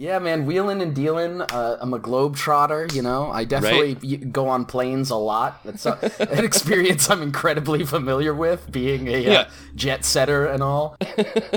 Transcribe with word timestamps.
Yeah, 0.00 0.20
man, 0.20 0.46
wheeling 0.46 0.80
and 0.80 0.94
dealing. 0.94 1.40
Uh, 1.40 1.76
I'm 1.80 1.92
a 1.92 1.98
globe 1.98 2.36
trotter, 2.36 2.86
you 2.92 3.02
know. 3.02 3.32
I 3.32 3.42
definitely 3.42 3.94
right? 3.94 4.32
go 4.32 4.46
on 4.46 4.64
planes 4.64 5.10
a 5.10 5.16
lot. 5.16 5.60
That's 5.64 5.86
a, 5.86 5.98
an 6.30 6.44
experience 6.44 7.10
I'm 7.10 7.20
incredibly 7.20 7.84
familiar 7.84 8.32
with, 8.32 8.70
being 8.70 9.08
a 9.08 9.16
uh, 9.16 9.18
yeah. 9.18 9.38
uh, 9.40 9.50
jet 9.74 10.04
setter 10.04 10.46
and 10.46 10.62
all. 10.62 10.96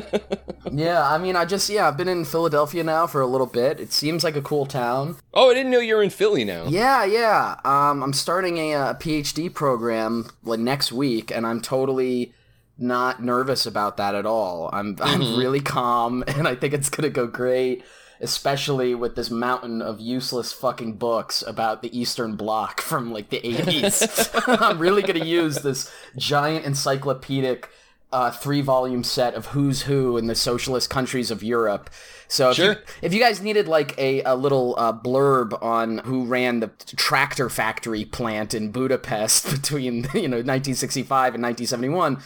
yeah, 0.71 1.07
I 1.07 1.19
mean, 1.19 1.35
I 1.35 1.45
just 1.45 1.69
yeah, 1.69 1.87
I've 1.87 1.97
been 1.97 2.07
in 2.07 2.25
Philadelphia 2.25 2.83
now 2.83 3.05
for 3.05 3.21
a 3.21 3.27
little 3.27 3.45
bit. 3.45 3.79
It 3.79 3.93
seems 3.93 4.23
like 4.23 4.35
a 4.35 4.41
cool 4.41 4.65
town. 4.65 5.17
Oh, 5.35 5.51
I 5.51 5.53
didn't 5.53 5.71
know 5.71 5.79
you 5.79 5.95
were 5.95 6.01
in 6.01 6.09
Philly 6.09 6.43
now. 6.43 6.65
Yeah, 6.65 7.05
yeah. 7.05 7.57
Um, 7.63 8.01
I'm 8.01 8.13
starting 8.13 8.57
a, 8.57 8.71
a 8.71 8.97
PhD 8.99 9.53
program 9.53 10.31
like 10.41 10.59
next 10.59 10.91
week, 10.91 11.29
and 11.29 11.45
I'm 11.45 11.61
totally 11.61 12.33
not 12.75 13.23
nervous 13.23 13.67
about 13.67 13.97
that 13.97 14.15
at 14.15 14.25
all. 14.25 14.71
I'm 14.73 14.95
mm-hmm. 14.95 15.21
I'm 15.21 15.37
really 15.37 15.61
calm, 15.61 16.23
and 16.27 16.47
I 16.47 16.55
think 16.55 16.73
it's 16.73 16.89
gonna 16.89 17.11
go 17.11 17.27
great 17.27 17.83
especially 18.21 18.95
with 18.95 19.15
this 19.15 19.29
mountain 19.29 19.81
of 19.81 19.99
useless 19.99 20.53
fucking 20.53 20.93
books 20.93 21.43
about 21.45 21.81
the 21.81 21.97
Eastern 21.97 22.35
Bloc 22.35 22.79
from 22.91 23.11
like 23.11 23.29
the 23.29 23.41
80s. 23.41 24.29
I'm 24.61 24.79
really 24.79 25.01
going 25.01 25.19
to 25.19 25.25
use 25.25 25.57
this 25.57 25.91
giant 26.15 26.65
encyclopedic 26.65 27.69
uh, 28.13 28.29
three 28.29 28.61
volume 28.61 29.03
set 29.03 29.33
of 29.35 29.47
who's 29.47 29.83
who 29.83 30.17
in 30.17 30.27
the 30.27 30.35
socialist 30.35 30.89
countries 30.89 31.31
of 31.31 31.41
Europe. 31.41 31.89
So 32.27 32.49
if, 32.49 32.55
sure. 32.57 32.73
you, 32.73 32.75
if 33.01 33.13
you 33.13 33.19
guys 33.19 33.41
needed 33.41 33.67
like 33.67 33.97
a, 33.97 34.21
a 34.23 34.35
little 34.35 34.75
uh, 34.77 34.93
blurb 34.93 35.61
on 35.61 35.99
who 35.99 36.25
ran 36.25 36.59
the 36.59 36.67
tractor 36.95 37.49
factory 37.49 38.05
plant 38.05 38.53
in 38.53 38.71
Budapest 38.71 39.49
between 39.51 40.07
you 40.13 40.27
know 40.27 40.37
1965 40.37 41.35
and 41.35 41.43
1971, 41.43 42.21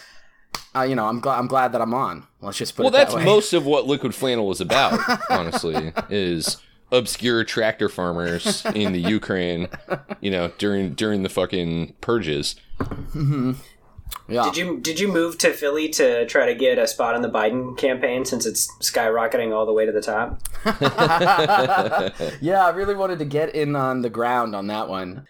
uh, 0.76 0.84
you 0.84 0.96
know, 0.96 1.06
I'm 1.06 1.20
glad 1.20 1.40
I'm 1.40 1.48
glad 1.48 1.72
that 1.72 1.82
I'm 1.82 1.94
on. 1.94 2.28
Let's 2.42 2.58
just 2.58 2.76
put 2.76 2.84
well, 2.84 2.90
it 2.90 2.98
that 2.98 3.12
that's 3.12 3.26
most 3.26 3.54
of 3.54 3.66
what 3.66 3.88
Liquid 3.88 4.14
Flannel 4.14 4.52
is 4.52 4.62
about. 4.62 5.00
honestly, 5.30 5.94
is 6.10 6.58
obscure 6.92 7.44
tractor 7.44 7.90
farmers 7.90 8.66
in 8.74 8.92
the 8.92 9.00
Ukraine. 9.00 9.68
You 10.22 10.32
know, 10.32 10.52
during 10.58 10.94
during 10.94 11.24
the 11.24 11.30
fucking 11.30 11.96
purges. 12.02 12.56
Mm-hmm. 12.80 13.54
Yeah. 14.28 14.46
Did 14.46 14.58
you 14.58 14.80
did 14.80 15.00
you 15.00 15.08
move 15.08 15.38
to 15.40 15.54
Philly 15.54 15.90
to 15.90 16.26
try 16.26 16.48
to 16.48 16.56
get 16.56 16.80
a 16.80 16.88
spot 16.88 17.16
on 17.16 17.22
the 17.22 17.30
Biden 17.30 17.78
campaign 17.78 18.26
since 18.26 18.46
it's 18.46 18.68
skyrocketing 18.80 19.54
all 19.54 19.66
the 19.66 19.74
way 19.74 19.86
to 19.86 19.92
the 19.92 20.02
top? 20.02 20.42
yeah, 22.42 22.66
I 22.66 22.70
really 22.70 22.96
wanted 22.96 23.20
to 23.20 23.26
get 23.26 23.54
in 23.54 23.76
on 23.76 24.02
the 24.02 24.10
ground 24.10 24.56
on 24.56 24.68
that 24.68 24.90
one. 24.90 25.28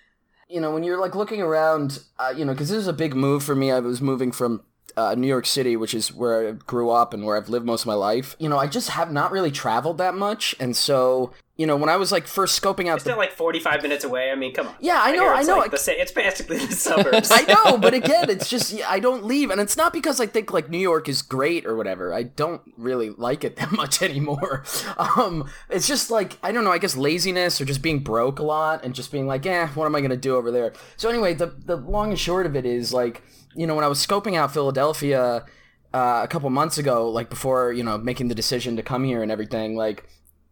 You 0.47 0.61
know, 0.61 0.73
when 0.73 0.83
you're 0.83 0.99
like 0.99 1.15
looking 1.15 1.41
around, 1.41 1.99
uh, 2.19 2.33
you 2.35 2.45
know, 2.45 2.53
because 2.53 2.69
this 2.69 2.77
is 2.77 2.87
a 2.87 2.93
big 2.93 3.15
move 3.15 3.43
for 3.43 3.55
me. 3.55 3.71
I 3.71 3.79
was 3.79 4.01
moving 4.01 4.31
from 4.31 4.61
uh, 4.97 5.15
New 5.15 5.27
York 5.27 5.45
City, 5.45 5.75
which 5.75 5.93
is 5.93 6.13
where 6.13 6.49
I 6.49 6.51
grew 6.51 6.89
up 6.89 7.13
and 7.13 7.25
where 7.25 7.37
I've 7.37 7.49
lived 7.49 7.65
most 7.65 7.81
of 7.81 7.87
my 7.87 7.93
life, 7.93 8.35
you 8.39 8.49
know, 8.49 8.57
I 8.57 8.67
just 8.67 8.91
have 8.91 9.11
not 9.11 9.31
really 9.31 9.51
traveled 9.51 9.97
that 9.97 10.15
much, 10.15 10.55
and 10.59 10.75
so 10.75 11.33
you 11.57 11.65
know, 11.65 11.77
when 11.77 11.87
I 11.87 11.95
was 11.95 12.11
like 12.11 12.27
first 12.27 12.61
scoping 12.61 12.89
out, 12.89 12.95
it's 12.95 13.05
still 13.05 13.17
like 13.17 13.31
forty 13.31 13.59
five 13.59 13.81
minutes 13.81 14.03
away. 14.03 14.29
I 14.29 14.35
mean, 14.35 14.53
come 14.53 14.67
on. 14.67 14.75
Yeah, 14.81 14.99
I 15.01 15.15
know, 15.15 15.27
I, 15.27 15.35
I 15.35 15.43
know. 15.43 15.57
Like 15.57 15.71
the 15.71 16.01
it's 16.01 16.11
basically 16.11 16.57
the 16.57 16.71
suburbs. 16.75 17.31
I 17.31 17.43
know, 17.43 17.77
but 17.77 17.93
again, 18.01 18.29
it's 18.29 18.49
just 18.49 18.77
I 18.85 18.99
don't 18.99 19.23
leave, 19.23 19.51
and 19.51 19.61
it's 19.61 19.77
not 19.77 19.93
because 19.93 20.19
I 20.19 20.25
think 20.25 20.51
like 20.51 20.69
New 20.69 20.77
York 20.77 21.07
is 21.07 21.21
great 21.21 21.65
or 21.65 21.77
whatever. 21.77 22.13
I 22.13 22.23
don't 22.23 22.61
really 22.75 23.11
like 23.11 23.45
it 23.45 23.55
that 23.57 23.71
much 23.71 24.01
anymore. 24.01 24.65
Um, 24.97 25.49
it's 25.69 25.87
just 25.87 26.11
like 26.11 26.37
I 26.43 26.51
don't 26.51 26.65
know. 26.65 26.73
I 26.73 26.77
guess 26.77 26.97
laziness 26.97 27.61
or 27.61 27.65
just 27.65 27.81
being 27.81 27.99
broke 27.99 28.39
a 28.39 28.43
lot 28.43 28.83
and 28.83 28.93
just 28.93 29.09
being 29.09 29.25
like, 29.25 29.45
eh, 29.45 29.67
what 29.75 29.85
am 29.85 29.95
I 29.95 30.01
gonna 30.01 30.17
do 30.17 30.35
over 30.35 30.51
there? 30.51 30.73
So 30.97 31.09
anyway, 31.09 31.35
the 31.35 31.47
the 31.47 31.77
long 31.77 32.09
and 32.09 32.19
short 32.19 32.45
of 32.45 32.57
it 32.57 32.65
is 32.65 32.91
like 32.91 33.23
you 33.55 33.65
know, 33.67 33.75
when 33.75 33.83
I 33.83 33.87
was 33.87 34.05
scoping 34.05 34.35
out 34.35 34.53
Philadelphia 34.53 35.45
uh, 35.93 36.21
a 36.23 36.27
couple 36.27 36.49
months 36.49 36.77
ago, 36.77 37.09
like 37.09 37.29
before, 37.29 37.71
you 37.71 37.83
know, 37.83 37.97
making 37.97 38.27
the 38.27 38.35
decision 38.35 38.75
to 38.75 38.83
come 38.83 39.03
here 39.03 39.23
and 39.23 39.31
everything, 39.31 39.75
like 39.75 40.07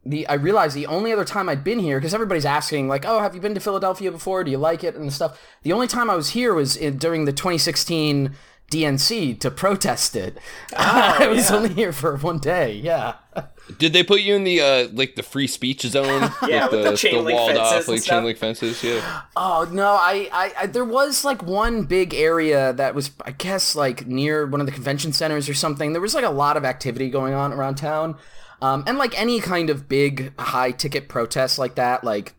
the 0.06 0.28
I 0.28 0.34
realized 0.34 0.76
the 0.76 0.88
only 0.88 1.14
other 1.14 1.26
time 1.26 1.48
I'd 1.48 1.64
been 1.64 1.80
here 1.80 2.00
because 2.00 2.14
everybody's 2.14 2.46
asking 2.46 2.88
like, 2.88 3.06
"Oh, 3.06 3.20
have 3.20 3.36
you 3.36 3.42
been 3.42 3.54
to 3.54 3.60
Philadelphia 3.60 4.12
before? 4.12 4.44
Do 4.44 4.52
you 4.52 4.58
like 4.58 4.84
it?" 4.84 4.96
and 4.96 5.12
stuff. 5.12 5.40
The 5.64 5.74
only 5.74 5.88
time 5.88 6.10
I 6.10 6.16
was 6.16 6.30
here 6.30 6.54
was 6.54 6.76
in, 6.76 6.98
during 6.98 7.26
the 7.26 7.32
2016 7.32 8.36
DNC 8.72 9.40
to 9.40 9.52
protest 9.52 10.16
it. 10.16 10.38
Oh, 10.76 11.18
I 11.20 11.28
was 11.28 11.50
yeah. 11.50 11.56
only 11.56 11.70
here 11.74 11.92
for 11.92 12.18
one 12.18 12.40
day. 12.40 12.74
Yeah. 12.74 13.16
Did 13.78 13.94
they 13.94 14.04
put 14.04 14.22
you 14.22 14.36
in 14.36 14.44
the 14.44 14.60
uh 14.60 14.88
like 14.92 15.16
the 15.16 15.24
free 15.24 15.48
speech 15.48 15.82
zone? 15.82 16.32
yeah, 16.48 16.68
with 16.68 16.84
the, 16.84 16.92
the, 16.92 16.98
chain 16.98 17.16
the 17.16 17.22
link 17.22 17.40
walled 17.40 17.58
off 17.58 17.88
like 17.88 18.04
chain 18.04 18.24
link 18.24 18.38
fences. 18.38 18.84
Yeah. 18.84 19.22
Oh 19.36 19.68
no, 19.72 19.94
I, 19.94 20.30
I, 20.34 20.54
I 20.60 20.66
there 20.66 20.84
was 20.84 21.24
like 21.24 21.42
one 21.44 21.84
big 21.84 22.14
area 22.14 22.74
that 22.74 22.94
was 22.94 23.12
I 23.24 23.32
guess 23.32 23.76
like 23.76 24.06
near 24.06 24.46
one 24.46 24.60
of 24.60 24.66
the 24.66 24.74
convention 24.74 25.14
centers 25.14 25.48
or 25.48 25.54
something. 25.54 25.94
There 25.94 26.02
was 26.02 26.14
like 26.14 26.26
a 26.26 26.30
lot 26.30 26.58
of 26.58 26.66
activity 26.66 27.10
going 27.10 27.34
on 27.34 27.54
around 27.54 27.76
town, 27.76 28.18
um, 28.62 28.84
and 28.86 28.98
like 28.98 29.20
any 29.20 29.40
kind 29.40 29.70
of 29.70 29.88
big 29.88 30.38
high 30.40 30.72
ticket 30.72 31.08
protest 31.08 31.58
like 31.58 31.76
that, 31.76 32.04
like 32.04 32.34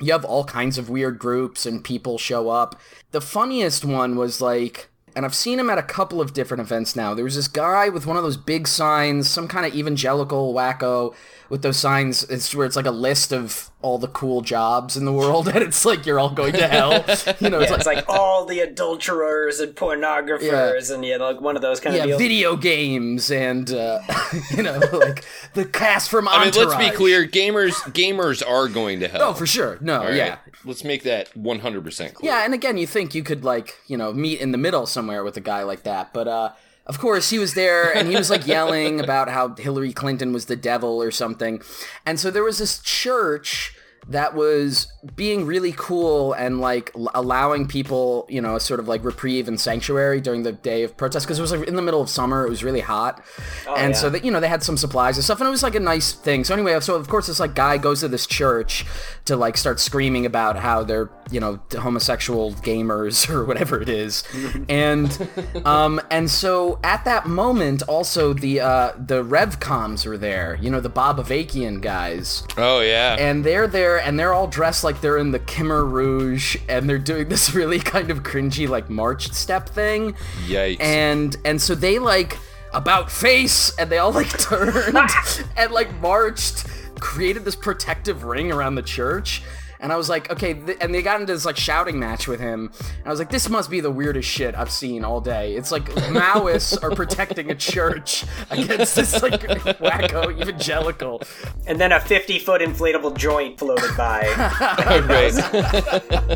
you 0.00 0.12
have 0.12 0.24
all 0.24 0.44
kinds 0.44 0.76
of 0.76 0.90
weird 0.90 1.18
groups 1.18 1.64
and 1.64 1.82
people 1.82 2.18
show 2.18 2.50
up. 2.50 2.78
The 3.12 3.20
funniest 3.20 3.84
one 3.84 4.16
was 4.16 4.40
like 4.42 4.89
and 5.14 5.24
I've 5.24 5.34
seen 5.34 5.58
him 5.58 5.70
at 5.70 5.78
a 5.78 5.82
couple 5.82 6.20
of 6.20 6.32
different 6.32 6.60
events 6.60 6.94
now. 6.94 7.14
There 7.14 7.24
was 7.24 7.36
this 7.36 7.48
guy 7.48 7.88
with 7.88 8.06
one 8.06 8.16
of 8.16 8.22
those 8.22 8.36
big 8.36 8.68
signs, 8.68 9.28
some 9.28 9.48
kind 9.48 9.66
of 9.66 9.74
evangelical 9.74 10.54
wacko 10.54 11.14
with 11.48 11.62
those 11.62 11.76
signs. 11.76 12.22
It's 12.24 12.54
where 12.54 12.64
it's 12.64 12.76
like 12.76 12.86
a 12.86 12.90
list 12.90 13.32
of 13.32 13.70
all 13.82 13.98
the 13.98 14.08
cool 14.08 14.40
jobs 14.40 14.96
in 14.96 15.04
the 15.04 15.12
world, 15.12 15.48
and 15.54 15.58
it's 15.58 15.84
like 15.84 16.06
you're 16.06 16.18
all 16.18 16.30
going 16.30 16.52
to 16.52 16.66
hell. 16.66 17.04
You 17.40 17.50
know, 17.50 17.58
yeah, 17.58 17.64
it's, 17.64 17.70
like, 17.70 17.78
it's, 17.78 17.86
like, 17.86 18.04
all 18.08 18.46
the 18.46 18.60
adulterers 18.60 19.60
and 19.60 19.74
pornographers, 19.74 20.88
yeah. 20.88 20.94
and 20.94 21.04
yeah, 21.04 21.16
like 21.16 21.40
one 21.40 21.56
of 21.56 21.62
those 21.62 21.80
kind 21.80 21.96
yeah, 21.96 22.02
of 22.02 22.08
deals. 22.08 22.20
video 22.20 22.56
games, 22.56 23.30
and 23.30 23.70
uh, 23.72 24.00
you 24.56 24.62
know, 24.62 24.78
like 24.92 25.24
the 25.54 25.64
cast 25.64 26.10
from 26.10 26.28
Entourage. 26.28 26.56
I 26.56 26.60
mean, 26.60 26.68
let's 26.68 26.90
be 26.90 26.96
clear: 26.96 27.26
gamers, 27.26 27.74
gamers 27.92 28.46
are 28.46 28.68
going 28.68 29.00
to 29.00 29.08
hell. 29.08 29.22
Oh, 29.22 29.34
for 29.34 29.46
sure. 29.46 29.78
No, 29.80 30.00
right? 30.00 30.14
yeah. 30.14 30.38
Let's 30.64 30.84
make 30.84 31.02
that 31.04 31.34
100 31.36 31.84
percent 31.84 32.14
clear. 32.14 32.32
Yeah, 32.32 32.44
and 32.44 32.54
again, 32.54 32.76
you 32.76 32.86
think 32.86 33.14
you 33.14 33.22
could 33.22 33.44
like 33.44 33.76
you 33.86 33.96
know 33.96 34.12
meet 34.12 34.40
in 34.40 34.52
the 34.52 34.58
middle 34.58 34.86
somewhere 34.86 35.24
with 35.24 35.36
a 35.36 35.40
guy 35.40 35.62
like 35.62 35.82
that, 35.84 36.12
but 36.12 36.28
uh 36.28 36.52
of 36.86 36.98
course, 36.98 37.30
he 37.30 37.38
was 37.38 37.54
there 37.54 37.94
and 37.96 38.08
he 38.08 38.16
was 38.16 38.30
like 38.30 38.46
yelling 38.48 38.98
about 38.98 39.28
how 39.28 39.54
Hillary 39.54 39.92
Clinton 39.92 40.32
was 40.32 40.46
the 40.46 40.56
devil 40.56 41.00
or 41.00 41.12
something. 41.12 41.62
And 42.04 42.18
so 42.18 42.32
there 42.32 42.42
was 42.42 42.58
this 42.58 42.80
church 42.80 43.76
that 44.08 44.34
was 44.34 44.92
being 45.14 45.46
really 45.46 45.72
cool 45.76 46.32
and 46.32 46.60
like 46.60 46.90
allowing 47.14 47.66
people, 47.66 48.26
you 48.28 48.40
know, 48.40 48.56
a 48.56 48.60
sort 48.60 48.80
of 48.80 48.88
like 48.88 49.04
reprieve 49.04 49.46
and 49.46 49.60
sanctuary 49.60 50.20
during 50.20 50.42
the 50.42 50.52
day 50.52 50.82
of 50.82 50.96
protest 50.96 51.26
because 51.26 51.38
it 51.38 51.42
was 51.42 51.52
like 51.52 51.68
in 51.68 51.76
the 51.76 51.82
middle 51.82 52.00
of 52.00 52.08
summer, 52.08 52.44
it 52.44 52.50
was 52.50 52.64
really 52.64 52.80
hot, 52.80 53.22
oh, 53.66 53.74
and 53.74 53.94
yeah. 53.94 54.00
so 54.00 54.10
that 54.10 54.24
you 54.24 54.30
know 54.30 54.40
they 54.40 54.48
had 54.48 54.62
some 54.62 54.76
supplies 54.76 55.16
and 55.16 55.24
stuff, 55.24 55.40
and 55.40 55.46
it 55.46 55.50
was 55.50 55.62
like 55.62 55.74
a 55.74 55.80
nice 55.80 56.12
thing. 56.12 56.44
So 56.44 56.54
anyway, 56.54 56.78
so 56.80 56.96
of 56.96 57.08
course 57.08 57.26
this 57.26 57.40
like 57.40 57.54
guy 57.54 57.78
goes 57.78 58.00
to 58.00 58.08
this 58.08 58.26
church 58.26 58.84
to 59.26 59.36
like 59.36 59.56
start 59.56 59.80
screaming 59.80 60.26
about 60.26 60.56
how 60.56 60.82
they're 60.82 61.10
you 61.30 61.40
know 61.40 61.60
homosexual 61.78 62.52
gamers 62.54 63.28
or 63.30 63.44
whatever 63.44 63.80
it 63.80 63.88
is, 63.88 64.24
and 64.68 65.28
um 65.64 66.00
and 66.10 66.30
so 66.30 66.80
at 66.82 67.04
that 67.04 67.26
moment 67.26 67.82
also 67.82 68.32
the 68.32 68.60
uh 68.60 68.92
the 68.98 69.22
Revcoms 69.22 70.06
were 70.06 70.18
there, 70.18 70.58
you 70.60 70.70
know 70.70 70.80
the 70.80 70.88
Bob 70.88 71.18
Avakian 71.18 71.80
guys. 71.80 72.42
Oh 72.56 72.80
yeah, 72.80 73.16
and 73.18 73.44
they're 73.44 73.68
there 73.68 73.89
and 73.98 74.18
they're 74.18 74.32
all 74.32 74.46
dressed 74.46 74.84
like 74.84 75.00
they're 75.00 75.18
in 75.18 75.30
the 75.30 75.40
Khmer 75.40 75.90
Rouge 75.90 76.56
and 76.68 76.88
they're 76.88 76.98
doing 76.98 77.28
this 77.28 77.54
really 77.54 77.78
kind 77.78 78.10
of 78.10 78.22
cringy 78.22 78.68
like 78.68 78.90
march 78.90 79.32
step 79.32 79.68
thing. 79.68 80.14
Yikes. 80.46 80.80
And 80.80 81.36
and 81.44 81.60
so 81.60 81.74
they 81.74 81.98
like 81.98 82.38
about 82.72 83.10
face 83.10 83.76
and 83.78 83.90
they 83.90 83.98
all 83.98 84.12
like 84.12 84.28
turned 84.38 84.96
and 85.56 85.72
like 85.72 85.92
marched, 86.00 86.66
created 87.00 87.44
this 87.44 87.56
protective 87.56 88.24
ring 88.24 88.52
around 88.52 88.74
the 88.74 88.82
church 88.82 89.42
and 89.80 89.92
I 89.92 89.96
was 89.96 90.08
like, 90.08 90.30
okay, 90.30 90.54
th- 90.54 90.78
and 90.80 90.94
they 90.94 91.02
got 91.02 91.20
into 91.20 91.32
this 91.32 91.44
like 91.44 91.56
shouting 91.56 91.98
match 91.98 92.28
with 92.28 92.40
him. 92.40 92.70
And 92.98 93.06
I 93.06 93.10
was 93.10 93.18
like, 93.18 93.30
this 93.30 93.48
must 93.48 93.70
be 93.70 93.80
the 93.80 93.90
weirdest 93.90 94.28
shit 94.28 94.54
I've 94.54 94.70
seen 94.70 95.04
all 95.04 95.20
day. 95.20 95.54
It's 95.54 95.72
like 95.72 95.84
Maoists 96.10 96.82
are 96.82 96.90
protecting 96.94 97.50
a 97.50 97.54
church 97.54 98.24
against 98.50 98.96
this 98.96 99.22
like 99.22 99.40
wacko 99.80 100.38
evangelical. 100.40 101.22
And 101.66 101.80
then 101.80 101.92
a 101.92 102.00
50 102.00 102.38
foot 102.40 102.60
inflatable 102.60 103.16
joint 103.16 103.58
floated 103.58 103.96
by. 103.96 104.20
Oh, 104.90 105.00
right. 105.02 105.32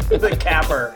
the 0.09 0.37
capper. 0.39 0.95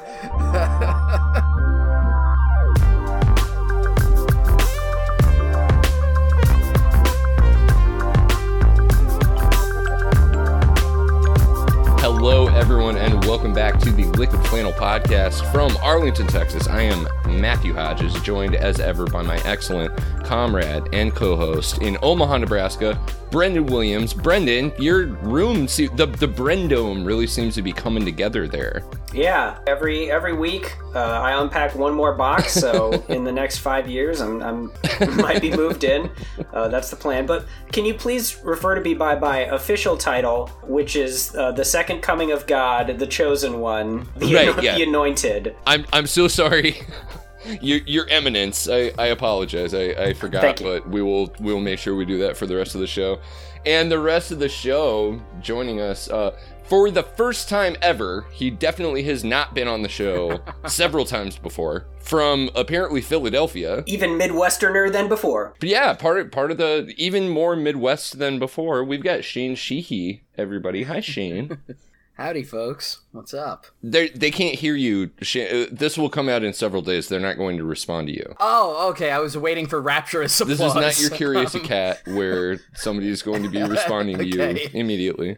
To 13.80 13.92
the 13.92 14.07
Liquid 14.18 14.44
Flannel 14.48 14.72
podcast 14.72 15.48
from 15.52 15.76
Arlington, 15.76 16.26
Texas. 16.26 16.66
I 16.66 16.82
am 16.82 17.06
Matthew 17.40 17.72
Hodges, 17.72 18.12
joined 18.22 18.56
as 18.56 18.80
ever 18.80 19.06
by 19.06 19.22
my 19.22 19.36
excellent 19.44 19.96
comrade 20.24 20.82
and 20.92 21.14
co-host 21.14 21.82
in 21.82 21.96
Omaha, 22.02 22.38
Nebraska, 22.38 23.00
Brendan 23.30 23.66
Williams. 23.66 24.12
Brendan, 24.12 24.72
your 24.76 25.06
room, 25.06 25.66
the 25.66 26.12
the 26.18 26.26
Brendome 26.26 27.06
really 27.06 27.28
seems 27.28 27.54
to 27.54 27.62
be 27.62 27.72
coming 27.72 28.04
together 28.04 28.48
there. 28.48 28.82
Yeah, 29.12 29.58
every 29.66 30.10
every 30.10 30.34
week 30.34 30.76
uh, 30.94 30.98
I 30.98 31.40
unpack 31.40 31.74
one 31.74 31.94
more 31.94 32.14
box. 32.14 32.58
So 32.68 32.92
in 33.08 33.24
the 33.24 33.32
next 33.32 33.58
five 33.58 33.88
years, 33.88 34.20
I'm, 34.20 34.42
I'm 34.42 34.72
might 35.16 35.40
be 35.40 35.50
moved 35.50 35.84
in. 35.84 36.10
Uh, 36.52 36.68
that's 36.68 36.90
the 36.90 36.96
plan. 36.96 37.24
But 37.24 37.46
can 37.72 37.84
you 37.84 37.94
please 37.94 38.36
refer 38.42 38.74
to 38.74 38.80
me 38.80 38.94
by 38.94 39.18
my 39.18 39.40
official 39.54 39.96
title, 39.96 40.48
which 40.64 40.96
is 40.96 41.34
uh, 41.36 41.52
the 41.52 41.64
second 41.64 42.02
coming 42.02 42.32
of 42.32 42.46
God, 42.46 42.98
the 42.98 43.06
chosen 43.06 43.60
one, 43.60 44.07
the, 44.16 44.34
right, 44.34 44.62
yeah. 44.62 44.76
the 44.76 44.82
anointed. 44.82 45.56
I'm 45.66 45.84
I'm 45.92 46.06
so 46.06 46.28
sorry. 46.28 46.80
your, 47.60 47.78
your 47.86 48.08
eminence. 48.08 48.68
I, 48.68 48.92
I 48.98 49.06
apologize. 49.06 49.74
I, 49.74 49.90
I 49.90 50.12
forgot 50.14 50.60
but 50.62 50.88
we 50.88 51.02
will 51.02 51.32
we 51.40 51.52
will 51.52 51.60
make 51.60 51.78
sure 51.78 51.94
we 51.94 52.04
do 52.04 52.18
that 52.18 52.36
for 52.36 52.46
the 52.46 52.56
rest 52.56 52.74
of 52.74 52.80
the 52.80 52.86
show. 52.86 53.20
And 53.66 53.90
the 53.90 53.98
rest 53.98 54.30
of 54.30 54.38
the 54.38 54.48
show 54.48 55.20
joining 55.40 55.80
us 55.80 56.08
uh, 56.08 56.36
for 56.64 56.90
the 56.90 57.02
first 57.02 57.48
time 57.48 57.76
ever 57.82 58.26
he 58.30 58.50
definitely 58.50 59.02
has 59.04 59.24
not 59.24 59.54
been 59.54 59.66
on 59.66 59.82
the 59.82 59.88
show 59.88 60.40
several 60.66 61.04
times 61.04 61.38
before 61.38 61.86
from 62.00 62.50
apparently 62.54 63.00
philadelphia. 63.00 63.82
Even 63.86 64.10
midwesterner 64.10 64.90
than 64.90 65.08
before. 65.08 65.54
But 65.60 65.68
yeah 65.68 65.94
part 65.94 66.18
of, 66.18 66.30
part 66.30 66.50
of 66.50 66.58
the 66.58 66.92
even 66.96 67.28
more 67.28 67.56
midwest 67.56 68.18
than 68.18 68.38
before. 68.38 68.84
We've 68.84 69.02
got 69.02 69.24
shane 69.24 69.54
sheehy 69.54 70.24
everybody. 70.36 70.84
Hi 70.84 71.00
shane 71.00 71.58
Howdy, 72.18 72.42
folks. 72.42 72.98
What's 73.12 73.32
up? 73.32 73.66
They 73.80 74.08
they 74.08 74.32
can't 74.32 74.56
hear 74.56 74.74
you. 74.74 75.10
Uh, 75.20 75.66
this 75.70 75.96
will 75.96 76.10
come 76.10 76.28
out 76.28 76.42
in 76.42 76.52
several 76.52 76.82
days. 76.82 77.08
They're 77.08 77.20
not 77.20 77.36
going 77.36 77.58
to 77.58 77.64
respond 77.64 78.08
to 78.08 78.12
you. 78.12 78.34
Oh, 78.40 78.88
okay. 78.90 79.12
I 79.12 79.20
was 79.20 79.38
waiting 79.38 79.68
for 79.68 79.80
rapturous 79.80 80.40
applause. 80.40 80.58
This 80.58 80.66
is 80.68 80.74
not 80.74 81.00
your 81.00 81.10
curious 81.10 81.54
um, 81.54 81.60
cat 81.60 82.00
where 82.06 82.58
somebody 82.74 83.08
is 83.08 83.22
going 83.22 83.44
to 83.44 83.48
be 83.48 83.62
responding 83.62 84.16
okay. 84.16 84.30
to 84.30 84.60
you 84.62 84.68
immediately. 84.72 85.36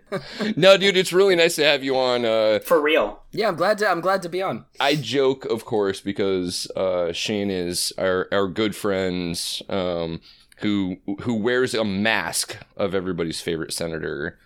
no, 0.56 0.78
dude, 0.78 0.96
it's 0.96 1.12
really 1.12 1.36
nice 1.36 1.54
to 1.56 1.64
have 1.64 1.84
you 1.84 1.98
on. 1.98 2.24
Uh, 2.24 2.60
for 2.60 2.80
real. 2.80 3.20
Yeah, 3.30 3.48
I'm 3.48 3.56
glad 3.56 3.76
to. 3.78 3.86
I'm 3.86 4.00
glad 4.00 4.22
to 4.22 4.30
be 4.30 4.40
on. 4.40 4.64
I 4.80 4.94
joke, 4.94 5.44
of 5.44 5.66
course, 5.66 6.00
because 6.00 6.66
uh, 6.76 7.12
Shane 7.12 7.50
is 7.50 7.92
our 7.98 8.26
our 8.32 8.48
good 8.48 8.74
friends. 8.74 9.62
Um, 9.68 10.22
who 10.60 10.96
who 11.22 11.34
wears 11.34 11.74
a 11.74 11.84
mask 11.84 12.56
of 12.76 12.94
everybody's 12.94 13.42
favorite 13.42 13.74
senator 13.74 14.38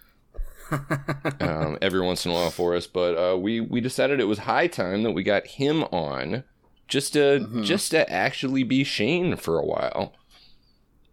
um, 1.41 1.79
every 1.83 2.01
once 2.01 2.25
in 2.25 2.31
a 2.31 2.35
while 2.35 2.51
for 2.51 2.75
us. 2.75 2.87
But 2.87 3.17
uh, 3.17 3.37
we 3.37 3.61
we 3.61 3.81
decided 3.81 4.21
it 4.21 4.25
was 4.25 4.41
high 4.41 4.67
time 4.67 5.03
that 5.03 5.13
we 5.13 5.23
got 5.23 5.47
him 5.47 5.85
on 5.85 6.45
just 6.89 7.13
to 7.15 7.19
mm-hmm. 7.19 7.63
just 7.63 7.91
to 7.91 8.11
actually 8.11 8.63
be 8.63 8.85
Shane 8.85 9.37
for 9.37 9.59
a 9.59 9.65
while. 9.65 10.15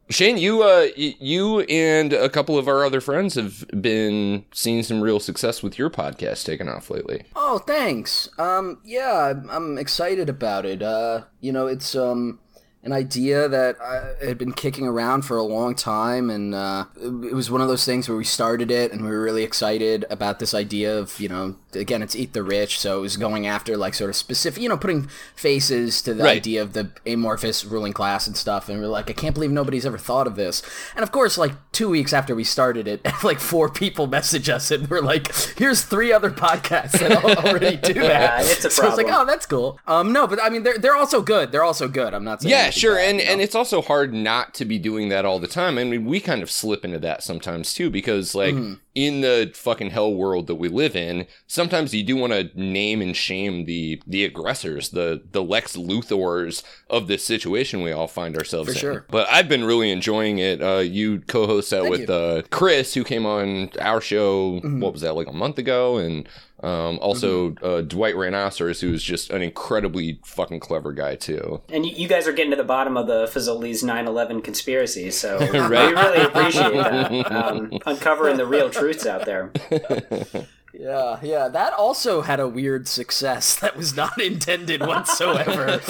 Shane, 0.09 0.38
you 0.38 0.62
uh, 0.63 0.89
you 0.95 1.62
and 1.62 2.12
a 2.12 2.30
couple 2.30 2.57
of 2.57 2.68
our 2.68 2.83
other 2.83 3.00
friends 3.00 3.36
have 3.36 3.65
been 3.80 4.44
seeing 4.53 4.83
some 4.83 5.00
real 5.00 5.21
success 5.21 5.63
with 5.63 5.80
your 5.80 5.89
podcast 5.89 6.44
taking 6.44 6.68
off 6.68 6.89
lately. 6.89 7.24
Oh, 7.33 7.59
thanks. 7.59 8.27
Um, 8.38 8.81
yeah, 8.83 9.33
I'm 9.50 9.77
excited 9.77 10.27
about 10.27 10.65
it. 10.65 10.81
Uh, 10.81 11.24
you 11.39 11.53
know, 11.53 11.68
it's 11.68 11.95
um 11.95 12.39
an 12.83 12.93
idea 12.93 13.47
that 13.47 13.79
I 13.79 14.25
had 14.25 14.39
been 14.39 14.53
kicking 14.53 14.87
around 14.87 15.21
for 15.21 15.37
a 15.37 15.43
long 15.43 15.75
time, 15.75 16.31
and 16.31 16.55
uh, 16.55 16.85
it 16.99 17.33
was 17.33 17.51
one 17.51 17.61
of 17.61 17.67
those 17.67 17.85
things 17.85 18.09
where 18.09 18.17
we 18.17 18.23
started 18.23 18.71
it, 18.71 18.91
and 18.91 19.03
we 19.03 19.09
were 19.11 19.21
really 19.21 19.43
excited 19.43 20.03
about 20.09 20.39
this 20.39 20.55
idea 20.55 20.97
of, 20.97 21.19
you 21.19 21.29
know, 21.29 21.55
again, 21.73 22.01
it's 22.01 22.15
eat 22.15 22.33
the 22.33 22.41
rich, 22.41 22.79
so 22.79 22.97
it 22.97 23.01
was 23.01 23.17
going 23.17 23.45
after 23.45 23.77
like 23.77 23.93
sort 23.93 24.09
of 24.09 24.15
specific, 24.15 24.63
you 24.63 24.67
know, 24.67 24.77
putting 24.77 25.07
faces 25.35 26.01
to 26.01 26.15
the 26.15 26.23
right. 26.23 26.37
idea 26.37 26.59
of 26.59 26.73
the 26.73 26.89
amorphous 27.05 27.63
ruling 27.63 27.93
class 27.93 28.25
and 28.25 28.35
stuff, 28.35 28.67
and 28.67 28.79
we 28.79 28.85
are 28.85 28.89
like, 28.89 29.11
I 29.11 29.13
can't 29.13 29.35
believe 29.35 29.51
nobody's 29.51 29.85
ever 29.85 29.99
thought 29.99 30.25
of 30.25 30.35
this. 30.35 30.63
And 30.95 31.03
of 31.03 31.11
course, 31.11 31.37
like 31.37 31.51
two 31.71 31.87
weeks 31.87 32.13
after 32.13 32.33
we 32.33 32.43
started 32.43 32.87
it, 32.87 33.05
like 33.23 33.39
four 33.39 33.69
people 33.69 34.07
message 34.07 34.49
us, 34.49 34.71
and 34.71 34.89
we're 34.89 35.01
like, 35.01 35.31
here's 35.55 35.83
three 35.83 36.11
other 36.11 36.31
podcasts 36.31 36.93
that 36.93 37.23
already 37.45 37.77
do 37.77 37.93
that. 38.01 38.03
yeah, 38.03 38.41
it's 38.41 38.65
a 38.65 38.69
problem. 38.69 38.71
So 38.71 38.87
it's 38.87 38.97
like, 38.97 39.07
oh, 39.15 39.25
that's 39.27 39.45
cool. 39.45 39.79
Um, 39.85 40.11
no, 40.11 40.25
but 40.25 40.41
I 40.41 40.49
mean, 40.49 40.63
they're 40.63 40.79
they're 40.79 40.95
also 40.95 41.21
good. 41.21 41.51
They're 41.51 41.63
also 41.63 41.87
good. 41.87 42.15
I'm 42.15 42.23
not 42.23 42.41
saying. 42.41 42.49
Yeah, 42.49 42.70
sure, 42.73 42.95
bad, 42.95 43.09
and 43.09 43.19
you 43.19 43.25
know? 43.25 43.31
and 43.33 43.41
it's 43.41 43.56
also 43.56 43.81
hard 43.81 44.13
not 44.13 44.53
to 44.56 44.65
be 44.65 44.79
doing 44.79 45.09
that 45.09 45.25
all 45.25 45.39
the 45.39 45.47
time. 45.47 45.77
I 45.77 45.83
mean, 45.83 46.06
we 46.06 46.19
kind 46.19 46.41
of 46.41 46.50
slip 46.50 46.83
into 46.85 47.00
that 47.00 47.23
sometimes 47.23 47.73
too, 47.73 47.89
because 47.89 48.35
like 48.35 48.53
mm-hmm. 48.53 48.73
in 48.95 49.21
the 49.21 49.51
fucking 49.53 49.91
hell 49.91 50.13
world 50.13 50.47
that 50.47 50.56
we 50.56 50.68
live 50.69 50.95
in, 50.95 51.27
sometimes 51.47 51.94
you 51.94 52.03
do 52.03 52.15
want 52.15 52.33
to 52.33 52.51
name 52.56 53.01
and 53.01 53.15
shame 53.15 53.65
the 53.65 54.01
the 54.07 54.25
aggressors, 54.25 54.89
the 54.89 55.21
the 55.31 55.44
Lex 55.44 55.75
Luthors 55.75 56.63
of 56.89 57.07
this 57.07 57.25
situation 57.25 57.81
we 57.81 57.91
all 57.91 58.07
find 58.07 58.38
ourselves 58.38 58.69
For 58.69 58.74
in. 58.74 58.79
Sure. 58.79 59.06
But 59.09 59.27
I've 59.29 59.50
been 59.50 59.63
really 59.63 59.91
enjoying 59.91 60.39
it. 60.39 60.62
Uh, 60.62 60.77
you 60.77 61.21
co-host 61.21 61.69
that 61.71 61.83
Thank 61.83 61.91
with 61.91 62.09
uh, 62.09 62.44
Chris, 62.50 62.94
who 62.94 63.03
came 63.03 63.25
on 63.25 63.69
our 63.79 64.01
show. 64.01 64.53
Mm-hmm. 64.53 64.79
What 64.79 64.94
was 64.94 65.01
that 65.01 65.15
like 65.15 65.27
a 65.27 65.33
month 65.33 65.57
ago? 65.57 65.97
And 65.97 66.27
um, 66.63 66.99
also, 67.01 67.51
mm-hmm. 67.51 67.65
uh, 67.65 67.81
Dwight 67.81 68.15
Rhinoceros, 68.15 68.81
who's 68.81 69.03
just 69.03 69.31
an 69.31 69.41
incredibly 69.41 70.19
fucking 70.23 70.59
clever 70.59 70.93
guy 70.93 71.15
too. 71.15 71.61
And 71.69 71.85
you, 71.85 71.93
you 71.95 72.07
guys 72.07 72.27
are 72.27 72.33
getting 72.33 72.51
to 72.51 72.57
the 72.57 72.63
bottom 72.63 72.97
of 72.97 73.07
the 73.07 73.25
Fazoli's 73.25 73.83
9/11 73.83 74.43
conspiracy, 74.43 75.09
so 75.09 75.39
right? 75.39 75.51
we 75.51 75.59
really 75.59 76.21
appreciate 76.23 76.73
that. 76.73 77.31
Um, 77.41 77.71
uncovering 77.85 78.37
the 78.37 78.45
real 78.45 78.69
truths 78.69 79.05
out 79.05 79.25
there. 79.25 79.51
Yeah, 80.73 81.19
yeah, 81.21 81.47
that 81.49 81.73
also 81.73 82.21
had 82.21 82.39
a 82.39 82.47
weird 82.47 82.87
success 82.87 83.59
that 83.59 83.75
was 83.75 83.95
not 83.95 84.19
intended 84.21 84.81
whatsoever. 84.81 85.81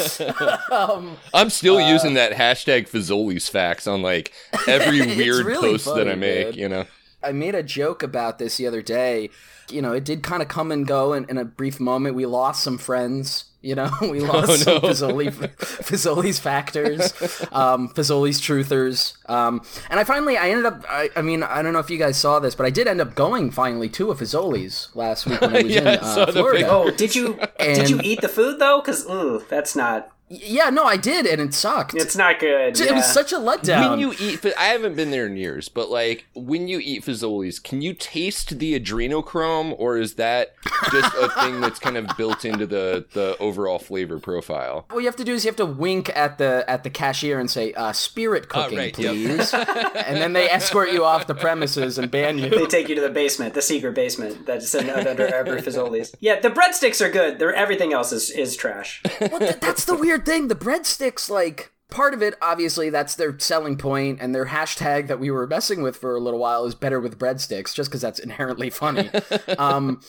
um, 0.71 1.17
I'm 1.33 1.49
still 1.51 1.77
uh, 1.77 1.87
using 1.87 2.15
that 2.15 2.33
hashtag 2.33 2.89
Fazoli's 2.89 3.47
facts 3.47 3.85
on 3.85 4.01
like 4.01 4.33
every 4.67 5.01
weird 5.01 5.45
really 5.45 5.73
post 5.73 5.85
funny, 5.85 6.03
that 6.03 6.11
I 6.11 6.15
make. 6.15 6.55
You 6.55 6.67
know, 6.67 6.85
I 7.23 7.31
made 7.31 7.53
a 7.53 7.63
joke 7.63 8.01
about 8.01 8.39
this 8.39 8.57
the 8.57 8.65
other 8.65 8.81
day 8.81 9.29
you 9.71 9.81
know, 9.81 9.93
it 9.93 10.03
did 10.03 10.23
kind 10.23 10.41
of 10.41 10.47
come 10.47 10.71
and 10.71 10.85
go 10.85 11.13
in, 11.13 11.25
in 11.29 11.37
a 11.37 11.45
brief 11.45 11.79
moment. 11.79 12.15
We 12.15 12.25
lost 12.25 12.63
some 12.63 12.77
friends. 12.77 13.45
You 13.63 13.75
know, 13.75 13.91
we 14.01 14.21
oh, 14.21 14.25
lost 14.25 14.67
oh, 14.67 14.79
no. 14.81 14.93
some 14.93 15.11
Fazoli, 15.11 15.31
Fazoli's 15.59 16.39
factors, 16.39 17.13
um, 17.51 17.89
Fazoli's 17.89 18.41
truthers, 18.41 19.15
um, 19.29 19.61
and 19.91 19.99
I 19.99 20.03
finally 20.03 20.35
I 20.35 20.49
ended 20.49 20.65
up. 20.65 20.83
I, 20.89 21.11
I, 21.15 21.21
mean, 21.21 21.43
I 21.43 21.61
don't 21.61 21.73
know 21.73 21.79
if 21.79 21.91
you 21.91 21.99
guys 21.99 22.17
saw 22.17 22.39
this, 22.39 22.55
but 22.55 22.65
I 22.65 22.71
did 22.71 22.87
end 22.87 23.01
up 23.01 23.13
going 23.13 23.51
finally 23.51 23.87
to 23.89 24.09
a 24.09 24.15
Fazoli's 24.15 24.89
last 24.95 25.27
week 25.27 25.41
when 25.41 25.55
I 25.55 25.61
was 25.63 25.75
yeah, 25.75 25.93
in 25.93 25.99
uh, 26.01 26.31
Florida. 26.31 26.67
Oh, 26.69 26.89
did 26.89 27.13
you 27.13 27.39
and, 27.59 27.75
did 27.75 27.89
you 27.91 28.01
eat 28.03 28.21
the 28.21 28.29
food 28.29 28.57
though? 28.57 28.81
Because 28.81 29.05
that's 29.47 29.75
not 29.75 30.11
yeah, 30.31 30.69
no, 30.69 30.85
I 30.85 30.95
did, 30.95 31.25
and 31.25 31.41
it 31.41 31.53
sucked. 31.53 31.93
It's 31.93 32.15
not 32.15 32.39
good. 32.39 32.79
It 32.79 32.85
yeah. 32.85 32.93
was 32.93 33.05
such 33.05 33.33
a 33.33 33.37
letdown. 33.37 33.91
When 33.91 33.99
you 33.99 34.13
eat, 34.17 34.45
I 34.57 34.65
haven't 34.65 34.95
been 34.95 35.11
there 35.11 35.25
in 35.25 35.35
years, 35.35 35.67
but 35.67 35.89
like 35.89 36.25
when 36.33 36.69
you 36.69 36.79
eat 36.79 37.03
Fazoli's, 37.03 37.59
can 37.59 37.81
you 37.81 37.93
taste 37.93 38.57
the 38.57 38.79
adrenochrome, 38.79 39.75
or 39.77 39.97
is 39.97 40.13
that 40.13 40.53
just 40.89 41.13
a 41.15 41.27
thing 41.41 41.59
that's 41.59 41.79
kind 41.79 41.97
of 41.97 42.07
built 42.17 42.45
into 42.45 42.65
the 42.65 43.05
the 43.11 43.37
overall 43.39 43.77
flavor 43.77 44.19
profile? 44.19 44.85
What 44.89 44.99
you 44.99 45.05
have 45.05 45.17
to 45.17 45.25
do 45.25 45.33
is 45.33 45.43
you 45.43 45.49
have 45.49 45.57
to 45.57 45.65
wink 45.65 46.09
at 46.15 46.37
the 46.37 46.63
at 46.67 46.83
the 46.83 46.89
cashier 46.89 47.37
and 47.37 47.51
say, 47.51 47.73
uh, 47.73 47.91
"Spirit 47.91 48.47
ah, 48.51 48.63
cooking, 48.63 48.77
right, 48.77 48.93
please," 48.93 49.51
yep. 49.51 49.67
and 50.07 50.17
then 50.17 50.31
they 50.31 50.49
escort 50.49 50.93
you 50.93 51.03
off 51.03 51.27
the 51.27 51.35
premises 51.35 51.97
and 51.97 52.09
ban 52.09 52.37
you. 52.37 52.49
They 52.49 52.65
take 52.67 52.87
you 52.87 52.95
to 52.95 53.01
the 53.01 53.09
basement, 53.09 53.53
the 53.53 53.61
secret 53.61 53.95
basement 53.95 54.45
that's 54.45 54.73
in 54.73 54.89
under 54.89 55.27
every 55.27 55.61
Fazoli's. 55.61 56.15
Yeah, 56.21 56.39
the 56.39 56.49
breadsticks 56.49 57.05
are 57.05 57.11
good. 57.11 57.37
They're, 57.37 57.53
everything 57.53 57.91
else 57.91 58.13
is 58.13 58.29
is 58.29 58.55
trash. 58.55 59.01
Well, 59.19 59.39
th- 59.39 59.59
that's 59.59 59.85
the 59.85 59.95
weird 59.95 60.20
thing. 60.25 60.47
The 60.47 60.55
breadsticks, 60.55 61.29
like 61.29 61.71
part 61.89 62.13
of 62.13 62.21
it, 62.21 62.35
obviously, 62.41 62.89
that's 62.89 63.15
their 63.15 63.37
selling 63.39 63.77
point, 63.77 64.19
and 64.21 64.33
their 64.33 64.47
hashtag 64.47 65.07
that 65.07 65.19
we 65.19 65.29
were 65.29 65.45
messing 65.45 65.81
with 65.81 65.97
for 65.97 66.15
a 66.15 66.19
little 66.19 66.39
while 66.39 66.65
is 66.65 66.75
better 66.75 66.99
with 66.99 67.19
breadsticks, 67.19 67.73
just 67.73 67.89
because 67.89 68.01
that's 68.01 68.19
inherently 68.19 68.69
funny. 68.69 69.09
um, 69.59 70.01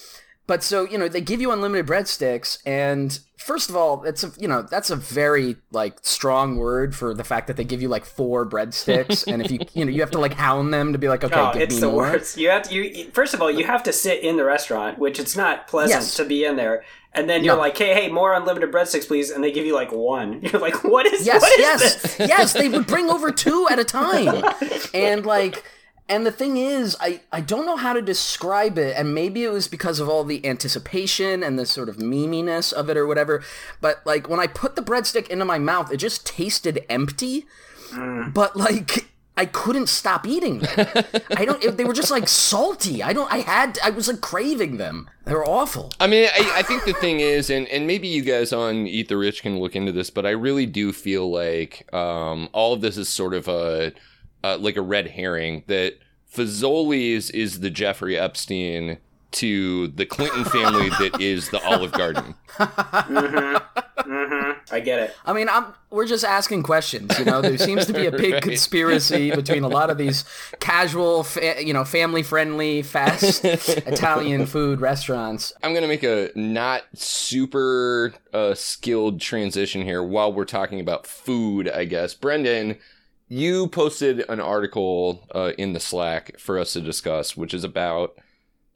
but 0.46 0.62
so 0.62 0.84
you 0.84 0.98
know, 0.98 1.08
they 1.08 1.20
give 1.20 1.40
you 1.40 1.52
unlimited 1.52 1.86
breadsticks, 1.86 2.58
and 2.66 3.20
first 3.36 3.70
of 3.70 3.76
all, 3.76 4.02
it's 4.04 4.24
a 4.24 4.32
you 4.38 4.48
know 4.48 4.62
that's 4.62 4.90
a 4.90 4.96
very 4.96 5.56
like 5.70 5.98
strong 6.02 6.56
word 6.56 6.96
for 6.96 7.14
the 7.14 7.24
fact 7.24 7.46
that 7.46 7.56
they 7.56 7.64
give 7.64 7.80
you 7.80 7.88
like 7.88 8.04
four 8.04 8.44
breadsticks, 8.48 9.26
and 9.32 9.44
if 9.44 9.50
you 9.52 9.60
you 9.72 9.84
know 9.84 9.90
you 9.90 10.00
have 10.00 10.10
to 10.10 10.18
like 10.18 10.34
hound 10.34 10.74
them 10.74 10.92
to 10.92 10.98
be 10.98 11.08
like, 11.08 11.22
okay, 11.22 11.40
oh, 11.40 11.52
give 11.52 11.62
it's 11.62 11.76
me 11.76 11.80
the 11.82 11.86
more. 11.86 12.02
worst. 12.02 12.36
You 12.36 12.48
have 12.50 12.62
to. 12.64 12.74
You 12.74 13.10
first 13.12 13.34
of 13.34 13.40
all, 13.40 13.50
you 13.50 13.64
have 13.64 13.84
to 13.84 13.92
sit 13.92 14.22
in 14.22 14.36
the 14.36 14.44
restaurant, 14.44 14.98
which 14.98 15.20
it's 15.20 15.36
not 15.36 15.68
pleasant 15.68 16.02
yes. 16.02 16.16
to 16.16 16.24
be 16.24 16.44
in 16.44 16.56
there 16.56 16.84
and 17.14 17.28
then 17.28 17.44
you're 17.44 17.54
no. 17.54 17.60
like, 17.60 17.76
"Hey, 17.76 17.94
hey, 17.94 18.08
more 18.08 18.32
unlimited 18.32 18.72
breadsticks, 18.72 19.06
please," 19.06 19.30
and 19.30 19.42
they 19.44 19.52
give 19.52 19.66
you 19.66 19.74
like 19.74 19.92
one. 19.92 20.40
You're 20.42 20.60
like, 20.60 20.84
"What 20.84 21.06
is? 21.06 21.20
This? 21.20 21.26
Yes, 21.26 21.42
what 21.42 21.52
is 21.52 21.58
yes, 21.58 22.02
this? 22.02 22.18
yes." 22.28 22.52
They 22.52 22.68
would 22.68 22.86
bring 22.86 23.10
over 23.10 23.30
two 23.32 23.68
at 23.70 23.78
a 23.78 23.84
time, 23.84 24.44
and 24.94 25.26
like, 25.26 25.62
and 26.08 26.24
the 26.24 26.32
thing 26.32 26.56
is, 26.56 26.96
I 27.00 27.20
I 27.30 27.40
don't 27.40 27.66
know 27.66 27.76
how 27.76 27.92
to 27.92 28.02
describe 28.02 28.78
it, 28.78 28.96
and 28.96 29.14
maybe 29.14 29.44
it 29.44 29.50
was 29.50 29.68
because 29.68 30.00
of 30.00 30.08
all 30.08 30.24
the 30.24 30.44
anticipation 30.46 31.42
and 31.42 31.58
the 31.58 31.66
sort 31.66 31.88
of 31.88 31.98
meminess 31.98 32.72
of 32.72 32.88
it 32.88 32.96
or 32.96 33.06
whatever. 33.06 33.42
But 33.80 34.00
like 34.06 34.28
when 34.28 34.40
I 34.40 34.46
put 34.46 34.76
the 34.76 34.82
breadstick 34.82 35.28
into 35.28 35.44
my 35.44 35.58
mouth, 35.58 35.92
it 35.92 35.98
just 35.98 36.26
tasted 36.26 36.84
empty. 36.88 37.46
Mm. 37.90 38.32
But 38.32 38.56
like 38.56 39.11
I 39.36 39.46
couldn't 39.46 39.88
stop 39.88 40.26
eating 40.26 40.58
them. 40.58 40.86
I 41.36 41.44
don't. 41.44 41.76
They 41.76 41.84
were 41.84 41.94
just 41.94 42.10
like 42.10 42.28
salty. 42.28 43.02
I 43.02 43.12
don't. 43.12 43.32
I 43.32 43.38
had. 43.38 43.78
I 43.82 43.90
was 43.90 44.08
like 44.08 44.20
craving 44.20 44.76
them. 44.76 45.08
They 45.24 45.32
were 45.32 45.46
awful. 45.46 45.90
I 45.98 46.06
mean, 46.06 46.28
I, 46.34 46.52
I 46.56 46.62
think 46.62 46.84
the 46.84 46.92
thing 46.94 47.20
is, 47.20 47.48
and, 47.48 47.66
and 47.68 47.86
maybe 47.86 48.08
you 48.08 48.22
guys 48.22 48.52
on 48.52 48.86
Eat 48.86 49.08
the 49.08 49.16
Rich 49.16 49.42
can 49.42 49.58
look 49.58 49.74
into 49.74 49.92
this, 49.92 50.10
but 50.10 50.26
I 50.26 50.30
really 50.30 50.66
do 50.66 50.92
feel 50.92 51.30
like 51.30 51.88
um, 51.94 52.50
all 52.52 52.74
of 52.74 52.82
this 52.82 52.98
is 52.98 53.08
sort 53.08 53.32
of 53.32 53.48
a 53.48 53.92
uh, 54.44 54.58
like 54.58 54.76
a 54.76 54.82
red 54.82 55.08
herring 55.08 55.64
that 55.66 55.94
Fazoli's 56.30 57.30
is 57.30 57.60
the 57.60 57.70
Jeffrey 57.70 58.18
Epstein 58.18 58.98
to 59.32 59.88
the 59.88 60.04
Clinton 60.06 60.44
family 60.44 60.90
that 60.90 61.20
is 61.20 61.48
the 61.50 61.62
Olive 61.64 61.92
Garden. 61.92 62.34
I 64.72 64.80
get 64.80 64.98
it. 65.00 65.14
I 65.26 65.32
mean, 65.34 65.48
I'm, 65.50 65.66
we're 65.90 66.06
just 66.06 66.24
asking 66.24 66.62
questions. 66.62 67.18
You 67.18 67.26
know, 67.26 67.42
there 67.42 67.58
seems 67.58 67.84
to 67.86 67.92
be 67.92 68.06
a 68.06 68.10
big 68.24 68.32
Right. 68.32 68.42
conspiracy 68.42 69.30
between 69.30 69.62
a 69.64 69.68
lot 69.68 69.90
of 69.90 69.98
these 69.98 70.24
casual, 70.60 71.22
fa- 71.24 71.62
you 71.64 71.74
know, 71.74 71.84
family-friendly, 71.84 72.82
fast 72.82 73.44
Italian 73.44 74.46
food 74.46 74.80
restaurants. 74.80 75.52
I'm 75.62 75.74
gonna 75.74 75.88
make 75.88 76.02
a 76.02 76.30
not 76.34 76.84
super 76.94 78.14
uh, 78.32 78.54
skilled 78.54 79.20
transition 79.20 79.82
here 79.82 80.02
while 80.02 80.32
we're 80.32 80.44
talking 80.46 80.80
about 80.80 81.06
food. 81.06 81.68
I 81.68 81.84
guess 81.84 82.14
Brendan, 82.14 82.78
you 83.28 83.66
posted 83.68 84.24
an 84.28 84.40
article 84.40 85.26
uh, 85.34 85.52
in 85.58 85.72
the 85.74 85.80
Slack 85.80 86.38
for 86.38 86.58
us 86.58 86.72
to 86.72 86.80
discuss, 86.80 87.36
which 87.36 87.52
is 87.54 87.64
about 87.64 88.16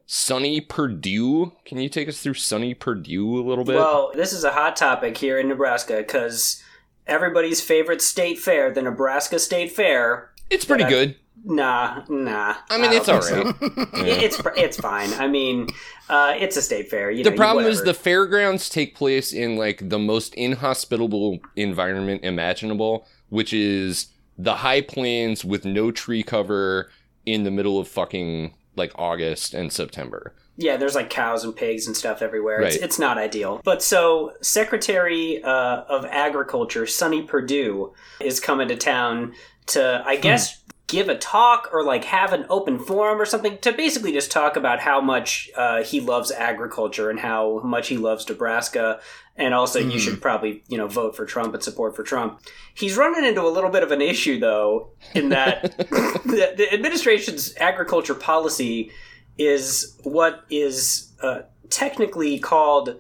Sonny 0.07 0.61
Perdue. 0.61 1.53
Can 1.65 1.79
you 1.79 1.89
take 1.89 2.09
us 2.09 2.21
through 2.21 2.35
Sonny 2.35 2.75
Perdue 2.75 3.39
a 3.41 3.43
little 3.47 3.65
bit? 3.65 3.75
Well, 3.77 4.13
this 4.15 4.33
is 4.33 4.45
a 4.45 4.53
hot 4.53 4.77
topic 4.77 5.17
here 5.19 5.39
in 5.39 5.49
Nebraska 5.49 5.97
because 5.99 6.63
everybody's 7.07 7.61
favorite 7.61 8.01
state 8.01 8.39
fair, 8.39 8.73
the 8.73 8.83
Nebraska 8.83 9.39
State 9.39 9.73
Fair. 9.73 10.31
it's 10.51 10.65
pretty 10.65 10.85
I- 10.85 10.89
good. 10.91 11.17
Nah, 11.49 12.03
nah. 12.09 12.57
I 12.71 12.77
mean, 12.77 12.91
don't 12.91 12.95
it's 12.97 13.09
all 13.09 13.21
right. 13.21 13.29
so. 13.29 13.49
It- 14.05 14.23
It's 14.23 14.41
it's 14.57 14.77
fine. 14.81 15.13
I 15.15 15.29
mean, 15.29 15.69
uh, 16.09 16.35
it's 16.37 16.57
a 16.57 16.63
state 16.63 16.89
fair. 16.91 17.15
The 17.15 17.23
know, 17.23 17.37
problem 17.37 17.67
is 17.67 17.85
the 17.85 17.95
fairgrounds 17.95 18.69
take 18.69 18.97
place 18.97 19.33
in 19.33 19.55
like 19.57 19.89
the 19.89 19.99
most 19.99 20.35
inhospitable 20.35 21.39
environment 21.55 22.25
imaginable, 22.25 23.07
which 23.29 23.53
is 23.53 24.09
the 24.37 24.57
high 24.57 24.81
plains 24.81 25.45
with 25.45 25.65
no 25.65 25.93
tree 25.93 26.25
cover 26.25 26.91
in 27.27 27.45
the 27.45 27.51
middle 27.53 27.79
of 27.79 27.87
fucking 27.87 28.53
like 28.77 28.93
August 28.97 29.55
and 29.55 29.73
September. 29.73 30.33
yeah, 30.59 30.77
there's 30.79 30.95
like 30.95 31.11
cows 31.11 31.45
and 31.45 31.55
pigs 31.55 31.87
and 31.87 31.95
stuff 31.97 32.23
everywhere. 32.23 32.61
It's, 32.63 32.77
Right. 32.77 32.85
it's 32.85 32.99
not 32.99 33.19
ideal. 33.19 33.61
But 33.65 33.83
so, 33.83 34.33
Secretary 34.41 35.43
uh, 35.43 35.83
of 35.89 36.05
Agriculture 36.07 36.87
Sonny 36.87 37.23
Perdue 37.23 37.93
is 38.21 38.41
coming 38.41 38.69
to 38.69 38.77
town 38.77 39.35
to, 39.67 40.03
I 40.07 40.17
guess, 40.17 40.63
give 40.87 41.09
a 41.09 41.17
talk 41.17 41.69
or 41.73 41.83
like 41.83 42.05
have 42.05 42.33
an 42.33 42.47
open 42.49 42.79
forum 42.79 43.21
or 43.21 43.25
something 43.25 43.59
to 43.59 43.73
basically 43.73 44.13
just 44.13 44.31
talk 44.31 44.57
about 44.57 44.79
how 44.81 45.01
much 45.01 45.51
uh, 45.57 45.83
he 45.83 46.01
loves 46.01 46.31
agriculture 46.31 47.11
and 47.11 47.19
how 47.19 47.61
much 47.65 47.89
he 47.89 47.97
loves 47.97 48.29
Nebraska. 48.29 49.01
And 49.37 49.53
also, 49.53 49.81
you 49.81 49.99
should 49.99 50.23
probably, 50.23 50.63
you 50.69 50.79
know, 50.79 50.87
vote 50.87 51.15
for 51.15 51.27
Trump 51.27 51.53
and 51.53 51.63
support 51.63 51.95
for 51.95 52.03
Trump. 52.03 52.41
He's 52.75 52.97
running 52.97 53.25
into 53.25 53.43
a 53.43 53.51
little 53.51 53.69
bit 53.69 53.83
of 53.83 53.91
an 53.91 54.01
issue, 54.01 54.41
though, 54.41 54.91
in 55.15 55.29
that 55.29 55.63
the, 55.79 56.55
the 56.57 56.73
administration's 56.73 57.55
agriculture 57.59 58.15
policy 58.15 58.91
is 59.37 59.99
what 60.05 60.45
is 60.49 61.13
uh, 61.23 61.43
technically 61.69 62.39
called 62.39 62.97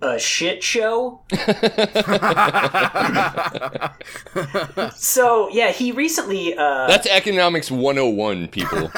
a 0.00 0.18
shit 0.18 0.62
show. 0.62 1.20
so 4.94 5.48
yeah, 5.50 5.70
he 5.70 5.92
recently 5.92 6.56
uh, 6.56 6.86
That's 6.86 7.06
economics 7.06 7.70
101, 7.70 8.48
people. 8.48 8.90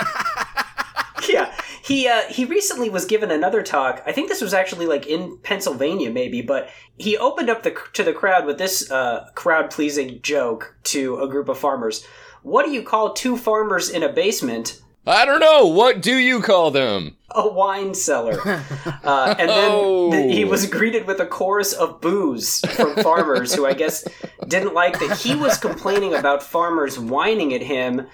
yeah 1.29 1.53
he 1.91 2.07
uh, 2.07 2.23
he 2.31 2.45
recently 2.45 2.89
was 2.89 3.05
given 3.05 3.33
another 3.33 3.63
talk. 3.63 4.01
I 4.07 4.13
think 4.13 4.29
this 4.29 4.41
was 4.41 4.55
actually 4.55 4.87
like 4.87 5.07
in 5.07 5.39
Pennsylvania, 5.39 6.11
maybe, 6.11 6.41
but 6.41 6.71
he 6.99 7.17
opened 7.17 7.51
up 7.51 7.65
the 7.65 7.77
to 7.95 8.05
the 8.05 8.13
crowd 8.13 8.47
with 8.47 8.59
this 8.59 8.89
uh, 8.93 9.29
crowd 9.35 9.71
pleasing 9.71 10.23
joke 10.23 10.77
to 10.85 11.19
a 11.19 11.29
group 11.29 11.49
of 11.49 11.59
farmers. 11.59 12.07
What 12.43 12.65
do 12.65 12.71
you 12.71 12.85
call 12.85 13.13
two 13.13 13.37
farmers 13.37 13.91
in 13.91 14.05
a 14.05 14.09
basement? 14.09 14.81
I 15.07 15.25
don't 15.25 15.41
know. 15.41 15.67
What 15.67 16.01
do 16.03 16.17
you 16.17 16.41
call 16.43 16.71
them? 16.71 17.17
a 17.33 17.49
wine 17.49 17.95
cellar. 17.95 18.41
Uh, 19.05 19.35
and 19.39 19.49
then 19.49 19.71
Oh. 19.73 20.11
th- 20.11 20.35
he 20.35 20.45
was 20.45 20.67
greeted 20.67 21.07
with 21.07 21.21
a 21.21 21.27
chorus 21.27 21.73
of 21.73 22.01
boos 22.01 22.61
from 22.75 22.95
farmers 22.97 23.55
who 23.55 23.65
I 23.67 23.73
guess 23.73 24.05
didn't 24.47 24.75
like 24.75 24.99
that 25.01 25.17
he 25.19 25.35
was 25.35 25.57
complaining 25.59 26.13
about 26.15 26.43
farmers 26.43 26.99
whining 26.99 27.55
at 27.55 27.63
him 27.63 28.07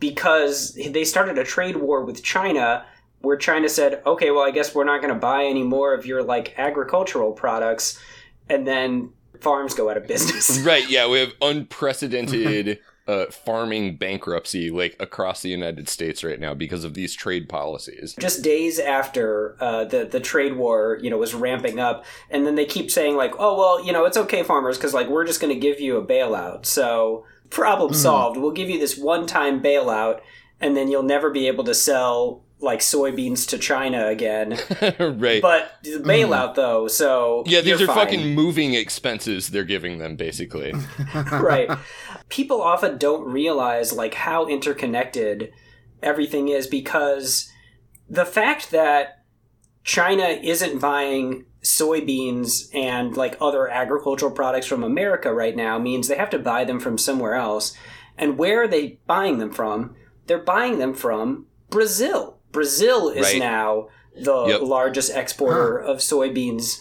because 0.00 0.74
they 0.74 1.04
started 1.04 1.38
a 1.38 1.44
trade 1.44 1.76
war 1.76 2.04
with 2.04 2.22
China 2.22 2.84
where 3.20 3.36
China 3.38 3.68
said, 3.68 4.02
okay, 4.04 4.30
well, 4.32 4.42
I 4.42 4.50
guess 4.50 4.74
we're 4.74 4.84
not 4.84 5.00
going 5.00 5.14
to 5.14 5.18
buy 5.20 5.44
any 5.44 5.62
more 5.62 5.94
of 5.94 6.04
your 6.04 6.22
like 6.22 6.54
agricultural 6.58 7.32
products. 7.32 7.98
And 8.50 8.66
then 8.66 9.10
farms 9.40 9.72
go 9.74 9.88
out 9.88 9.96
of 9.96 10.06
business. 10.06 10.58
Right, 10.60 10.88
yeah, 10.90 11.08
we 11.08 11.20
have 11.20 11.32
unprecedented 11.40 12.78
uh, 13.06 13.26
farming 13.26 13.96
bankruptcy 13.96 14.70
like 14.70 14.96
across 14.98 15.42
the 15.42 15.50
United 15.50 15.88
States 15.88 16.24
right 16.24 16.40
now 16.40 16.54
because 16.54 16.84
of 16.84 16.94
these 16.94 17.14
trade 17.14 17.48
policies. 17.48 18.14
just 18.18 18.42
days 18.42 18.78
after 18.78 19.56
uh, 19.60 19.84
the 19.84 20.04
the 20.04 20.20
trade 20.20 20.56
war, 20.56 20.98
you 21.02 21.10
know, 21.10 21.18
was 21.18 21.34
ramping 21.34 21.78
up, 21.78 22.04
and 22.30 22.46
then 22.46 22.54
they 22.54 22.64
keep 22.64 22.90
saying 22.90 23.16
like, 23.16 23.34
"Oh 23.38 23.58
well, 23.58 23.84
you 23.84 23.92
know, 23.92 24.04
it's 24.04 24.16
okay, 24.16 24.42
farmers, 24.42 24.78
because 24.78 24.94
like 24.94 25.08
we're 25.08 25.26
just 25.26 25.40
going 25.40 25.52
to 25.52 25.60
give 25.60 25.80
you 25.80 25.96
a 25.96 26.06
bailout." 26.06 26.64
So 26.64 27.24
problem 27.50 27.92
solved. 27.92 28.38
We'll 28.38 28.52
give 28.52 28.70
you 28.70 28.78
this 28.78 28.96
one 28.96 29.26
time 29.26 29.62
bailout, 29.62 30.20
and 30.60 30.76
then 30.76 30.88
you'll 30.88 31.02
never 31.02 31.30
be 31.30 31.46
able 31.46 31.64
to 31.64 31.74
sell 31.74 32.44
like 32.64 32.80
soybeans 32.80 33.46
to 33.48 33.58
China 33.58 34.08
again. 34.08 34.58
right. 35.20 35.40
But 35.40 35.72
the 35.82 35.98
bailout 36.00 36.54
though, 36.54 36.88
so 36.88 37.44
yeah, 37.46 37.60
these 37.60 37.78
you're 37.78 37.90
are 37.90 37.94
fine. 37.94 38.06
fucking 38.06 38.34
moving 38.34 38.74
expenses 38.74 39.48
they're 39.48 39.64
giving 39.64 39.98
them 39.98 40.16
basically. 40.16 40.72
right. 41.14 41.70
People 42.28 42.60
often 42.62 42.98
don't 42.98 43.30
realize 43.30 43.92
like 43.92 44.14
how 44.14 44.46
interconnected 44.46 45.52
everything 46.02 46.48
is 46.48 46.66
because 46.66 47.50
the 48.08 48.24
fact 48.24 48.70
that 48.70 49.24
China 49.84 50.24
isn't 50.24 50.80
buying 50.80 51.44
soybeans 51.62 52.74
and 52.74 53.16
like 53.16 53.36
other 53.40 53.68
agricultural 53.68 54.30
products 54.32 54.66
from 54.66 54.82
America 54.84 55.32
right 55.32 55.56
now 55.56 55.78
means 55.78 56.08
they 56.08 56.16
have 56.16 56.30
to 56.30 56.38
buy 56.38 56.64
them 56.64 56.80
from 56.80 56.98
somewhere 56.98 57.34
else. 57.34 57.74
And 58.18 58.38
where 58.38 58.62
are 58.62 58.68
they 58.68 58.98
buying 59.06 59.38
them 59.38 59.50
from? 59.52 59.94
They're 60.26 60.38
buying 60.38 60.78
them 60.78 60.94
from 60.94 61.46
Brazil. 61.70 62.38
Brazil 62.52 63.08
is 63.08 63.22
Right. 63.24 63.38
now 63.38 63.88
the 64.16 64.46
Yep. 64.46 64.60
largest 64.62 65.14
exporter 65.14 65.76
of 65.78 65.98
soybeans 65.98 66.80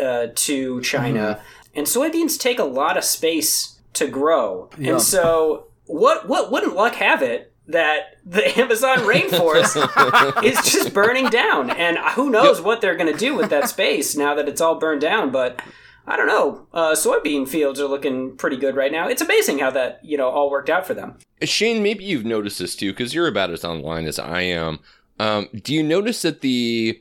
uh, 0.00 0.28
to 0.34 0.80
China. 0.82 1.40
And 1.74 1.86
soybeans 1.86 2.38
take 2.38 2.58
a 2.58 2.64
lot 2.64 2.96
of 2.96 3.04
space 3.04 3.73
to 3.94 4.06
grow. 4.06 4.70
Yeah. 4.78 4.92
And 4.92 5.02
so 5.02 5.68
what 5.86 6.28
what 6.28 6.50
wouldn't 6.50 6.74
luck 6.74 6.94
have 6.94 7.22
it 7.22 7.52
that 7.66 8.16
the 8.24 8.58
Amazon 8.58 8.98
rainforest 8.98 10.42
is 10.44 10.56
just 10.70 10.92
burning 10.92 11.28
down 11.30 11.70
and 11.70 11.98
who 12.14 12.30
knows 12.30 12.60
what 12.60 12.80
they're 12.80 12.96
going 12.96 13.12
to 13.12 13.18
do 13.18 13.34
with 13.34 13.50
that 13.50 13.68
space 13.68 14.16
now 14.16 14.34
that 14.34 14.48
it's 14.48 14.60
all 14.60 14.78
burned 14.78 15.00
down 15.00 15.30
but 15.30 15.62
I 16.06 16.16
don't 16.16 16.26
know. 16.26 16.66
Uh, 16.72 16.92
soybean 16.92 17.48
fields 17.48 17.80
are 17.80 17.86
looking 17.86 18.36
pretty 18.36 18.58
good 18.58 18.76
right 18.76 18.92
now. 18.92 19.08
It's 19.08 19.22
amazing 19.22 19.60
how 19.60 19.70
that 19.70 20.00
you 20.04 20.18
know 20.18 20.28
all 20.28 20.50
worked 20.50 20.68
out 20.68 20.86
for 20.86 20.94
them. 20.94 21.16
Shane, 21.42 21.82
maybe 21.82 22.04
you've 22.04 22.26
noticed 22.26 22.58
this 22.58 22.76
too, 22.76 22.92
because 22.92 23.14
you're 23.14 23.26
about 23.26 23.50
as 23.50 23.64
online 23.64 24.06
as 24.06 24.18
I 24.18 24.42
am. 24.42 24.80
Um, 25.18 25.48
do 25.54 25.72
you 25.72 25.82
notice 25.82 26.22
that 26.22 26.42
the 26.42 27.00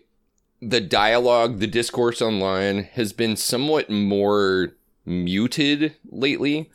the 0.62 0.80
dialogue, 0.80 1.60
the 1.60 1.68
discourse 1.68 2.22
online 2.22 2.84
has 2.94 3.12
been 3.12 3.36
somewhat 3.36 3.90
more 3.90 4.74
muted 5.06 5.96
lately? 6.10 6.70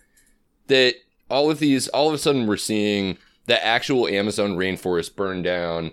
That 0.68 0.94
all 1.28 1.50
of 1.50 1.58
these, 1.58 1.88
all 1.88 2.08
of 2.08 2.14
a 2.14 2.18
sudden, 2.18 2.46
we're 2.46 2.56
seeing 2.56 3.18
the 3.46 3.62
actual 3.64 4.06
Amazon 4.06 4.56
rainforest 4.56 5.16
burn 5.16 5.42
down, 5.42 5.90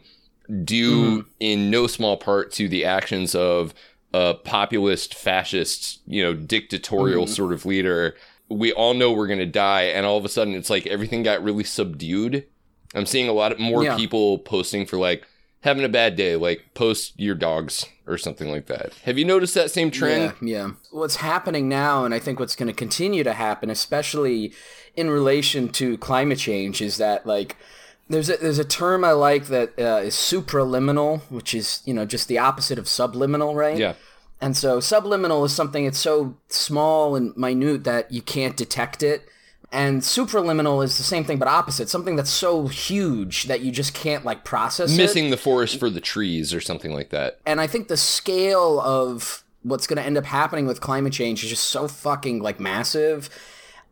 due 0.63 1.19
mm-hmm. 1.21 1.29
in 1.39 1.71
no 1.71 1.87
small 1.87 2.17
part 2.17 2.51
to 2.53 2.67
the 2.69 2.85
actions 2.85 3.33
of 3.33 3.73
a 4.13 4.35
populist, 4.35 5.15
fascist, 5.15 6.01
you 6.07 6.21
know, 6.23 6.33
dictatorial 6.33 7.25
mm-hmm. 7.25 7.33
sort 7.33 7.51
of 7.53 7.65
leader. 7.65 8.15
We 8.47 8.71
all 8.71 8.93
know 8.93 9.11
we're 9.11 9.27
gonna 9.27 9.45
die, 9.45 9.83
and 9.83 10.05
all 10.05 10.17
of 10.17 10.25
a 10.25 10.29
sudden, 10.29 10.53
it's 10.53 10.69
like 10.69 10.85
everything 10.87 11.23
got 11.23 11.43
really 11.43 11.63
subdued. 11.63 12.45
I'm 12.93 13.05
seeing 13.05 13.27
a 13.27 13.33
lot 13.33 13.51
of 13.51 13.59
more 13.59 13.83
Yeah. 13.83 13.97
people 13.97 14.39
posting 14.39 14.85
for 14.85 14.97
like 14.97 15.27
having 15.65 15.83
a 15.83 15.89
bad 15.89 16.15
day, 16.15 16.35
like 16.35 16.63
post 16.75 17.19
your 17.19 17.35
dogs 17.35 17.85
or 18.07 18.17
something 18.17 18.49
like 18.49 18.67
that. 18.67 18.93
Have 19.03 19.17
you 19.17 19.25
noticed 19.25 19.55
that 19.55 19.71
same 19.71 19.89
trend? 19.89 20.35
Yeah, 20.41 20.65
yeah. 20.67 20.71
What's 20.91 21.17
happening 21.17 21.67
now, 21.67 22.05
and 22.05 22.13
I 22.13 22.19
think 22.19 22.39
what's 22.39 22.55
going 22.55 22.67
to 22.67 22.73
continue 22.73 23.23
to 23.23 23.33
happen, 23.33 23.69
especially 23.69 24.53
in 24.95 25.09
relation 25.09 25.69
to 25.69 25.97
climate 25.97 26.37
change, 26.37 26.81
is 26.81 26.97
that 26.97 27.25
like 27.25 27.57
there's 28.07 28.29
a, 28.29 28.37
there's 28.37 28.59
a 28.59 28.63
term 28.63 29.03
I 29.03 29.11
like 29.11 29.47
that 29.47 29.77
uh, 29.79 30.01
is 30.03 30.13
supraliminal, 30.13 31.21
which 31.31 31.55
is 31.55 31.81
you 31.83 31.93
know 31.93 32.05
just 32.05 32.27
the 32.27 32.37
opposite 32.37 32.77
of 32.77 32.87
subliminal, 32.87 33.55
right? 33.55 33.77
Yeah. 33.77 33.95
And 34.39 34.55
so 34.55 34.79
subliminal 34.79 35.43
is 35.45 35.53
something 35.53 35.85
that's 35.85 35.97
so 35.97 36.37
small 36.47 37.15
and 37.15 37.35
minute 37.35 37.85
that 37.85 38.11
you 38.11 38.21
can't 38.21 38.55
detect 38.55 39.01
it. 39.01 39.27
And 39.75 40.03
supraliminal 40.03 40.81
is 40.85 40.97
the 40.97 41.03
same 41.03 41.25
thing 41.25 41.37
but 41.37 41.49
opposite. 41.49 41.89
Something 41.89 42.15
that's 42.15 42.29
so 42.29 42.67
huge 42.67 43.43
that 43.43 43.59
you 43.59 43.73
just 43.73 43.93
can't 43.93 44.23
like 44.23 44.45
process 44.45 44.93
it. 44.93 44.97
Missing 44.97 45.31
the 45.31 45.37
forest 45.37 45.79
for 45.79 45.89
the 45.89 45.99
trees 45.99 46.53
or 46.53 46.61
something 46.61 46.93
like 46.93 47.09
that. 47.09 47.41
And 47.45 47.59
I 47.59 47.67
think 47.67 47.89
the 47.89 47.97
scale 47.97 48.79
of 48.79 49.43
what's 49.63 49.85
going 49.85 49.97
to 49.97 50.03
end 50.03 50.17
up 50.17 50.23
happening 50.23 50.65
with 50.65 50.79
climate 50.79 51.11
change 51.11 51.43
is 51.43 51.49
just 51.49 51.65
so 51.65 51.89
fucking 51.89 52.41
like 52.41 52.57
massive. 52.57 53.29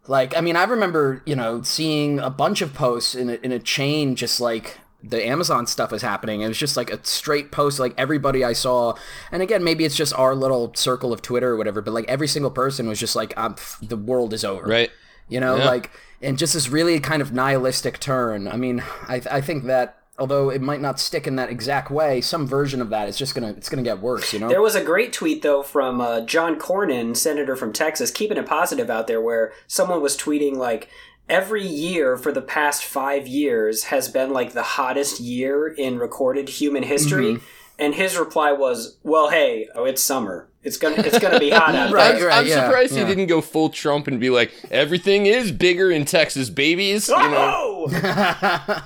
Like, 0.08 0.38
I 0.38 0.42
mean, 0.42 0.56
I 0.56 0.64
remember, 0.64 1.22
you 1.26 1.36
know, 1.36 1.62
seeing 1.64 2.18
a 2.18 2.30
bunch 2.30 2.62
of 2.62 2.74
posts 2.74 3.14
in 3.14 3.30
a, 3.30 3.34
in 3.34 3.52
a 3.52 3.60
chain 3.60 4.16
just 4.16 4.40
like 4.40 4.78
the 5.04 5.26
Amazon 5.28 5.68
stuff 5.68 5.92
was 5.92 6.02
happening. 6.02 6.40
It 6.40 6.48
was 6.48 6.58
just 6.58 6.78
like 6.78 6.92
a 6.92 7.06
straight 7.06 7.52
post, 7.52 7.78
like 7.78 7.94
everybody 7.98 8.46
I 8.46 8.54
saw. 8.54 8.96
And 9.34 9.42
again, 9.42 9.66
maybe 9.66 9.84
it's 9.84 9.98
just 9.98 10.14
our 10.14 10.34
little 10.34 10.74
circle 10.76 11.12
of 11.12 11.22
Twitter 11.22 11.50
or 11.50 11.58
whatever, 11.58 11.82
but 11.82 11.94
like 11.94 12.06
every 12.08 12.30
single 12.30 12.52
person 12.52 12.88
was 12.88 13.02
just 13.02 13.18
like, 13.18 13.34
I'm, 13.36 13.56
the 13.82 13.98
world 13.98 14.34
is 14.34 14.46
over. 14.46 14.66
Right. 14.66 14.90
You 15.30 15.40
know, 15.40 15.58
Yeah. 15.58 15.66
like, 15.66 15.92
and 16.22 16.38
just 16.38 16.54
this 16.54 16.70
really 16.70 17.00
kind 17.00 17.22
of 17.22 17.32
nihilistic 17.34 18.00
turn. 18.00 18.48
I 18.48 18.56
mean, 18.58 18.84
I, 19.08 19.22
I 19.30 19.42
think 19.42 19.66
that 19.66 19.98
although 20.20 20.50
it 20.50 20.62
might 20.62 20.80
not 20.82 21.00
stick 21.00 21.26
in 21.28 21.36
that 21.38 21.50
exact 21.50 21.90
way, 21.90 22.22
some 22.22 22.46
version 22.48 22.82
of 22.82 22.90
that 22.92 23.10
is 23.10 23.18
just 23.18 23.34
gonna 23.36 23.50
it's 23.50 23.68
gonna 23.70 23.82
get 23.84 24.00
worse. 24.00 24.32
You 24.34 24.40
know. 24.40 24.48
There 24.50 24.62
was 24.62 24.76
a 24.76 24.84
great 24.84 25.12
tweet 25.12 25.42
though 25.42 25.64
from 25.64 26.00
uh, 26.02 26.22
John 26.22 26.58
Cornyn, 26.60 27.16
senator 27.18 27.56
from 27.56 27.74
Texas, 27.74 28.12
keeping 28.12 28.38
it 28.38 28.46
positive 28.46 28.90
out 28.90 29.08
there, 29.08 29.22
where 29.22 29.54
someone 29.68 30.02
was 30.02 30.16
tweeting 30.18 30.56
like. 30.56 30.90
Every 31.30 31.66
year 31.66 32.18
for 32.18 32.34
the 32.34 32.42
past 32.42 32.84
five 32.84 33.28
years 33.30 33.86
has 33.86 34.10
been 34.10 34.34
like 34.34 34.52
the 34.52 34.62
hottest 34.62 35.22
year 35.22 35.68
in 35.70 35.98
recorded 35.98 36.50
human 36.50 36.84
history, 36.84 37.36
Mm-hmm. 37.36 37.46
and 37.80 37.96
his 37.96 38.18
reply 38.18 38.52
was, 38.52 38.98
"Well, 39.04 39.30
hey, 39.30 39.70
oh, 39.74 39.86
it's 39.86 40.02
summer. 40.04 40.50
It's 40.64 40.78
gonna 40.78 40.96
it's 40.98 41.20
gonna 41.20 41.40
be 41.40 41.50
hot 41.50 41.76
out 41.76 41.92
Right, 41.94 42.18
there." 42.18 42.32
I'm, 42.32 42.40
I'm 42.40 42.48
yeah, 42.48 42.66
surprised 42.66 42.94
yeah. 42.94 43.02
he 43.02 43.08
didn't 43.08 43.28
go 43.28 43.42
full 43.42 43.70
Trump 43.70 44.08
and 44.08 44.20
be 44.20 44.30
like, 44.30 44.52
everything 44.72 45.26
is 45.26 45.52
bigger 45.52 45.92
in 45.92 46.06
Texas, 46.06 46.50
babies. 46.50 47.10
You 47.10 47.18
know? 47.18 47.88
Oh! 47.90 48.82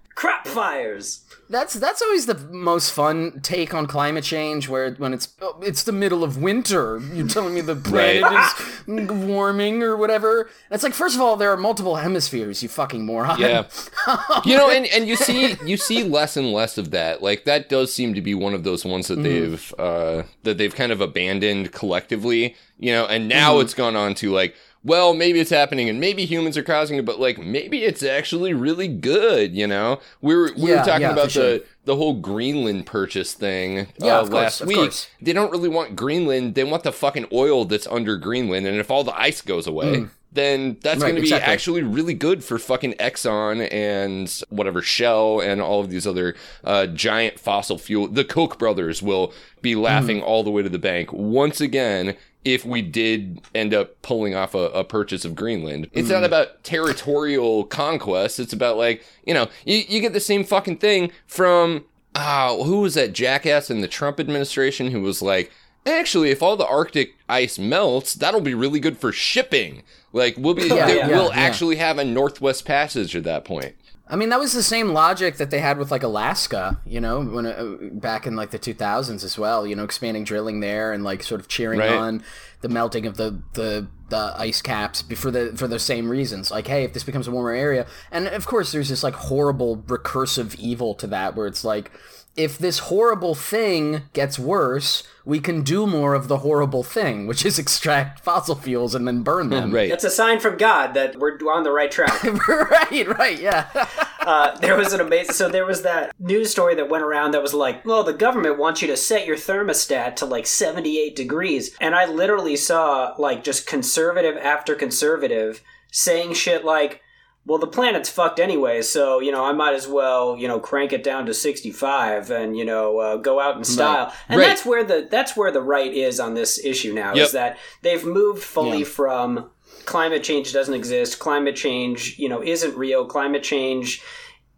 Crop 0.14 0.46
fires. 0.46 1.24
That's 1.50 1.74
that's 1.74 2.00
always 2.00 2.26
the 2.26 2.36
most 2.52 2.92
fun 2.92 3.40
take 3.42 3.74
on 3.74 3.86
climate 3.88 4.22
change, 4.22 4.68
where 4.68 4.92
when 4.94 5.12
it's 5.12 5.34
oh, 5.42 5.58
it's 5.62 5.82
the 5.82 5.90
middle 5.90 6.22
of 6.22 6.40
winter, 6.40 7.00
you're 7.12 7.26
telling 7.26 7.54
me 7.54 7.60
the 7.60 7.74
planet 7.74 8.22
is 8.86 9.10
warming 9.10 9.82
or 9.82 9.96
whatever. 9.96 10.42
And 10.42 10.48
it's 10.70 10.84
like, 10.84 10.94
first 10.94 11.16
of 11.16 11.20
all, 11.20 11.36
there 11.36 11.50
are 11.50 11.56
multiple 11.56 11.96
hemispheres, 11.96 12.62
you 12.62 12.68
fucking 12.68 13.04
moron. 13.04 13.40
Yeah. 13.40 13.64
you 14.44 14.56
know, 14.56 14.70
and, 14.70 14.86
and 14.86 15.08
you 15.08 15.16
see 15.16 15.56
you 15.66 15.76
see 15.76 16.04
less 16.04 16.36
and 16.36 16.52
less 16.52 16.78
of 16.78 16.92
that. 16.92 17.20
Like 17.20 17.44
that 17.46 17.68
does 17.68 17.92
seem 17.92 18.14
to 18.14 18.20
be 18.20 18.32
one 18.34 18.54
of 18.54 18.62
those 18.62 18.84
ones 18.84 19.08
that 19.08 19.18
Mm-hmm. 19.18 19.50
they've 19.50 19.74
uh 19.78 20.22
that 20.44 20.56
they've 20.56 20.74
kind 20.74 20.92
of 20.92 21.00
abandoned 21.00 21.72
collectively, 21.72 22.54
you 22.78 22.92
know, 22.92 23.06
and 23.06 23.28
now 23.28 23.54
Mm-hmm. 23.54 23.62
it's 23.62 23.74
gone 23.74 23.96
on 23.96 24.14
to 24.14 24.30
like 24.30 24.54
well, 24.82 25.12
maybe 25.14 25.40
it's 25.40 25.50
happening 25.50 25.88
and 25.90 26.00
maybe 26.00 26.24
humans 26.24 26.56
are 26.56 26.62
causing 26.62 26.96
it, 26.98 27.04
but 27.04 27.20
like 27.20 27.38
maybe 27.38 27.84
it's 27.84 28.02
actually 28.02 28.54
really 28.54 28.88
good, 28.88 29.54
you 29.54 29.66
know? 29.66 30.00
We 30.22 30.34
were 30.34 30.52
we 30.56 30.70
Yeah, 30.70 30.78
were 30.80 30.84
talking 30.84 31.02
yeah, 31.02 31.12
about 31.12 31.24
for 31.26 31.30
sure. 31.30 31.42
the 31.58 31.64
the 31.84 31.96
whole 31.96 32.14
Greenland 32.14 32.86
purchase 32.86 33.32
thing 33.34 33.88
Yeah, 33.98 34.16
uh, 34.18 34.20
course, 34.22 34.32
last 34.32 34.66
week. 34.66 34.76
course. 34.76 35.08
They 35.20 35.32
don't 35.32 35.50
really 35.50 35.68
want 35.68 35.96
Greenland, 35.96 36.54
they 36.54 36.64
want 36.64 36.82
the 36.84 36.92
fucking 36.92 37.26
oil 37.32 37.64
that's 37.64 37.86
under 37.86 38.16
Greenland, 38.16 38.66
and 38.66 38.78
if 38.78 38.90
all 38.90 39.04
the 39.04 39.18
ice 39.18 39.40
goes 39.42 39.66
away, 39.66 40.06
then 40.32 40.76
that's 40.82 40.98
Mm. 40.98 41.02
Right, 41.02 41.08
going 41.08 41.14
to 41.16 41.20
be 41.22 41.26
exactly. 41.28 41.52
actually 41.52 41.82
really 41.82 42.14
good 42.14 42.44
for 42.44 42.58
fucking 42.58 42.92
Exxon 42.94 43.66
and 43.72 44.42
whatever 44.48 44.80
Shell 44.80 45.40
and 45.40 45.60
all 45.60 45.80
of 45.80 45.90
these 45.90 46.06
other 46.06 46.36
uh, 46.62 46.86
giant 46.86 47.40
fossil 47.40 47.78
fuel. 47.78 48.06
The 48.06 48.24
Koch 48.24 48.56
brothers 48.58 49.02
will 49.02 49.32
be 49.60 49.74
laughing 49.74 50.22
all 50.22 50.44
the 50.44 50.50
way 50.50 50.62
to 50.62 50.68
the 50.68 50.78
bank 50.78 51.12
once 51.12 51.60
again 51.60 52.14
if 52.44 52.64
we 52.64 52.82
did 52.82 53.40
end 53.54 53.74
up 53.74 54.00
pulling 54.02 54.34
off 54.34 54.54
a, 54.54 54.70
a 54.70 54.84
purchase 54.84 55.24
of 55.24 55.34
Greenland. 55.34 55.88
It's 55.92 56.08
not 56.08 56.24
about 56.24 56.64
territorial 56.64 57.64
conquest. 57.64 58.40
It's 58.40 58.52
about 58.52 58.76
like 58.76 59.04
you 59.26 59.34
know 59.34 59.48
you, 59.64 59.82
you 59.88 60.00
get 60.00 60.12
the 60.12 60.20
same 60.20 60.44
fucking 60.44 60.78
thing 60.78 61.12
from 61.26 61.84
uh, 62.14 62.56
who 62.62 62.80
was 62.80 62.94
that 62.94 63.12
jackass 63.12 63.70
in 63.70 63.80
the 63.80 63.88
Trump 63.88 64.20
administration 64.20 64.90
who 64.90 65.02
was 65.02 65.22
like. 65.22 65.50
Actually, 65.86 66.28
if 66.28 66.42
all 66.42 66.58
the 66.58 66.66
Arctic 66.66 67.14
ice 67.26 67.58
melts, 67.58 68.12
that'll 68.12 68.42
be 68.42 68.52
really 68.52 68.80
good 68.80 68.98
for 68.98 69.12
shipping. 69.12 69.82
Like 70.12 70.36
we'll 70.36 70.52
be, 70.52 70.64
Yeah, 70.66 70.88
yeah, 70.88 71.08
we'll 71.08 71.30
yeah. 71.30 71.40
actually 71.40 71.76
have 71.76 71.96
a 71.96 72.04
Northwest 72.04 72.66
Passage 72.66 73.16
at 73.16 73.24
that 73.24 73.46
point. 73.46 73.74
I 74.10 74.16
mean, 74.16 74.28
that 74.30 74.40
was 74.40 74.52
the 74.52 74.62
same 74.62 74.88
logic 74.88 75.36
that 75.36 75.50
they 75.50 75.60
had 75.60 75.78
with 75.78 75.90
like 75.92 76.02
Alaska, 76.02 76.80
you 76.84 77.00
know, 77.00 77.22
when 77.22 77.46
uh, 77.46 77.76
back 77.92 78.26
in 78.26 78.34
like 78.34 78.50
the 78.50 78.58
2000s 78.58 79.22
as 79.22 79.38
well, 79.38 79.64
you 79.66 79.76
know, 79.76 79.84
expanding 79.84 80.24
drilling 80.24 80.58
there 80.60 80.92
and 80.92 81.04
like 81.04 81.22
sort 81.22 81.40
of 81.40 81.46
cheering 81.48 81.78
Right. 81.78 81.92
on 81.92 82.22
the 82.60 82.68
melting 82.68 83.06
of 83.06 83.16
the 83.16 83.40
the 83.54 83.86
the 84.08 84.34
ice 84.36 84.60
caps 84.60 85.02
for 85.14 85.30
the 85.30 85.52
for 85.56 85.68
the 85.68 85.78
same 85.78 86.08
reasons. 86.10 86.50
Like, 86.50 86.66
hey, 86.66 86.82
if 86.84 86.92
this 86.92 87.04
becomes 87.04 87.28
a 87.28 87.30
warmer 87.30 87.52
area, 87.52 87.86
and 88.10 88.26
of 88.26 88.46
course, 88.46 88.72
there's 88.72 88.88
this 88.88 89.04
like 89.04 89.14
horrible 89.14 89.78
recursive 89.78 90.56
evil 90.58 90.94
to 90.96 91.06
that, 91.06 91.36
where 91.36 91.46
it's 91.46 91.64
like. 91.64 91.90
If 92.36 92.58
this 92.58 92.78
horrible 92.78 93.34
thing 93.34 94.02
gets 94.12 94.38
worse, 94.38 95.02
we 95.24 95.40
can 95.40 95.62
do 95.62 95.86
more 95.86 96.14
of 96.14 96.28
the 96.28 96.38
horrible 96.38 96.82
thing, 96.82 97.26
which 97.26 97.44
is 97.44 97.58
extract 97.58 98.20
fossil 98.20 98.54
fuels 98.54 98.94
and 98.94 99.06
then 99.06 99.22
burn 99.22 99.50
them. 99.50 99.70
Right. 99.80 99.88
That's 99.88 100.04
a 100.04 100.10
sign 100.10 100.40
from 100.40 100.56
God 100.56 100.94
that 100.94 101.16
we're 101.16 101.36
on 101.52 101.62
the 101.62 101.70
right 101.70 101.90
track. 101.90 102.24
right, 102.48 103.18
right, 103.18 103.38
yeah. 103.38 103.68
uh, 104.20 104.58
there 104.58 104.76
was 104.76 104.92
an 104.92 105.00
amazing. 105.00 105.34
So 105.34 105.48
there 105.48 105.66
was 105.66 105.82
that 105.82 106.12
news 106.18 106.50
story 106.50 106.74
that 106.74 106.88
went 106.88 107.04
around 107.04 107.32
that 107.32 107.42
was 107.42 107.54
like, 107.54 107.84
"Well, 107.84 108.02
the 108.02 108.12
government 108.12 108.58
wants 108.58 108.82
you 108.82 108.88
to 108.88 108.96
set 108.96 109.26
your 109.26 109.36
thermostat 109.36 110.16
to 110.16 110.26
like 110.26 110.46
78 110.46 111.14
degrees," 111.14 111.76
and 111.80 111.94
I 111.94 112.06
literally 112.06 112.56
saw 112.56 113.14
like 113.18 113.44
just 113.44 113.66
conservative 113.66 114.36
after 114.36 114.74
conservative 114.74 115.62
saying 115.92 116.34
shit 116.34 116.64
like. 116.64 117.02
Well, 117.50 117.58
the 117.58 117.66
planet's 117.66 118.08
fucked 118.08 118.38
anyway, 118.38 118.80
so 118.82 119.18
you 119.18 119.32
know 119.32 119.44
I 119.44 119.50
might 119.52 119.74
as 119.74 119.88
well 119.88 120.36
you 120.38 120.46
know 120.46 120.60
crank 120.60 120.92
it 120.92 121.02
down 121.02 121.26
to 121.26 121.34
sixty 121.34 121.72
five 121.72 122.30
and 122.30 122.56
you 122.56 122.64
know 122.64 122.98
uh, 122.98 123.16
go 123.16 123.40
out 123.40 123.56
in 123.56 123.64
style. 123.64 124.12
And 124.28 124.38
Right. 124.38 124.46
that's 124.46 124.64
where 124.64 124.84
the 124.84 125.08
that's 125.10 125.36
where 125.36 125.50
the 125.50 125.60
right 125.60 125.92
is 125.92 126.20
on 126.20 126.34
this 126.34 126.64
issue 126.64 126.92
now 126.94 127.12
Yep. 127.14 127.26
is 127.26 127.32
that 127.32 127.58
they've 127.82 128.04
moved 128.04 128.42
fully 128.44 128.78
Yeah. 128.78 128.84
from 128.84 129.50
climate 129.84 130.22
change 130.22 130.52
doesn't 130.52 130.74
exist, 130.74 131.18
climate 131.18 131.56
change 131.56 132.16
you 132.20 132.28
know 132.28 132.40
isn't 132.40 132.76
real, 132.76 133.04
climate 133.04 133.42
change 133.42 134.00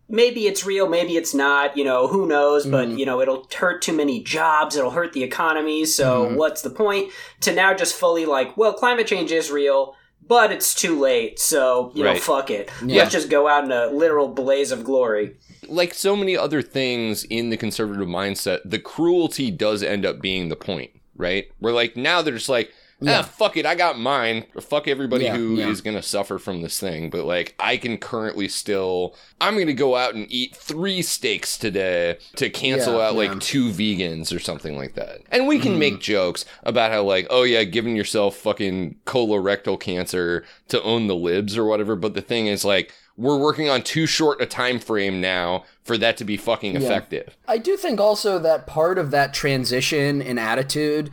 maybe 0.08 0.46
it's 0.46 0.66
real, 0.66 0.86
maybe 0.90 1.16
it's 1.16 1.32
not, 1.32 1.74
you 1.74 1.84
know, 1.84 2.06
who 2.06 2.26
knows, 2.26 2.66
but 2.66 2.88
Mm-hmm. 2.88 2.98
you 2.98 3.06
know, 3.06 3.22
it'll 3.22 3.46
hurt 3.56 3.80
too 3.80 3.94
many 3.94 4.22
jobs, 4.22 4.76
it'll 4.76 4.90
hurt 4.90 5.14
the 5.14 5.22
economy, 5.22 5.86
so 5.86 6.26
Mm-hmm. 6.26 6.34
what's 6.36 6.60
the 6.60 6.68
point? 6.68 7.10
To 7.40 7.54
now 7.54 7.72
just 7.72 7.94
fully 7.94 8.26
like, 8.26 8.54
well, 8.58 8.74
climate 8.74 9.06
change 9.06 9.32
is 9.32 9.50
real, 9.50 9.94
but 10.32 10.50
it's 10.50 10.74
too 10.74 10.98
late, 10.98 11.38
so 11.38 11.92
you 11.94 12.02
know, 12.02 12.14
fuck 12.16 12.50
it. 12.50 12.70
Yeah. 12.82 13.02
Let's 13.02 13.12
just 13.12 13.28
go 13.28 13.48
out 13.48 13.64
in 13.64 13.70
a 13.70 13.88
literal 13.88 14.28
blaze 14.28 14.72
of 14.72 14.82
glory. 14.82 15.36
like 15.68 15.92
so 15.92 16.16
many 16.16 16.34
other 16.36 16.62
things 16.62 17.24
in 17.24 17.50
the 17.50 17.56
conservative 17.58 18.08
mindset, 18.08 18.60
the 18.64 18.78
cruelty 18.78 19.50
does 19.50 19.82
end 19.82 20.06
up 20.06 20.22
being 20.22 20.48
the 20.48 20.56
point, 20.56 20.90
right? 21.16 21.50
Where 21.58 21.74
like 21.74 21.98
now 21.98 22.22
they're 22.22 22.34
just 22.34 22.48
like, 22.48 22.72
Yeah. 23.02 23.20
ah, 23.20 23.22
fuck 23.22 23.56
it, 23.56 23.66
I 23.66 23.74
got 23.74 23.98
mine. 23.98 24.44
Fuck 24.60 24.88
everybody 24.88 25.24
Yeah, 25.24 25.36
who 25.36 25.56
is 25.58 25.80
yeah. 25.80 25.84
gonna 25.84 26.02
suffer 26.02 26.38
from 26.38 26.62
this 26.62 26.78
thing. 26.80 27.10
But 27.10 27.24
like, 27.24 27.54
I 27.58 27.76
can 27.76 27.98
currently 27.98 28.48
still, 28.48 29.14
I'm 29.40 29.58
gonna 29.58 29.72
go 29.72 29.96
out 29.96 30.14
and 30.14 30.26
eat 30.30 30.54
three 30.56 31.02
steaks 31.02 31.56
today 31.58 32.18
to 32.36 32.48
cancel 32.50 33.00
out 33.00 33.14
like 33.14 33.40
two 33.40 33.70
vegans 33.70 34.34
or 34.34 34.38
something 34.38 34.76
like 34.76 34.94
that. 34.94 35.18
And 35.30 35.46
we 35.46 35.56
Mm-hmm. 35.56 35.62
can 35.62 35.78
make 35.78 36.00
jokes 36.00 36.44
about 36.62 36.90
how 36.92 37.02
like, 37.02 37.26
oh 37.30 37.42
yeah, 37.42 37.64
giving 37.64 37.96
yourself 37.96 38.36
fucking 38.36 38.96
colorectal 39.06 39.78
cancer 39.78 40.44
to 40.68 40.82
own 40.82 41.06
the 41.06 41.14
libs 41.16 41.56
or 41.58 41.64
whatever. 41.64 41.96
But 41.96 42.14
the 42.14 42.22
thing 42.22 42.46
is 42.46 42.64
like. 42.64 42.92
We're 43.18 43.36
working 43.36 43.68
on 43.68 43.82
too 43.82 44.06
short 44.06 44.40
a 44.40 44.46
time 44.46 44.78
frame 44.78 45.20
now 45.20 45.64
for 45.84 45.98
that 45.98 46.16
to 46.16 46.24
be 46.24 46.38
fucking 46.38 46.76
effective. 46.76 47.36
I 47.46 47.58
do 47.58 47.76
think 47.76 48.00
also 48.00 48.38
that 48.38 48.66
part 48.66 48.96
of 48.96 49.10
that 49.10 49.34
transition 49.34 50.22
in 50.22 50.38
attitude 50.38 51.10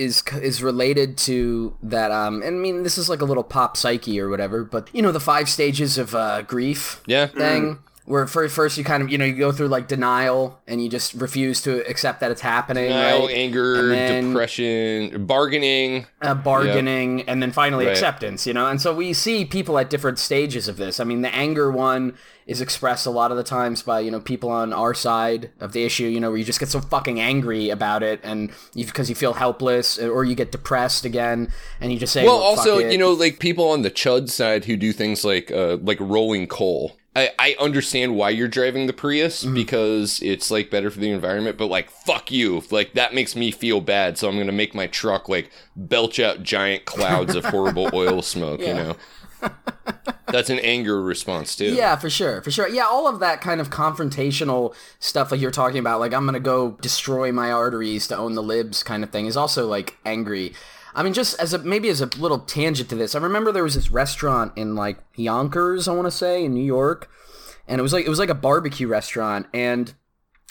is 0.00 0.22
is 0.40 0.62
related 0.62 1.18
to 1.28 1.74
that 1.82 2.10
um 2.10 2.42
and 2.42 2.56
I 2.56 2.58
mean 2.58 2.82
this 2.82 2.96
is 2.96 3.08
like 3.12 3.20
a 3.20 3.24
little 3.24 3.44
pop 3.44 3.76
psyche 3.76 4.18
or 4.20 4.28
whatever 4.30 4.64
but 4.64 4.88
you 4.96 5.02
know 5.02 5.12
the 5.12 5.20
five 5.20 5.46
stages 5.48 5.98
of 5.98 6.14
uh 6.14 6.42
grief 6.42 7.02
Yeah. 7.06 7.26
thing 7.26 7.78
where 8.10 8.26
first 8.26 8.54
first 8.54 8.76
you 8.76 8.82
kind 8.84 9.02
of 9.02 9.08
you 9.10 9.16
know 9.16 9.24
you 9.24 9.34
go 9.34 9.52
through 9.52 9.68
like 9.68 9.86
denial 9.86 10.58
and 10.66 10.82
you 10.82 10.88
just 10.88 11.14
refuse 11.14 11.62
to 11.62 11.88
accept 11.88 12.18
that 12.20 12.30
it's 12.30 12.40
happening 12.40 12.88
Denial, 12.88 13.26
right? 13.26 13.36
anger, 13.36 13.94
depression, 14.22 15.26
bargaining. 15.26 16.06
uh, 16.20 16.34
bargaining 16.34 17.22
and 17.22 17.42
then 17.42 17.52
finally 17.52 17.86
Right. 17.86 17.92
acceptance 17.92 18.46
you 18.46 18.52
know 18.52 18.66
and 18.66 18.80
so 18.80 18.94
we 18.94 19.12
see 19.12 19.44
people 19.44 19.78
at 19.78 19.88
different 19.90 20.18
stages 20.18 20.68
of 20.68 20.76
this 20.76 20.98
i 21.00 21.04
mean 21.04 21.22
the 21.22 21.34
anger 21.34 21.70
one 21.70 22.14
is 22.46 22.60
expressed 22.60 23.06
a 23.06 23.10
lot 23.10 23.30
of 23.30 23.36
the 23.36 23.44
times 23.44 23.82
by 23.82 24.00
you 24.00 24.10
know 24.10 24.20
people 24.20 24.50
on 24.50 24.72
our 24.72 24.92
side 24.92 25.50
of 25.60 25.72
the 25.72 25.84
issue 25.84 26.04
you 26.06 26.18
know 26.20 26.30
where 26.30 26.36
you 26.38 26.44
just 26.44 26.58
get 26.58 26.68
so 26.68 26.80
fucking 26.80 27.20
angry 27.20 27.70
about 27.70 28.02
it 28.02 28.18
and 28.24 28.50
you 28.74 28.84
because 28.84 29.08
you 29.08 29.14
feel 29.14 29.34
helpless 29.34 29.98
or 29.98 30.24
you 30.24 30.34
get 30.34 30.50
depressed 30.50 31.04
again 31.04 31.48
and 31.80 31.92
you 31.92 31.98
just 31.98 32.12
say 32.12 32.24
Well, 32.24 32.38
well, 32.38 32.44
also, 32.44 32.78
you 32.78 32.98
know, 32.98 33.12
like 33.12 33.38
people 33.38 33.68
on 33.70 33.82
the 33.82 33.90
chud 33.90 34.28
side 34.30 34.64
who 34.64 34.76
do 34.76 34.92
things 34.92 35.24
like 35.24 35.50
uh, 35.52 35.76
like 35.80 35.98
rolling 36.00 36.46
coal. 36.48 36.96
I, 37.16 37.30
I 37.40 37.56
understand 37.58 38.14
why 38.14 38.30
you're 38.30 38.46
driving 38.46 38.86
the 38.86 38.92
Prius 38.92 39.44
Mm-hmm. 39.44 39.54
because 39.54 40.20
it's 40.22 40.50
like 40.50 40.70
better 40.70 40.90
for 40.90 41.00
the 41.00 41.10
environment, 41.10 41.58
but 41.58 41.66
like 41.66 41.90
fuck 41.90 42.30
you, 42.30 42.62
like 42.70 42.92
that 42.94 43.14
makes 43.14 43.34
me 43.34 43.50
feel 43.50 43.80
bad. 43.80 44.16
So 44.16 44.28
I'm 44.28 44.38
gonna 44.38 44.52
make 44.52 44.74
my 44.74 44.86
truck 44.86 45.28
like 45.28 45.50
belch 45.74 46.20
out 46.20 46.42
giant 46.42 46.84
clouds 46.84 47.34
of 47.34 47.44
horrible 47.46 47.90
oil 47.94 48.22
smoke. 48.22 48.60
You 48.60 48.74
know, 48.74 48.96
That's 50.26 50.50
an 50.50 50.60
anger 50.60 51.02
response 51.02 51.56
too. 51.56 51.74
Yeah, 51.74 51.96
for 51.96 52.08
sure, 52.08 52.40
for 52.42 52.52
sure. 52.52 52.68
Yeah, 52.68 52.84
all 52.84 53.08
of 53.08 53.18
that 53.18 53.40
kind 53.40 53.60
of 53.60 53.70
confrontational 53.70 54.74
stuff, 55.00 55.32
like 55.32 55.40
you're 55.40 55.50
talking 55.50 55.78
about, 55.78 55.98
like 55.98 56.14
I'm 56.14 56.24
gonna 56.24 56.38
go 56.38 56.72
destroy 56.80 57.32
my 57.32 57.50
arteries 57.50 58.06
to 58.08 58.16
own 58.16 58.34
the 58.34 58.42
libs, 58.42 58.82
kind 58.84 59.02
of 59.02 59.10
thing, 59.10 59.26
is 59.26 59.36
also 59.36 59.66
like 59.66 59.96
angry. 60.04 60.52
I 60.94 61.02
mean, 61.02 61.12
just 61.12 61.38
as 61.38 61.54
a 61.54 61.58
maybe 61.58 61.88
as 61.88 62.00
a 62.00 62.06
little 62.18 62.40
tangent 62.40 62.88
to 62.90 62.96
this, 62.96 63.14
I 63.14 63.18
remember 63.20 63.52
there 63.52 63.64
was 63.64 63.74
this 63.74 63.90
restaurant 63.90 64.52
in 64.56 64.74
like 64.74 64.98
Yonkers, 65.16 65.88
I 65.88 65.92
want 65.92 66.06
to 66.06 66.10
say, 66.10 66.44
in 66.44 66.54
New 66.54 66.64
York, 66.64 67.10
and 67.68 67.78
it 67.78 67.82
was 67.82 67.92
like 67.92 68.06
it 68.06 68.08
was 68.08 68.18
like 68.18 68.30
a 68.30 68.34
barbecue 68.34 68.88
restaurant, 68.88 69.46
and 69.54 69.94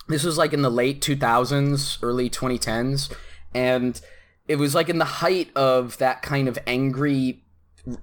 this 0.07 0.23
was 0.23 0.37
like 0.37 0.53
in 0.53 0.61
the 0.61 0.71
late 0.71 1.01
2000s, 1.01 1.99
early 2.01 2.29
2010s, 2.29 3.11
and 3.53 4.01
it 4.47 4.55
was 4.55 4.73
like 4.73 4.89
in 4.89 4.97
the 4.97 5.05
height 5.05 5.49
of 5.55 5.97
that 5.99 6.21
kind 6.21 6.47
of 6.47 6.57
angry 6.65 7.43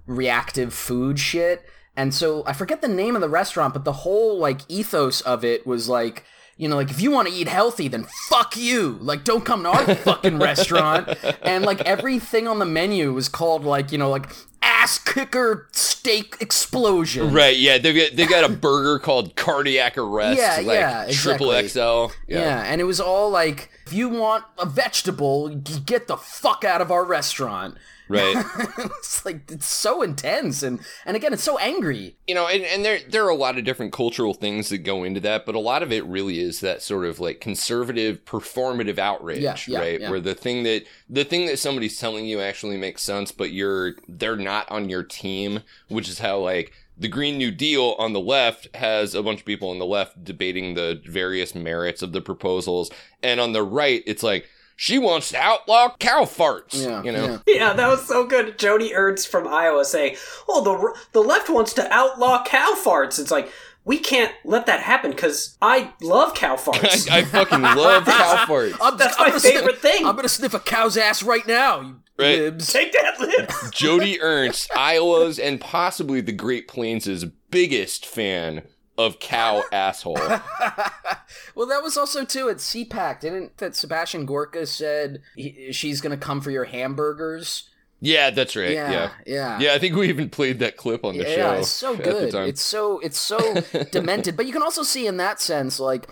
reactive 0.07 0.73
food 0.73 1.19
shit. 1.19 1.65
And 1.97 2.15
so 2.15 2.45
I 2.47 2.53
forget 2.53 2.83
the 2.83 2.89
name 2.89 3.15
of 3.15 3.23
the 3.23 3.29
restaurant, 3.29 3.73
but 3.73 3.85
the 3.85 3.93
whole 3.93 4.39
like 4.39 4.61
ethos 4.69 5.21
of 5.23 5.45
it 5.45 5.67
was 5.67 5.89
like, 5.89 6.25
you 6.57 6.69
know, 6.69 6.77
like 6.77 6.91
if 6.91 7.01
you 7.01 7.11
want 7.11 7.29
to 7.29 7.35
eat 7.35 7.49
healthy, 7.49 7.89
then 7.89 8.07
fuck 8.29 8.57
you. 8.57 8.99
Like 9.01 9.25
don't 9.25 9.45
come 9.45 9.63
to 9.65 9.69
our 9.69 9.95
fucking 9.95 10.39
restaurant. 10.39 11.09
And 11.43 11.65
like 11.65 11.81
everything 11.83 12.49
on 12.49 12.59
the 12.59 12.65
menu 12.65 13.13
was 13.13 13.29
called 13.29 13.65
like, 13.65 13.93
you 13.93 13.99
know, 13.99 14.09
like 14.09 14.31
ass 14.63 14.99
kicker 14.99 15.69
steak 15.73 16.37
explosion. 16.41 17.33
Right, 17.33 17.57
yeah. 17.57 17.77
They've 17.79 17.95
got, 17.95 18.17
they 18.17 18.27
got 18.27 18.51
a 18.51 18.53
burger 18.53 18.99
called 18.99 19.37
cardiac 19.37 19.99
arrest. 19.99 20.39
Yeah, 20.39 20.57
like 20.57 20.79
yeah, 20.79 21.07
Triple 21.11 21.53
exactly. 21.53 22.09
XL. 22.09 22.15
Yeah. 22.29 22.63
and 22.65 22.81
it 22.81 22.85
was 22.85 23.01
all 23.01 23.29
like, 23.31 23.71
if 23.87 23.93
you 23.93 24.09
want 24.09 24.45
a 24.59 24.67
vegetable, 24.67 25.49
get 25.51 26.09
the 26.09 26.17
fuck 26.17 26.65
out 26.65 26.81
of 26.81 26.91
our 26.91 27.05
restaurant. 27.05 27.77
Right. 28.09 28.37
it's 28.79 29.25
like 29.25 29.51
it's 29.51 29.67
so 29.67 30.01
intense 30.03 30.63
and 30.63 30.81
and 31.05 31.17
again 31.17 31.33
it's 31.33 31.43
so 31.43 31.59
angry. 31.59 32.17
you 32.27 32.35
know, 32.35 32.47
and, 32.47 32.63
and 32.65 32.85
there 32.85 33.01
there 33.09 33.25
are 33.25 33.31
a 33.31 33.35
lot 33.35 33.59
of 33.59 33.65
different 33.65 33.93
cultural 33.93 34.33
things 34.35 34.69
that 34.69 34.79
go 34.79 35.03
into 35.05 35.21
that, 35.21 35.45
but 35.45 35.55
a 35.55 35.59
lot 35.61 35.83
of 35.83 35.91
it 35.93 36.05
really 36.07 36.39
is 36.39 36.61
that 36.61 36.83
sort 36.83 37.05
of 37.05 37.19
like 37.19 37.41
conservative 37.41 38.25
performative 38.25 38.99
outrage, 38.99 39.43
Yeah, 39.43 39.57
yeah, 39.67 39.79
right? 39.79 40.01
yeah. 40.01 40.11
Where 40.11 40.21
the 40.21 40.35
thing 40.35 40.63
that 40.63 40.85
the 41.09 41.25
thing 41.25 41.47
that 41.47 41.59
somebody's 41.59 41.99
telling 41.99 42.27
you 42.27 42.41
actually 42.41 42.77
makes 42.77 43.03
sense, 43.03 43.33
but 43.33 43.51
you're 43.53 43.95
they're 44.09 44.37
not 44.37 44.71
on 44.71 44.89
your 44.89 45.03
team, 45.03 45.61
which 45.89 46.09
is 46.09 46.21
how 46.21 46.39
like 46.39 46.73
the 46.99 47.09
Green 47.09 47.37
New 47.37 47.51
Deal 47.51 47.95
on 47.99 48.13
the 48.15 48.21
left 48.21 48.75
has 48.75 49.15
a 49.15 49.23
bunch 49.23 49.41
of 49.41 49.47
people 49.47 49.69
on 49.71 49.79
the 49.79 49.85
left 49.85 50.25
debating 50.25 50.73
the 50.75 51.03
various 51.07 51.55
merits 51.55 52.01
of 52.03 52.13
the 52.13 52.23
proposals, 52.23 52.91
and 53.23 53.39
on 53.41 53.53
the 53.53 53.63
right, 53.63 54.03
it's 54.07 54.23
like 54.23 54.49
she 54.77 54.99
wants 54.99 55.31
to 55.31 55.39
outlaw 55.39 55.95
cow 55.99 56.23
farts. 56.25 56.75
Yeah, 56.81 57.03
you 57.03 57.11
know. 57.13 57.41
yeah. 57.47 57.55
Yeah, 57.55 57.73
that 57.73 57.89
was 57.89 58.07
so 58.07 58.27
good. 58.27 58.59
Jody 58.59 58.95
Ernst 58.95 59.29
from 59.29 59.49
Iowa 59.49 59.85
saying, 59.85 60.17
"Oh, 60.49 60.63
the 60.63 60.99
the 61.13 61.27
left 61.27 61.49
wants 61.49 61.73
to 61.75 61.93
outlaw 61.93 62.45
cow 62.45 62.75
farts." 62.85 63.19
It's 63.19 63.31
like 63.31 63.51
we 63.85 63.99
can't 63.99 64.33
let 64.45 64.67
that 64.67 64.81
happen 64.81 65.11
because 65.13 65.57
I 65.63 65.93
love 66.03 66.35
cow 66.35 66.57
farts. 66.57 67.11
I, 67.11 67.19
I 67.19 67.25
fucking 67.25 67.63
love 67.63 68.05
cow 68.07 68.45
farts. 68.47 68.77
I'm, 68.81 68.97
That's 68.99 69.17
I'm 69.19 69.23
my 69.25 69.29
gonna 69.31 69.41
favorite 69.41 69.79
sniff, 69.81 69.93
thing. 69.95 70.07
I'm 70.07 70.15
gonna 70.17 70.29
sniff 70.29 70.55
a 70.55 70.61
cow's 70.61 70.97
ass 70.97 71.23
right 71.23 71.47
now, 71.47 71.81
you 71.81 71.97
Right. 72.19 72.39
libs. 72.41 72.73
Take 72.73 72.93
that, 72.93 73.21
lips. 73.21 73.71
Jody 73.71 74.21
Ernst, 74.21 74.71
Iowa's 74.77 75.39
and 75.39 75.61
possibly 75.61 76.21
the 76.21 76.33
Great 76.33 76.67
Plains' 76.69 77.25
biggest 77.51 78.05
fan 78.07 78.63
of 78.99 79.19
cow 79.19 79.63
asshole. 79.73 80.15
well, 81.55 81.67
that 81.67 81.83
was 81.83 81.97
also 81.97 82.25
too 82.25 82.49
at 82.49 82.57
CPAC. 82.57 83.21
Didn't 83.21 83.59
that 83.59 83.77
Sebastian 83.77 84.27
Gorka 84.27 84.67
said 84.67 85.23
he, 85.35 85.73
she's 85.73 86.01
gonna 86.01 86.17
come 86.17 86.41
for 86.41 86.51
your 86.51 86.65
hamburgers? 86.65 87.69
Yeah, 88.01 88.31
that's 88.31 88.55
right. 88.57 88.73
Yeah, 88.73 88.91
Yeah. 88.91 89.11
yeah. 89.27 89.59
yeah. 89.59 89.75
I 89.75 89.79
think 89.79 89.97
we 89.97 90.09
even 90.09 90.29
played 90.29 90.59
that 90.59 90.77
clip 90.77 91.05
on 91.05 91.17
the 91.17 91.25
show. 91.25 91.31
Yeah, 91.31 91.53
it's 91.55 91.69
so 91.69 91.97
good. 91.97 92.35
It's 92.35 92.61
so 92.63 92.99
it's 93.01 93.19
so 93.19 93.39
demented. 93.91 94.37
But 94.37 94.47
you 94.47 94.53
can 94.53 94.63
also 94.63 94.83
see 94.83 95.07
in 95.07 95.17
that 95.17 95.41
sense, 95.41 95.81
like 95.81 96.09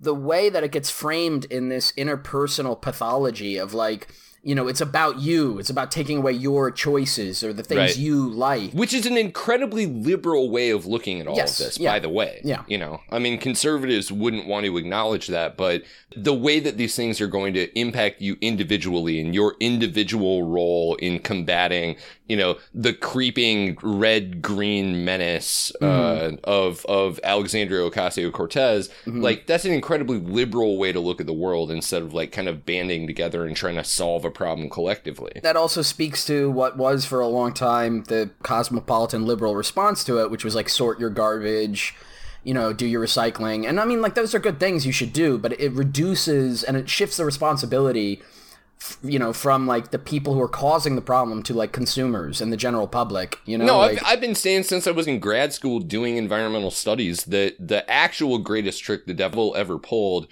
the 0.00 0.14
way 0.14 0.48
that 0.48 0.62
it 0.64 0.72
gets 0.72 0.90
framed 0.90 1.44
in 1.46 1.68
this 1.68 1.92
interpersonal 1.92 2.80
pathology 2.80 3.56
of 3.56 3.74
like, 3.74 4.08
you 4.44 4.54
know, 4.54 4.68
it's 4.68 4.80
about 4.82 5.18
you. 5.20 5.58
It's 5.58 5.70
about 5.70 5.90
taking 5.90 6.18
away 6.18 6.32
your 6.32 6.70
choices 6.70 7.42
or 7.42 7.52
the 7.52 7.62
things 7.62 7.78
Right. 7.78 7.96
you 7.96 8.28
like. 8.30 8.72
Which 8.72 8.92
is 8.92 9.06
an 9.06 9.16
incredibly 9.16 9.86
liberal 9.86 10.50
way 10.50 10.70
of 10.70 10.84
looking 10.86 11.20
at 11.20 11.26
all 11.26 11.36
Yes, 11.36 11.58
of 11.58 11.66
this, 11.66 11.78
yeah. 11.78 11.90
by 11.92 11.98
the 11.98 12.10
way. 12.10 12.40
Yeah. 12.44 12.62
You 12.68 12.78
know, 12.78 13.00
I 13.10 13.18
mean, 13.18 13.38
conservatives 13.38 14.12
wouldn't 14.12 14.46
want 14.46 14.66
to 14.66 14.76
acknowledge 14.76 15.28
that, 15.28 15.56
but 15.56 15.82
the 16.14 16.34
way 16.34 16.60
that 16.60 16.76
these 16.76 16.94
things 16.94 17.20
are 17.20 17.26
going 17.26 17.54
to 17.54 17.76
impact 17.78 18.20
you 18.20 18.36
individually 18.40 19.18
and 19.20 19.34
your 19.34 19.56
individual 19.60 20.42
role 20.44 20.94
in 20.96 21.18
combating, 21.18 21.96
you 22.26 22.36
know, 22.36 22.56
the 22.72 22.94
creeping 22.94 23.76
red 23.82 24.40
green 24.40 25.04
menace 25.04 25.72
Mm-hmm. 25.80 26.36
uh, 26.36 26.38
of 26.44 26.84
of 26.86 27.20
Alexandria 27.22 27.88
Ocasio 27.90 28.32
Cortez, 28.32 28.88
like 29.06 29.46
that's 29.46 29.64
an 29.64 29.72
incredibly 29.72 30.18
liberal 30.18 30.78
way 30.78 30.92
to 30.92 31.00
look 31.00 31.20
at 31.20 31.26
the 31.26 31.32
world 31.32 31.70
instead 31.70 32.02
of 32.02 32.14
like 32.14 32.32
kind 32.32 32.48
of 32.48 32.64
banding 32.64 33.06
together 33.06 33.44
and 33.46 33.56
trying 33.56 33.76
to 33.76 33.84
solve 33.84 34.24
a 34.24 34.30
problem 34.30 34.70
collectively. 34.70 35.40
That 35.42 35.56
also 35.56 35.82
speaks 35.82 36.24
to 36.26 36.50
what 36.50 36.76
was 36.76 37.04
for 37.04 37.20
a 37.20 37.26
long 37.28 37.52
time 37.52 38.04
the 38.04 38.30
cosmopolitan 38.42 39.26
liberal 39.26 39.54
response 39.54 40.04
to 40.04 40.20
it, 40.20 40.30
which 40.30 40.44
was 40.44 40.54
like 40.54 40.68
sort 40.68 40.98
your 41.00 41.10
garbage, 41.10 41.94
you 42.42 42.54
know, 42.54 42.72
do 42.72 42.86
your 42.86 43.04
recycling. 43.04 43.68
And 43.68 43.80
I 43.80 43.84
mean, 43.84 44.00
like, 44.02 44.14
those 44.14 44.34
are 44.34 44.38
good 44.38 44.60
things 44.60 44.86
you 44.86 44.92
should 44.92 45.12
do, 45.12 45.38
but 45.38 45.58
it 45.60 45.72
reduces 45.72 46.62
and 46.62 46.76
it 46.76 46.88
shifts 46.88 47.16
the 47.16 47.24
responsibility, 47.24 48.22
you 49.02 49.18
know, 49.18 49.32
from 49.32 49.66
like 49.66 49.90
the 49.90 49.98
people 49.98 50.34
who 50.34 50.40
are 50.40 50.48
causing 50.48 50.94
the 50.94 51.02
problem 51.02 51.42
to 51.44 51.54
like 51.54 51.72
consumers 51.72 52.40
and 52.40 52.52
the 52.52 52.56
general 52.56 52.86
public, 52.86 53.38
you 53.46 53.56
know? 53.56 53.64
No, 53.64 53.78
like, 53.78 53.98
I've, 53.98 54.04
I've 54.06 54.20
been 54.20 54.34
saying 54.34 54.64
since 54.64 54.86
I 54.86 54.90
was 54.90 55.06
in 55.06 55.20
grad 55.20 55.52
school 55.52 55.80
doing 55.80 56.16
environmental 56.16 56.70
studies 56.70 57.24
that 57.24 57.54
the 57.58 57.88
actual 57.90 58.38
greatest 58.38 58.82
trick 58.82 59.06
the 59.06 59.14
devil 59.14 59.54
ever 59.56 59.78
pulled 59.78 60.26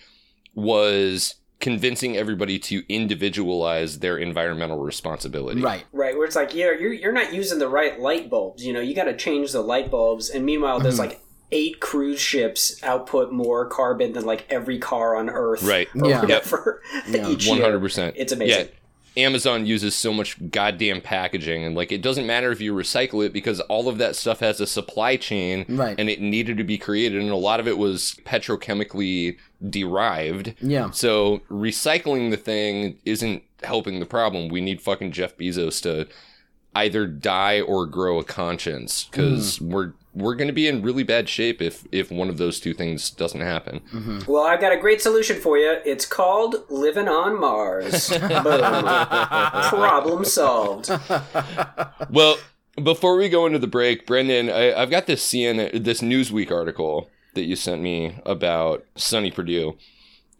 was 0.54 1.36
convincing 1.60 2.16
everybody 2.16 2.58
to 2.58 2.82
individualize 2.92 4.00
their 4.00 4.18
environmental 4.18 4.80
responsibility. 4.80 5.60
right. 5.62 5.84
Right, 5.92 6.16
where 6.16 6.26
it's 6.26 6.36
like, 6.36 6.54
yeah, 6.54 6.72
you're 6.78 6.92
you're 6.92 7.12
not 7.12 7.32
using 7.32 7.58
the 7.58 7.68
right 7.68 7.98
light 8.00 8.28
bulbs. 8.28 8.66
You 8.66 8.72
know, 8.72 8.80
you 8.80 8.94
got 8.94 9.04
to 9.04 9.16
change 9.16 9.52
the 9.52 9.62
light 9.62 9.90
bulbs. 9.90 10.28
And 10.28 10.44
meanwhile, 10.44 10.80
there's 10.80 10.98
Mm-hmm. 10.98 11.10
like 11.10 11.20
eight 11.52 11.80
cruise 11.80 12.20
ships 12.20 12.82
output 12.82 13.30
more 13.30 13.66
carbon 13.66 14.12
than 14.14 14.24
like 14.24 14.46
every 14.50 14.78
car 14.78 15.14
on 15.16 15.30
Earth. 15.30 15.62
Right. 15.62 15.88
Or 15.94 16.08
Yeah. 16.08 16.20
whatever. 16.20 16.82
Yeah. 17.08 17.28
each 17.28 17.46
One 17.46 17.58
year. 17.58 17.66
hundred 17.66 17.80
percent. 17.80 18.14
It's 18.18 18.32
amazing. 18.32 18.66
Yeah. 18.66 18.72
Amazon 19.14 19.66
uses 19.66 19.94
so 19.94 20.10
much 20.12 20.50
goddamn 20.50 21.02
packaging, 21.02 21.64
and 21.64 21.74
like 21.76 21.92
it 21.92 22.00
doesn't 22.00 22.26
matter 22.26 22.50
if 22.50 22.62
you 22.62 22.72
recycle 22.74 23.24
it 23.24 23.32
because 23.32 23.60
all 23.60 23.88
of 23.88 23.98
that 23.98 24.16
stuff 24.16 24.40
has 24.40 24.58
a 24.58 24.66
supply 24.66 25.16
chain, 25.16 25.66
Right. 25.68 25.94
And 25.98 26.08
it 26.08 26.20
needed 26.22 26.56
to 26.56 26.64
be 26.64 26.78
created, 26.78 27.20
and 27.20 27.30
a 27.30 27.36
lot 27.36 27.60
of 27.60 27.68
it 27.68 27.76
was 27.76 28.16
petrochemically 28.24 29.36
derived. 29.68 30.54
Yeah. 30.62 30.90
So 30.92 31.42
recycling 31.50 32.30
the 32.30 32.38
thing 32.38 32.98
isn't 33.04 33.42
helping 33.62 34.00
the 34.00 34.06
problem. 34.06 34.48
We 34.48 34.62
need 34.62 34.80
fucking 34.80 35.12
Jeff 35.12 35.36
Bezos 35.36 35.82
to 35.82 36.08
either 36.74 37.06
die 37.06 37.60
or 37.60 37.86
grow 37.86 38.18
a 38.18 38.24
conscience 38.24 39.04
because 39.04 39.58
mm. 39.58 39.68
we're 39.68 39.92
we're 40.14 40.34
going 40.34 40.48
to 40.48 40.54
be 40.54 40.68
in 40.68 40.82
really 40.82 41.02
bad 41.02 41.28
shape 41.28 41.62
if 41.62 41.86
if 41.90 42.10
one 42.10 42.28
of 42.28 42.38
those 42.38 42.60
two 42.60 42.74
things 42.74 43.10
doesn't 43.10 43.40
happen. 43.40 43.80
Mm-hmm. 43.92 44.30
Well, 44.30 44.44
I've 44.44 44.60
got 44.60 44.72
a 44.72 44.76
great 44.76 45.00
solution 45.00 45.40
for 45.40 45.56
you. 45.56 45.78
It's 45.84 46.06
called 46.06 46.56
living 46.68 47.08
on 47.08 47.40
Mars. 47.40 48.08
Problem 49.68 50.24
solved. 50.24 50.90
Well, 52.10 52.36
before 52.82 53.16
we 53.16 53.28
go 53.30 53.46
into 53.46 53.58
the 53.58 53.66
break, 53.66 54.06
Brendan, 54.06 54.50
I, 54.50 54.74
I've 54.74 54.90
got 54.90 55.06
this 55.06 55.26
CNN, 55.26 55.82
this 55.84 56.00
Newsweek 56.02 56.50
article 56.50 57.08
that 57.34 57.44
you 57.44 57.56
sent 57.56 57.80
me 57.80 58.16
about 58.26 58.84
Sonny 58.96 59.30
Perdue. 59.30 59.76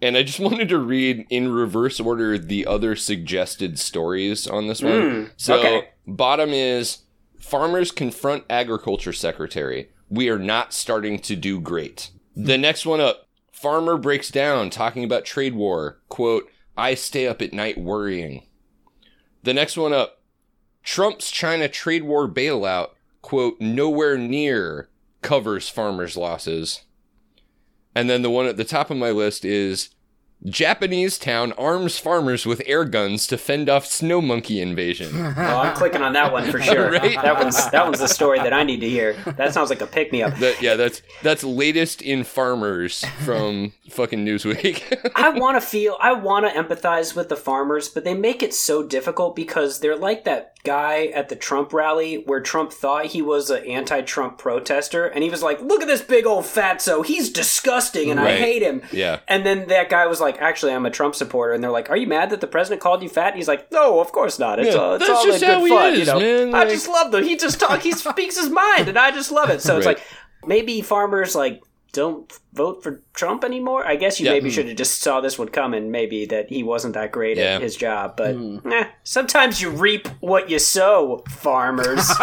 And 0.00 0.16
I 0.16 0.22
just 0.22 0.40
wanted 0.40 0.68
to 0.70 0.78
read 0.78 1.26
in 1.30 1.52
reverse 1.52 2.00
order 2.00 2.36
the 2.36 2.66
other 2.66 2.96
suggested 2.96 3.78
stories 3.78 4.46
on 4.46 4.66
this 4.66 4.82
one. 4.82 5.10
Hmm, 5.10 5.24
so, 5.36 5.58
okay. 5.58 5.88
bottom 6.06 6.50
is 6.50 6.98
farmers 7.52 7.90
confront 7.90 8.44
agriculture 8.48 9.12
secretary. 9.12 9.90
We 10.08 10.30
are 10.30 10.38
not 10.38 10.72
starting 10.72 11.18
to 11.18 11.36
do 11.36 11.60
great. 11.60 12.10
The 12.34 12.56
next 12.56 12.86
one 12.86 12.98
up, 12.98 13.28
farmer 13.52 13.98
breaks 13.98 14.30
down 14.30 14.70
talking 14.70 15.04
about 15.04 15.26
trade 15.26 15.54
war. 15.54 15.98
Quote, 16.08 16.50
I 16.78 16.94
stay 16.94 17.26
up 17.26 17.42
at 17.42 17.52
night 17.52 17.76
worrying. 17.76 18.44
The 19.42 19.52
next 19.52 19.76
one 19.76 19.92
up, 19.92 20.22
Trump's 20.82 21.30
China 21.30 21.68
trade 21.68 22.04
war 22.04 22.26
bailout, 22.26 22.92
quote, 23.20 23.60
nowhere 23.60 24.16
near 24.16 24.88
covers 25.20 25.68
farmers' 25.68 26.16
losses. 26.16 26.84
And 27.94 28.08
then 28.08 28.22
the 28.22 28.30
one 28.30 28.46
at 28.46 28.56
the 28.56 28.64
top 28.64 28.90
of 28.90 28.96
my 28.96 29.10
list 29.10 29.44
is 29.44 29.90
Japanese 30.44 31.18
town 31.18 31.52
arms 31.52 31.98
farmers 31.98 32.44
with 32.44 32.62
air 32.66 32.84
guns 32.84 33.26
to 33.28 33.38
fend 33.38 33.68
off 33.68 33.86
snow 33.86 34.20
monkey 34.20 34.60
invasion. 34.60 35.32
Oh, 35.42 35.58
I'm 35.60 35.74
clicking 35.74 36.02
on 36.02 36.12
that 36.12 36.32
one 36.32 36.50
for 36.50 36.60
sure. 36.60 36.90
Right? 36.92 37.20
That 37.20 37.36
one's 37.38 37.70
that 37.70 37.84
one's 37.84 38.00
the 38.00 38.06
story 38.08 38.38
that 38.38 38.52
I 38.52 38.62
need 38.62 38.80
to 38.80 38.88
hear. 38.88 39.14
That 39.36 39.52
sounds 39.54 39.70
like 39.70 39.80
a 39.80 39.86
pick 39.86 40.12
me 40.12 40.22
up. 40.22 40.36
That, 40.38 40.60
yeah, 40.60 40.74
that's 40.74 41.02
that's 41.22 41.42
latest 41.42 42.02
in 42.02 42.24
farmers 42.24 43.04
from 43.24 43.72
fucking 43.88 44.24
Newsweek. 44.24 45.12
I 45.14 45.30
want 45.30 45.60
to 45.60 45.66
feel, 45.66 45.96
I 46.00 46.12
want 46.12 46.46
to 46.46 46.52
empathize 46.52 47.14
with 47.16 47.28
the 47.28 47.36
farmers, 47.36 47.88
but 47.88 48.04
they 48.04 48.14
make 48.14 48.42
it 48.42 48.52
so 48.54 48.82
difficult 48.82 49.34
because 49.36 49.80
they're 49.80 49.96
like 49.96 50.24
that 50.24 50.54
guy 50.64 51.06
at 51.06 51.28
the 51.28 51.36
Trump 51.36 51.72
rally 51.72 52.16
where 52.26 52.40
Trump 52.40 52.72
thought 52.72 53.06
he 53.06 53.22
was 53.22 53.50
an 53.50 53.64
anti-Trump 53.64 54.38
protester, 54.38 55.06
and 55.06 55.24
he 55.24 55.30
was 55.30 55.42
like, 55.42 55.60
"Look 55.60 55.82
at 55.82 55.88
this 55.88 56.02
big 56.02 56.26
old 56.26 56.44
fatso, 56.44 57.04
he's 57.04 57.30
disgusting, 57.30 58.10
and 58.10 58.20
I 58.20 58.36
hate 58.36 58.62
him." 58.62 58.82
yeah. 58.92 59.20
And 59.28 59.44
then 59.46 59.68
that 59.68 59.88
guy 59.88 60.06
was 60.06 60.20
like, 60.20 60.31
"Actually, 60.40 60.72
I'm 60.72 60.86
a 60.86 60.90
Trump 60.90 61.14
supporter," 61.14 61.52
and 61.52 61.62
they're 61.62 61.70
like, 61.70 61.90
"Are 61.90 61.96
you 61.96 62.06
mad 62.06 62.30
that 62.30 62.40
the 62.40 62.46
president 62.46 62.80
called 62.80 63.02
you 63.02 63.08
fat?" 63.08 63.28
And 63.28 63.36
he's 63.36 63.48
like, 63.48 63.70
"No, 63.72 64.00
of 64.00 64.12
course 64.12 64.38
not. 64.38 64.58
It's, 64.58 64.74
Yeah, 64.74 64.80
all, 64.80 64.94
it's 64.94 65.06
that's 65.06 65.18
all 65.18 65.24
just 65.26 65.42
in 65.42 65.48
good 65.48 65.54
how 65.58 65.64
he 65.64 65.70
fun, 65.70 65.92
is, 65.94 65.98
you 66.00 66.04
know. 66.06 66.18
man, 66.20 66.54
I 66.54 66.64
just 66.68 66.88
love 66.88 67.12
them. 67.12 67.24
He 67.24 67.36
just 67.36 67.58
talks, 67.60 67.82
he 67.84 67.92
speaks 67.92 68.38
his 68.38 68.48
mind, 68.50 68.88
and 68.88 68.98
I 68.98 69.10
just 69.10 69.30
love 69.32 69.50
it. 69.50 69.60
So 69.62 69.76
it's 69.76 69.86
like 69.86 70.00
maybe 70.44 70.80
farmers 70.82 71.34
like 71.34 71.62
don't 71.92 72.32
vote 72.54 72.82
for 72.82 73.02
Trump 73.12 73.44
anymore. 73.44 73.86
I 73.86 73.96
guess 73.96 74.18
you 74.18 74.24
Yeah. 74.26 74.32
maybe 74.32 74.48
should 74.50 74.66
have 74.66 74.76
just 74.76 75.00
saw 75.02 75.20
this 75.20 75.38
one 75.38 75.48
coming. 75.48 75.90
Maybe 75.90 76.24
that 76.26 76.48
he 76.48 76.62
wasn't 76.62 76.94
that 76.94 77.12
great 77.12 77.36
Yeah. 77.36 77.56
at 77.56 77.60
his 77.62 77.76
job, 77.76 78.16
but 78.16 78.34
eh, 78.72 78.84
sometimes 79.04 79.60
you 79.60 79.68
reap 79.70 80.08
what 80.20 80.48
you 80.48 80.58
sow, 80.58 81.22
farmers. 81.28 82.10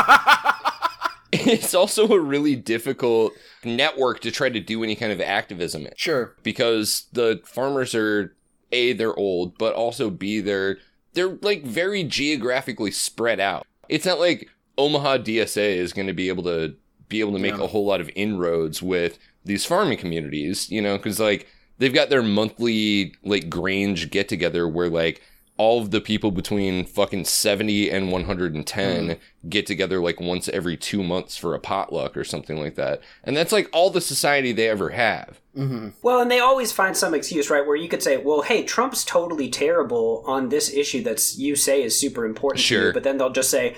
It's 1.47 1.73
also 1.73 2.07
a 2.09 2.19
really 2.19 2.55
difficult 2.55 3.33
network 3.63 4.19
to 4.21 4.31
try 4.31 4.49
to 4.49 4.59
do 4.59 4.83
any 4.83 4.95
kind 4.95 5.11
of 5.11 5.21
activism 5.21 5.85
in. 5.85 5.93
Sure. 5.95 6.35
because 6.43 7.07
the 7.13 7.41
farmers 7.45 7.93
are 7.95 8.35
a 8.71 8.93
they're 8.93 9.15
old 9.17 9.57
but 9.57 9.73
also 9.73 10.09
b 10.11 10.39
they're 10.41 10.77
they're 11.13 11.37
like 11.41 11.63
very 11.63 12.03
geographically 12.03 12.91
spread 12.91 13.39
out 13.39 13.65
it's 13.89 14.05
not 14.05 14.19
like 14.19 14.47
omaha 14.77 15.17
dsa 15.17 15.75
is 15.75 15.91
going 15.91 16.05
to 16.07 16.13
be 16.13 16.29
able 16.29 16.43
to 16.43 16.75
be 17.07 17.19
able 17.19 17.33
to 17.33 17.39
make 17.39 17.57
Yeah. 17.57 17.63
a 17.63 17.67
whole 17.67 17.85
lot 17.87 17.99
of 17.99 18.11
inroads 18.15 18.81
with 18.83 19.17
these 19.43 19.65
farming 19.65 19.97
communities 19.97 20.69
you 20.69 20.81
know 20.83 20.97
because 20.97 21.19
like 21.19 21.47
they've 21.79 21.93
got 21.93 22.09
their 22.11 22.21
monthly 22.21 23.15
like 23.23 23.49
grange 23.49 24.11
get 24.11 24.29
together 24.29 24.67
where 24.67 24.89
like 24.89 25.21
all 25.59 25.81
of 25.81 25.91
the 25.91 25.99
people 25.99 26.31
between 26.31 26.85
fucking 26.85 27.25
70 27.25 27.91
and 27.91 28.11
110 28.11 29.17
get 29.49 29.65
together 29.67 29.99
like 29.99 30.19
once 30.19 30.47
every 30.49 30.77
two 30.77 31.03
months 31.03 31.35
for 31.37 31.53
a 31.53 31.59
potluck 31.59 32.15
or 32.17 32.23
something 32.23 32.57
like 32.57 32.75
that 32.75 33.01
and 33.25 33.35
that's 33.35 33.51
like 33.51 33.69
all 33.73 33.89
the 33.89 34.01
society 34.01 34.51
they 34.53 34.69
ever 34.69 34.89
have 34.89 35.39
hmm 35.55 35.89
Well, 36.01 36.21
and 36.21 36.31
they 36.31 36.39
always 36.39 36.71
find 36.71 36.95
some 36.95 37.13
excuse, 37.13 37.49
right? 37.49 37.65
Where 37.65 37.75
you 37.75 37.89
could 37.89 38.03
say, 38.03 38.17
"Well, 38.17 38.43
hey, 38.43 38.63
Trump's 38.63 39.03
totally 39.03 39.49
terrible 39.49 40.23
on 40.27 40.49
this 40.49 40.71
issue 40.71 41.01
that 41.03 41.21
you 41.37 41.55
say 41.55 41.81
is 41.83 41.99
super 41.99 42.23
important 42.25 42.59
to 42.59 42.63
Sure. 42.67 42.87
you," 42.87 42.93
but 42.93 43.03
then 43.03 43.17
they'll 43.17 43.31
just 43.31 43.49
say, 43.49 43.75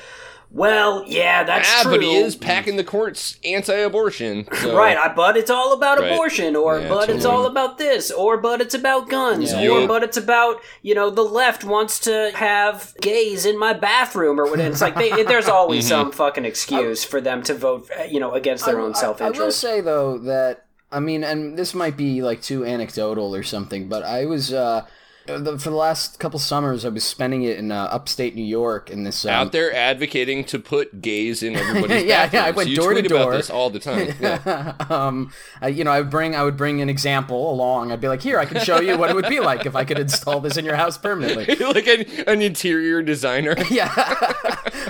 "Well, 0.53 1.03
yeah, 1.07 1.43
that's 1.43 1.69
ah, 1.71 1.83
true." 1.83 1.91
but 1.93 2.01
he 2.03 2.15
is 2.15 2.35
packing 2.35 2.75
the 2.75 2.83
courts 2.83 3.37
anti-abortion. 3.43 4.47
so- 4.53 4.75
Right, 4.83 4.97
I, 4.97 5.13
but 5.13 5.37
it's 5.37 5.49
all 5.49 5.73
about 5.73 5.99
Right. 5.99 6.11
abortion, 6.11 6.55
or 6.55 6.79
Yeah, 6.79 6.89
but 6.89 7.09
it's 7.09 7.25
all 7.25 7.45
about 7.45 7.77
this, 7.77 8.11
or 8.11 8.37
but 8.37 8.61
it's 8.61 8.73
about 8.73 9.09
guns, 9.09 9.51
Yeah. 9.53 9.69
or 9.69 9.79
Yep. 9.81 9.87
but 9.87 10.03
it's 10.03 10.17
about 10.17 10.57
you 10.81 10.93
know 10.95 11.09
the 11.09 11.23
left 11.23 11.63
wants 11.63 11.99
to 12.01 12.31
have 12.35 12.93
gays 13.01 13.45
in 13.45 13.57
my 13.57 13.73
bathroom, 13.73 14.39
or 14.39 14.45
whatever. 14.45 14.69
It's 14.71 14.81
like 14.81 14.95
they, 14.95 15.23
there's 15.23 15.47
always 15.59 15.85
Mm-hmm. 15.85 15.89
some 15.89 16.11
fucking 16.11 16.45
excuse 16.45 17.03
for 17.03 17.21
them 17.21 17.41
to 17.43 17.53
vote, 17.53 17.89
uh, 17.99 18.03
you 18.03 18.19
know, 18.19 18.33
against 18.33 18.65
their 18.65 18.79
I- 18.79 18.83
own 18.83 18.91
I- 18.93 18.99
self 18.99 19.21
I, 19.21 19.25
will 19.25 19.31
interest. 19.33 19.59
say 19.59 19.81
though 19.81 20.17
that 20.19 20.65
I 20.91 20.99
mean, 20.99 21.23
and 21.23 21.57
this 21.57 21.73
might 21.73 21.95
be 21.95 22.21
like 22.21 22.41
too 22.41 22.65
anecdotal 22.65 23.33
or 23.33 23.43
something, 23.43 23.87
but 23.87 24.03
I 24.03 24.25
was 24.25 24.51
uh, 24.51 24.85
the, 25.25 25.57
for 25.59 25.69
the 25.69 25.75
last 25.75 26.19
couple 26.19 26.39
summers 26.39 26.83
I 26.85 26.89
was 26.89 27.03
spending 27.03 27.43
it 27.43 27.57
in 27.57 27.71
uh, 27.71 27.83
upstate 27.91 28.35
New 28.35 28.43
York 28.43 28.89
in 28.89 29.03
this 29.03 29.23
um, 29.25 29.31
out 29.31 29.51
there 29.51 29.73
advocating 29.73 30.43
to 30.45 30.59
put 30.59 31.01
gays 31.01 31.43
in 31.43 31.55
everybody's 31.57 32.03
Yeah, 32.03 32.29
yeah, 32.31 32.45
I 32.45 32.51
bathrooms. 32.51 32.55
went 32.57 32.69
you 32.69 32.75
door 32.75 32.93
to 32.93 32.99
tweet 33.01 33.09
door. 33.09 33.21
about 33.21 33.37
this 33.37 33.49
all 33.49 33.69
the 33.69 33.79
time. 33.79 34.13
Yeah. 34.19 34.73
um, 34.89 35.31
I, 35.61 35.67
you 35.69 35.83
know, 35.83 35.91
I 35.91 35.99
would 36.01 36.09
bring 36.09 36.35
I 36.35 36.43
would 36.43 36.57
bring 36.57 36.81
an 36.81 36.89
example 36.89 37.51
along. 37.51 37.91
I'd 37.91 38.01
be 38.01 38.07
like, 38.07 38.21
here, 38.21 38.39
I 38.39 38.45
can 38.45 38.59
show 38.61 38.79
you 38.81 38.97
what 38.97 39.09
it 39.09 39.15
would 39.15 39.29
be 39.29 39.39
like 39.39 39.65
if 39.65 39.75
I 39.75 39.83
could 39.85 39.99
install 39.99 40.39
this 40.39 40.57
in 40.57 40.65
your 40.65 40.75
house 40.75 40.97
permanently. 40.97 41.55
like 41.65 41.87
an, 41.87 42.01
an 42.27 42.41
interior 42.41 43.01
designer. 43.01 43.55
Yeah, 43.69 43.87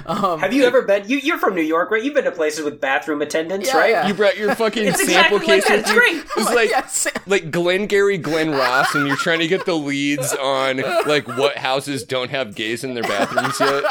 um, 0.05 0.39
Have 0.39 0.53
you 0.53 0.63
ever 0.65 0.81
been? 0.81 1.07
You, 1.07 1.17
you're 1.17 1.37
from 1.37 1.55
New 1.55 1.61
York, 1.61 1.91
right? 1.91 2.03
You've 2.03 2.13
been 2.13 2.23
to 2.23 2.31
places 2.31 2.63
with 2.65 2.79
bathroom 2.81 3.21
attendants, 3.21 3.67
Yeah, 3.67 3.77
right? 3.77 3.89
yeah. 3.91 4.07
You 4.07 4.13
brought 4.13 4.37
your 4.37 4.55
fucking 4.55 4.85
It's 4.87 5.05
sample 5.05 5.37
exactly 5.37 5.37
like 5.37 5.45
case 5.47 5.67
that. 5.67 5.71
with 5.77 5.81
It's 5.81 5.89
you. 5.93 5.99
great. 5.99 6.25
It's 6.37 6.55
like 6.55 6.69
yes. 6.69 7.07
like 7.27 7.51
Glengarry 7.51 8.17
Glen 8.17 8.51
Ross, 8.51 8.95
and 8.95 9.07
you're 9.07 9.17
trying 9.17 9.39
to 9.39 9.47
get 9.47 9.65
the 9.65 9.77
on 10.33 10.77
like 11.07 11.27
what 11.27 11.57
houses 11.57 12.03
don't 12.03 12.29
have 12.29 12.55
gays 12.55 12.83
in 12.83 12.93
their 12.93 13.03
bathrooms 13.03 13.59
yet. 13.59 13.83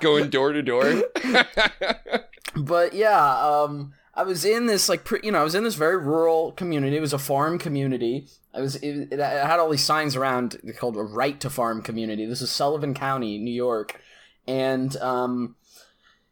Going 0.00 0.30
door 0.30 0.52
to 0.52 0.62
door. 0.62 1.02
but 2.56 2.92
yeah, 2.92 3.38
um, 3.38 3.92
I 4.14 4.22
was 4.22 4.44
in 4.44 4.66
this 4.66 4.88
like 4.88 5.04
pre- 5.04 5.20
you 5.22 5.32
know 5.32 5.40
I 5.40 5.44
was 5.44 5.54
in 5.54 5.64
this 5.64 5.74
very 5.74 5.96
rural 5.96 6.52
community. 6.52 6.96
It 6.96 7.00
was 7.00 7.12
a 7.12 7.18
farm 7.18 7.58
community. 7.58 8.26
I 8.52 8.60
was 8.60 8.76
it, 8.76 9.12
it 9.12 9.20
had 9.20 9.60
all 9.60 9.70
these 9.70 9.84
signs 9.84 10.16
around 10.16 10.60
called 10.76 10.96
a 10.96 11.02
right 11.02 11.38
to 11.40 11.50
farm 11.50 11.82
community. 11.82 12.26
This 12.26 12.42
is 12.42 12.50
Sullivan 12.50 12.94
County, 12.94 13.38
New 13.38 13.54
York, 13.54 14.00
and 14.46 14.96
um, 14.96 15.56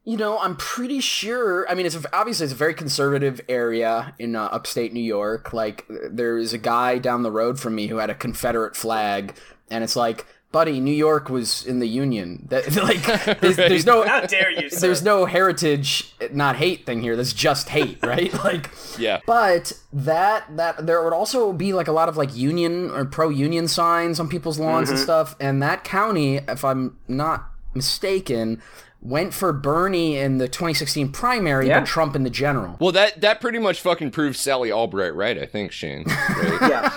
you 0.06 0.16
know 0.16 0.38
I'm 0.38 0.56
pretty 0.56 1.00
sure. 1.00 1.68
I 1.68 1.74
mean, 1.74 1.84
it's 1.84 1.96
a, 1.96 2.16
obviously 2.16 2.44
it's 2.44 2.52
a 2.54 2.56
very 2.56 2.72
conservative 2.74 3.40
area 3.48 4.14
in 4.18 4.34
uh, 4.36 4.44
upstate 4.44 4.94
New 4.94 5.00
York. 5.02 5.52
Like 5.52 5.84
there 5.88 6.38
is 6.38 6.54
a 6.54 6.58
guy 6.58 6.96
down 6.98 7.22
the 7.24 7.30
road 7.32 7.60
from 7.60 7.74
me 7.74 7.88
who 7.88 7.96
had 7.96 8.08
a 8.08 8.14
Confederate 8.14 8.74
flag, 8.74 9.36
and 9.70 9.84
it's 9.84 9.96
like. 9.96 10.24
Buddy, 10.52 10.80
New 10.80 10.94
York 10.94 11.28
was 11.28 11.66
in 11.66 11.80
the 11.80 11.88
Union. 11.88 12.46
That, 12.50 12.74
like, 12.82 13.40
there's, 13.40 13.56
there's 13.56 13.84
no 13.84 14.06
How 14.06 14.20
dare 14.20 14.50
you? 14.50 14.70
Sir. 14.70 14.86
there's 14.86 15.02
no 15.02 15.26
heritage 15.26 16.14
not 16.32 16.56
hate 16.56 16.86
thing 16.86 17.02
here 17.02 17.14
there's 17.14 17.34
just 17.34 17.68
hate 17.68 17.98
right 18.02 18.32
like 18.44 18.70
Yeah. 18.96 19.20
but 19.26 19.72
that 19.92 20.44
that 20.56 20.86
there 20.86 21.02
would 21.04 21.12
also 21.12 21.52
be 21.52 21.74
like 21.74 21.88
a 21.88 21.92
lot 21.92 22.08
of 22.08 22.16
like 22.16 22.34
union 22.34 22.90
or 22.92 23.04
pro 23.04 23.28
union 23.28 23.68
signs 23.68 24.18
on 24.18 24.28
people's 24.28 24.58
lawns 24.58 24.88
and 24.88 24.98
stuff 24.98 25.36
and 25.40 25.62
that 25.62 25.84
county 25.84 26.36
if 26.36 26.64
i'm 26.64 26.96
not 27.06 27.50
mistaken 27.74 28.62
went 29.08 29.32
for 29.32 29.52
bernie 29.52 30.16
in 30.16 30.38
the 30.38 30.48
2016 30.48 31.10
primary 31.12 31.68
Yeah. 31.68 31.80
but 31.80 31.86
trump 31.86 32.16
in 32.16 32.22
the 32.24 32.30
general 32.30 32.76
Well, 32.80 32.92
that 32.92 33.20
that 33.20 33.40
pretty 33.40 33.58
much 33.58 33.80
fucking 33.80 34.10
proves 34.10 34.38
Sally 34.40 34.70
Albright 34.72 35.14
right. 35.14 35.38
I 35.38 35.46
think 35.46 35.72
Shane. 35.72 36.04
Right? 36.36 36.70
Yeah. 36.70 36.92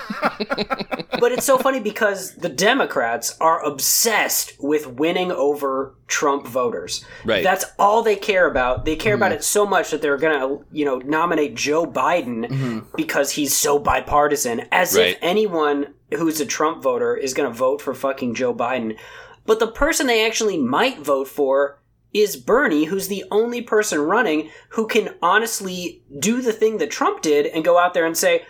but 1.19 1.31
it's 1.31 1.45
so 1.45 1.57
funny 1.57 1.79
because 1.79 2.35
the 2.35 2.49
Democrats 2.49 3.37
are 3.39 3.63
obsessed 3.63 4.53
with 4.59 4.87
winning 4.87 5.31
over 5.31 5.93
Trump 6.07 6.47
voters. 6.47 7.05
Right. 7.25 7.43
That's 7.43 7.65
all 7.77 8.01
they 8.03 8.15
care 8.15 8.47
about. 8.49 8.85
They 8.85 8.95
care 8.95 9.15
about 9.15 9.31
mm-hmm. 9.31 9.39
it 9.39 9.43
so 9.43 9.65
much 9.65 9.91
that 9.91 10.01
they're 10.01 10.17
going 10.17 10.39
to, 10.39 10.65
you 10.71 10.85
know, 10.85 10.97
nominate 10.99 11.55
Joe 11.55 11.85
Biden 11.85 12.47
mm-hmm. 12.47 12.79
because 12.95 13.31
he's 13.31 13.55
so 13.55 13.79
bipartisan 13.79 14.61
as 14.71 14.95
Right. 14.95 15.13
if 15.13 15.17
anyone 15.21 15.93
who's 16.13 16.39
a 16.39 16.45
Trump 16.45 16.81
voter 16.81 17.15
is 17.15 17.33
going 17.33 17.49
to 17.49 17.55
vote 17.57 17.81
for 17.81 17.93
fucking 17.93 18.35
Joe 18.35 18.53
Biden. 18.53 18.97
But 19.45 19.59
the 19.59 19.67
person 19.67 20.07
they 20.07 20.25
actually 20.25 20.57
might 20.57 20.99
vote 20.99 21.27
for 21.27 21.78
is 22.13 22.35
Bernie, 22.35 22.85
who's 22.85 23.07
the 23.07 23.23
only 23.31 23.61
person 23.61 23.99
running 23.99 24.49
who 24.69 24.87
can 24.87 25.09
honestly 25.21 26.03
do 26.19 26.41
the 26.41 26.53
thing 26.53 26.77
that 26.79 26.89
Trump 26.91 27.21
did 27.21 27.45
and 27.45 27.63
go 27.63 27.77
out 27.77 27.93
there 27.93 28.05
and 28.05 28.17
say, 28.17 28.43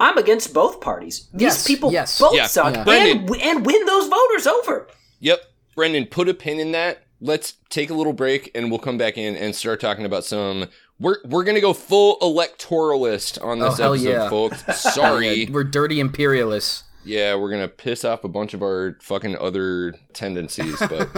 I'm 0.00 0.18
against 0.18 0.52
both 0.52 0.80
parties. 0.80 1.28
These 1.32 1.42
Yes, 1.42 1.66
people 1.66 1.92
yes. 1.92 2.18
both 2.18 2.34
Yeah. 2.34 2.46
suck 2.46 2.74
Yeah. 2.74 2.84
and, 2.92 3.30
and 3.36 3.64
win 3.66 3.86
those 3.86 4.08
voters 4.08 4.46
over. 4.46 4.88
Yep. 5.20 5.40
Brendan, 5.76 6.06
put 6.06 6.28
a 6.28 6.34
pin 6.34 6.58
in 6.58 6.72
that. 6.72 7.02
Let's 7.20 7.54
take 7.70 7.90
a 7.90 7.94
little 7.94 8.12
break 8.12 8.50
and 8.54 8.70
we'll 8.70 8.80
come 8.80 8.98
back 8.98 9.16
in 9.16 9.36
and 9.36 9.54
start 9.54 9.80
talking 9.80 10.04
about 10.04 10.24
some 10.24 10.66
we're 11.00 11.16
we're 11.24 11.42
gonna 11.44 11.60
go 11.60 11.72
full 11.72 12.18
electoralist 12.20 13.42
on 13.44 13.58
this 13.58 13.80
Oh, 13.80 13.92
episode, 13.92 14.08
yeah. 14.08 14.28
folks. 14.28 14.64
Sorry. 14.94 15.46
we're 15.50 15.64
dirty 15.64 16.00
imperialists 16.00 16.84
yeah, 17.06 17.34
we're 17.34 17.50
gonna 17.50 17.68
piss 17.68 18.02
off 18.04 18.24
a 18.24 18.28
bunch 18.28 18.54
of 18.54 18.62
our 18.62 18.96
fucking 19.02 19.36
other 19.36 19.94
tendencies, 20.14 20.78
but 20.80 21.10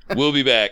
we'll 0.16 0.32
be 0.32 0.42
back. 0.42 0.70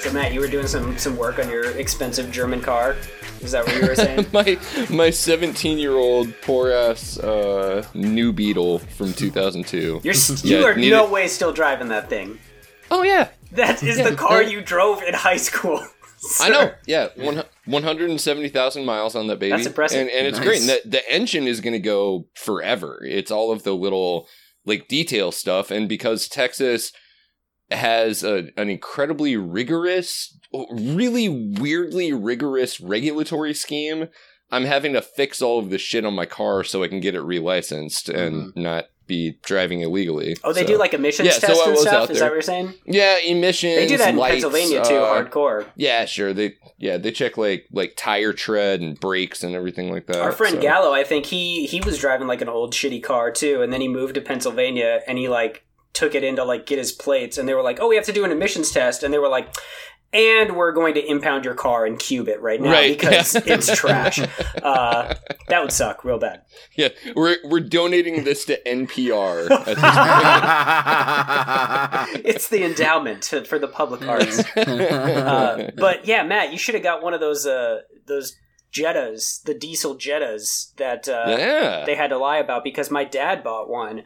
So 0.00 0.12
Matt, 0.12 0.32
you 0.32 0.40
were 0.40 0.48
doing 0.48 0.66
some 0.66 0.98
some 0.98 1.16
work 1.16 1.38
on 1.38 1.48
your 1.48 1.70
expensive 1.78 2.30
German 2.32 2.60
car. 2.60 2.96
Is 3.40 3.52
that 3.52 3.64
what 3.66 3.76
you 3.76 3.86
were 3.86 3.94
saying? 3.94 4.26
my 4.32 4.58
my 4.90 5.10
17 5.10 5.78
year 5.78 5.92
old 5.92 6.32
poor 6.42 6.72
ass 6.72 7.18
uh, 7.18 7.86
new 7.94 8.32
Beetle 8.32 8.80
from 8.80 9.12
2002. 9.12 10.00
You're 10.02 10.12
s- 10.14 10.44
you 10.44 10.64
are 10.64 10.74
needed- 10.74 10.90
no 10.96 11.08
way 11.08 11.28
still 11.28 11.52
driving 11.52 11.88
that 11.88 12.08
thing. 12.08 12.38
Oh 12.90 13.02
yeah, 13.04 13.28
That 13.52 13.82
is 13.82 13.96
the 14.02 14.14
car 14.16 14.42
you 14.42 14.60
drove 14.60 15.02
in 15.02 15.14
high 15.14 15.36
school. 15.38 15.80
I 16.40 16.48
know. 16.48 16.72
Yeah, 16.86 17.08
one, 17.16 17.42
170,000 17.64 18.84
miles 18.84 19.14
on 19.16 19.26
that 19.26 19.38
baby. 19.38 19.56
That's 19.56 19.66
impressive. 19.66 20.00
And, 20.00 20.10
and 20.10 20.26
it's 20.26 20.38
Nice. 20.38 20.46
great. 20.46 20.60
And 20.60 20.68
the, 20.68 20.80
the 20.84 21.12
engine 21.12 21.46
is 21.46 21.60
going 21.60 21.72
to 21.72 21.80
go 21.80 22.28
forever. 22.34 23.02
It's 23.04 23.30
all 23.30 23.50
of 23.50 23.64
the 23.64 23.74
little 23.74 24.28
like 24.64 24.88
detail 24.88 25.32
stuff. 25.32 25.70
And 25.70 25.88
because 25.88 26.28
Texas 26.28 26.92
has 27.70 28.22
a, 28.22 28.50
an 28.56 28.68
incredibly 28.68 29.36
rigorous, 29.36 30.38
really 30.70 31.28
weirdly 31.28 32.12
rigorous 32.12 32.80
regulatory 32.80 33.54
scheme, 33.54 34.08
I'm 34.50 34.64
having 34.64 34.92
to 34.92 35.02
fix 35.02 35.40
all 35.40 35.58
of 35.58 35.70
the 35.70 35.78
shit 35.78 36.04
on 36.04 36.14
my 36.14 36.26
car 36.26 36.62
so 36.62 36.82
I 36.82 36.88
can 36.88 37.00
get 37.00 37.14
it 37.14 37.22
relicensed 37.22 38.08
and 38.08 38.50
mm-hmm. 38.50 38.62
not 38.62 38.84
be 39.16 39.38
driving 39.42 39.80
illegally. 39.82 40.36
Oh, 40.44 40.52
they 40.52 40.62
So- 40.62 40.66
do 40.72 40.78
like 40.78 40.94
emissions 40.94 41.26
Yeah, 41.26 41.32
so 41.34 41.46
tests 41.48 41.62
I 41.66 41.68
and 41.70 41.78
stuff. 41.78 42.10
Is 42.10 42.18
that 42.20 42.24
what 42.26 42.32
you're 42.34 42.42
saying? 42.42 42.74
yeah, 42.86 43.18
emissions. 43.18 43.76
They 43.76 43.86
do 43.86 43.98
that 43.98 44.10
in 44.10 44.16
lights, 44.16 44.42
Pennsylvania 44.44 44.82
too, 44.84 44.94
uh, 44.96 45.12
hardcore. 45.24 45.66
yeah, 45.76 46.04
sure. 46.06 46.32
They 46.32 46.54
yeah 46.78 46.96
they 46.96 47.10
check 47.12 47.36
like 47.36 47.66
like 47.72 47.94
tire 47.96 48.32
tread 48.32 48.80
and 48.80 48.98
brakes 48.98 49.42
and 49.44 49.54
everything 49.54 49.92
like 49.92 50.06
that. 50.06 50.20
Our 50.20 50.32
friend 50.32 50.56
so- 50.56 50.62
Gallo, 50.62 50.92
I 50.92 51.04
think 51.04 51.26
he 51.26 51.66
he 51.66 51.80
was 51.80 51.98
driving 51.98 52.26
like 52.26 52.40
an 52.40 52.48
old 52.48 52.72
shitty 52.72 53.02
car 53.02 53.30
too, 53.30 53.62
and 53.62 53.72
then 53.72 53.80
he 53.80 53.88
moved 53.88 54.14
to 54.14 54.20
Pennsylvania 54.20 55.00
and 55.06 55.18
he 55.18 55.28
like 55.28 55.64
took 55.92 56.14
it 56.14 56.24
in 56.24 56.36
to 56.36 56.44
like 56.44 56.64
get 56.64 56.78
his 56.78 56.90
plates, 56.90 57.36
and 57.36 57.46
they 57.46 57.54
were 57.54 57.62
like, 57.62 57.78
"Oh, 57.80 57.88
we 57.88 57.96
have 57.96 58.06
to 58.06 58.12
do 58.18 58.24
an 58.24 58.32
emissions 58.32 58.70
test," 58.72 59.02
and 59.02 59.12
they 59.12 59.18
were 59.18 59.28
like. 59.28 59.48
And 60.12 60.56
we're 60.56 60.72
going 60.72 60.92
to 60.94 61.02
impound 61.04 61.44
your 61.46 61.54
car 61.54 61.86
and 61.86 61.98
cube 61.98 62.28
it 62.28 62.40
right 62.42 62.60
now 62.60 62.70
Right, 62.70 62.98
because 62.98 63.34
yeah. 63.34 63.40
it's 63.46 63.74
trash. 63.74 64.18
Uh, 64.62 65.14
that 65.48 65.62
would 65.62 65.72
suck 65.72 66.04
real 66.04 66.18
bad. 66.18 66.42
Yeah, 66.76 66.88
we're 67.16 67.36
we're 67.44 67.60
donating 67.60 68.24
this 68.24 68.44
to 68.46 68.60
NPR. 68.66 69.48
This 69.48 69.78
It's 72.34 72.48
the 72.48 72.64
endowment 72.64 73.22
to, 73.24 73.44
for 73.44 73.58
the 73.58 73.68
public 73.68 74.06
arts. 74.06 74.40
Uh, 74.56 75.70
but 75.76 76.06
yeah, 76.06 76.22
Matt, 76.22 76.52
you 76.52 76.58
should 76.58 76.74
have 76.74 76.84
got 76.84 77.02
one 77.02 77.14
of 77.14 77.20
those 77.20 77.46
uh, 77.46 77.80
those 78.06 78.36
Jettas, 78.72 79.42
the 79.42 79.54
diesel 79.54 79.96
Jettas 79.96 80.74
that 80.76 81.08
uh, 81.08 81.36
yeah, 81.38 81.84
they 81.84 81.94
had 81.94 82.08
to 82.08 82.18
lie 82.18 82.38
about 82.38 82.64
because 82.64 82.90
my 82.90 83.04
dad 83.04 83.44
bought 83.44 83.68
one 83.68 84.04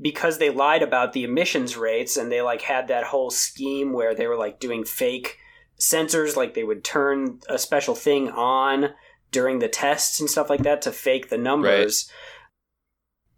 because 0.00 0.38
they 0.38 0.50
lied 0.50 0.82
about 0.82 1.12
the 1.12 1.24
emissions 1.24 1.76
rates 1.76 2.16
and 2.16 2.30
they 2.30 2.42
like 2.42 2.62
had 2.62 2.88
that 2.88 3.04
whole 3.04 3.30
scheme 3.30 3.92
where 3.92 4.14
they 4.14 4.26
were 4.26 4.36
like 4.36 4.58
doing 4.58 4.84
fake 4.84 5.38
sensors 5.78 6.36
like 6.36 6.54
they 6.54 6.64
would 6.64 6.82
turn 6.84 7.38
a 7.48 7.58
special 7.58 7.94
thing 7.94 8.28
on 8.30 8.90
during 9.30 9.58
the 9.58 9.68
tests 9.68 10.20
and 10.20 10.28
stuff 10.30 10.48
like 10.50 10.62
that 10.62 10.82
to 10.82 10.90
fake 10.92 11.28
the 11.28 11.38
numbers 11.38 12.10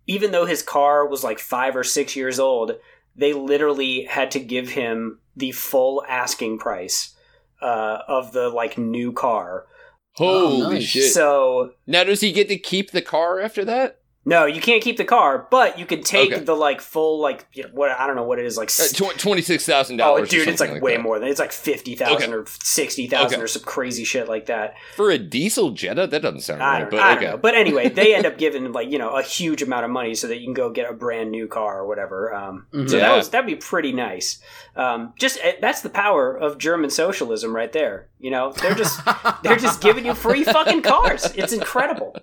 even 0.06 0.30
though 0.30 0.46
his 0.46 0.62
car 0.62 1.06
was 1.06 1.24
like 1.24 1.38
5 1.38 1.76
or 1.76 1.84
6 1.84 2.16
years 2.16 2.38
old 2.38 2.72
they 3.14 3.32
literally 3.32 4.04
had 4.04 4.30
to 4.32 4.40
give 4.40 4.70
him 4.70 5.18
the 5.34 5.52
full 5.52 6.04
asking 6.08 6.58
price 6.58 7.14
uh, 7.62 7.98
of 8.06 8.32
the 8.32 8.48
like 8.50 8.76
new 8.78 9.12
car 9.12 9.66
holy 10.12 10.62
Oh, 10.66 10.70
nice. 10.70 10.84
shit! 10.84 11.12
so 11.12 11.72
now 11.86 12.04
does 12.04 12.20
he 12.20 12.32
get 12.32 12.48
to 12.48 12.58
keep 12.58 12.90
the 12.90 13.02
car 13.02 13.40
after 13.40 13.64
that? 13.64 14.00
No, 14.28 14.44
you 14.44 14.60
can't 14.60 14.82
keep 14.82 14.96
the 14.96 15.04
car, 15.04 15.46
but 15.52 15.78
you 15.78 15.86
can 15.86 16.02
take 16.02 16.32
Okay. 16.32 16.42
the 16.42 16.54
like 16.54 16.80
full 16.80 17.20
like 17.20 17.46
you 17.52 17.62
know, 17.62 17.68
what 17.72 17.92
I 17.92 18.08
don't 18.08 18.16
know 18.16 18.24
what 18.24 18.40
it 18.40 18.44
is 18.44 18.56
like. 18.56 18.70
Uh, 18.78 19.12
Twenty 19.16 19.40
six 19.40 19.64
thousand 19.64 20.00
oh, 20.00 20.04
dollars. 20.16 20.28
dude, 20.30 20.48
it's 20.48 20.60
like, 20.60 20.82
way 20.82 20.96
that. 20.96 21.02
more 21.02 21.20
than 21.20 21.28
it's 21.28 21.38
like 21.38 21.52
fifty 21.52 21.94
thousand 21.94 22.30
Okay. 22.30 22.32
or 22.32 22.44
sixty 22.60 23.06
thousand 23.06 23.36
Okay. 23.36 23.44
or 23.44 23.46
some 23.46 23.62
crazy 23.62 24.02
shit 24.02 24.28
like 24.28 24.46
that. 24.46 24.74
for 24.96 25.10
a 25.12 25.18
diesel 25.18 25.70
Jetta. 25.70 26.08
That 26.08 26.22
doesn't 26.22 26.40
sound 26.40 26.60
I 26.60 26.82
right, 26.82 26.90
but 26.90 26.98
I 27.00 27.16
okay. 27.16 27.24
know. 27.26 27.36
But 27.36 27.54
anyway, 27.54 27.88
they 27.88 28.16
end 28.16 28.26
up 28.26 28.36
giving 28.36 28.72
like 28.72 28.90
you 28.90 28.98
know 28.98 29.10
a 29.10 29.22
huge 29.22 29.62
amount 29.62 29.84
of 29.84 29.92
money 29.92 30.16
so 30.16 30.26
that 30.26 30.38
you 30.40 30.46
can 30.46 30.54
go 30.54 30.70
get 30.70 30.90
a 30.90 30.92
brand 30.92 31.30
new 31.30 31.46
car 31.46 31.78
or 31.80 31.86
whatever. 31.86 32.34
Um, 32.34 32.66
So 32.72 32.78
Mhm. 32.78 32.90
that 32.90 32.96
Yeah. 32.98 33.16
was 33.16 33.28
that'd 33.30 33.46
be 33.46 33.54
pretty 33.54 33.92
nice. 33.92 34.40
Um, 34.74 35.12
just 35.20 35.38
eh, 35.42 35.52
that's 35.60 35.82
the 35.82 35.88
power 35.88 36.36
of 36.36 36.58
German 36.58 36.90
socialism 36.90 37.54
right 37.54 37.70
there. 37.72 38.08
You 38.18 38.32
know, 38.32 38.50
they're 38.60 38.74
just 38.74 39.00
they're 39.44 39.56
just 39.56 39.80
giving 39.80 40.04
you 40.04 40.14
free 40.14 40.42
fucking 40.42 40.82
cars. 40.82 41.32
It's 41.36 41.52
incredible. 41.52 42.16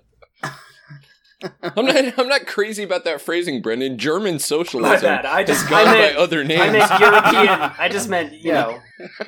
I'm 1.62 1.86
not. 1.86 2.18
I'm 2.18 2.28
not 2.28 2.46
crazy 2.46 2.82
about 2.82 3.04
that 3.04 3.20
phrasing, 3.20 3.60
Brendan. 3.60 3.98
German 3.98 4.34
My 4.34 4.38
socialism 4.38 5.00
bad. 5.02 5.26
I 5.26 5.40
has 5.40 5.48
just 5.48 5.66
I 5.66 5.70
gone 5.70 5.84
by 5.86 5.92
meant, 5.92 6.16
other 6.16 6.44
names. 6.44 6.60
I 6.60 6.70
meant 6.70 7.00
European. 7.00 7.72
I 7.78 7.88
just 7.90 8.08
meant 8.08 8.32
you 8.32 8.52
know. 8.52 8.80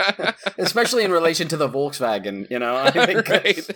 Especially 0.58 1.04
in 1.04 1.10
relation 1.10 1.48
to 1.48 1.56
the 1.56 1.68
Volkswagen, 1.68 2.48
you 2.50 2.58
know. 2.58 2.76
I 2.76 2.90
think 2.90 3.28
right. 3.28 3.68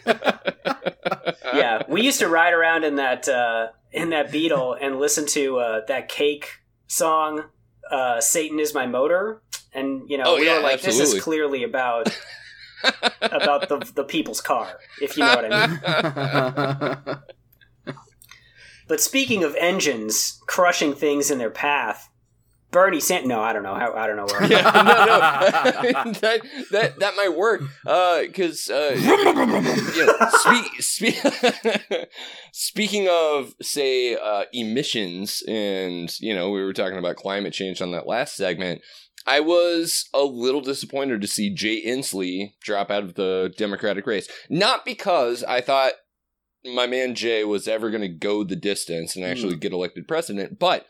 yeah, 1.55 1.83
we 1.89 2.03
used 2.03 2.21
to 2.21 2.29
ride 2.29 2.53
around 2.53 2.85
in 2.85 2.97
that 2.97 3.29
uh, 3.29 3.69
in 3.93 4.11
that 4.11 4.31
Beetle 4.31 4.77
and 4.81 4.99
listen 4.99 5.27
to 5.27 5.59
uh, 5.59 5.81
that 5.89 6.09
Cake 6.09 6.61
song, 6.87 7.45
uh, 7.91 8.21
"Satan 8.21 8.59
is 8.61 8.75
my 8.75 8.87
motor," 8.87 9.43
and 9.75 10.09
you 10.09 10.19
know 10.19 10.25
Oh, 10.27 10.37
we 10.37 10.47
yeah, 10.47 10.57
were 10.57 10.63
like, 10.63 10.81
"This 10.81 10.99
is 11.01 11.21
clearly 11.21 11.65
about 11.65 12.09
about 13.21 13.69
the 13.69 13.79
the 13.95 14.05
people's 14.05 14.41
car," 14.41 14.79
if 15.03 15.17
you 15.17 15.25
know 15.25 15.35
what 15.35 15.53
I 15.53 15.67
mean. 15.67 17.19
But 18.91 19.01
speaking 19.01 19.45
of 19.45 19.55
engines 19.55 20.43
crushing 20.49 20.95
things 20.95 21.31
in 21.31 21.39
their 21.39 21.49
path, 21.49 22.11
Bernie 22.73 22.99
Sanders. 22.99 23.29
No, 23.29 23.41
I 23.41 23.53
don't 23.53 23.63
know. 23.63 23.77
How 23.77 23.95
I 23.95 24.09
don't 24.09 24.17
know 24.17 24.27
where. 24.27 24.43
I'm 24.43 24.51
yeah, 24.51 24.63
no, 24.63 26.03
no, 26.03 26.13
that 26.21 26.41
that 26.73 26.99
that 26.99 27.15
might 27.15 27.37
work. 27.37 27.63
Because 27.85 28.69
uh, 28.69 28.97
speak, 30.41 30.83
speak, 30.83 32.09
speaking 32.53 33.07
of 33.09 33.55
say 33.63 34.17
uh, 34.17 34.47
emissions, 34.53 35.45
and 35.47 36.13
you 36.19 36.35
know, 36.35 36.51
we 36.51 36.61
were 36.61 36.73
talking 36.73 36.99
about 36.99 37.15
climate 37.15 37.53
change 37.53 37.81
on 37.81 37.93
that 37.93 38.09
last 38.09 38.35
segment. 38.35 38.81
I 39.25 39.39
was 39.39 40.09
a 40.13 40.25
little 40.25 40.63
disappointed 40.63 41.21
to 41.21 41.29
see 41.29 41.55
Jay 41.55 41.81
Inslee 41.87 42.55
drop 42.61 42.91
out 42.91 43.05
of 43.05 43.15
the 43.15 43.55
Democratic 43.57 44.05
race. 44.05 44.29
Not 44.49 44.85
because 44.85 45.45
I 45.45 45.61
thought 45.61 45.93
my 46.65 46.87
man 46.87 47.15
Jay 47.15 47.45
was 47.45 47.67
ever 47.69 47.91
going 47.91 48.03
to 48.03 48.09
go 48.09 48.45
the 48.45 48.57
distance 48.57 49.17
and 49.17 49.25
actually 49.25 49.57
get 49.57 49.73
elected 49.73 50.07
president, 50.09 50.59
but 50.59 50.87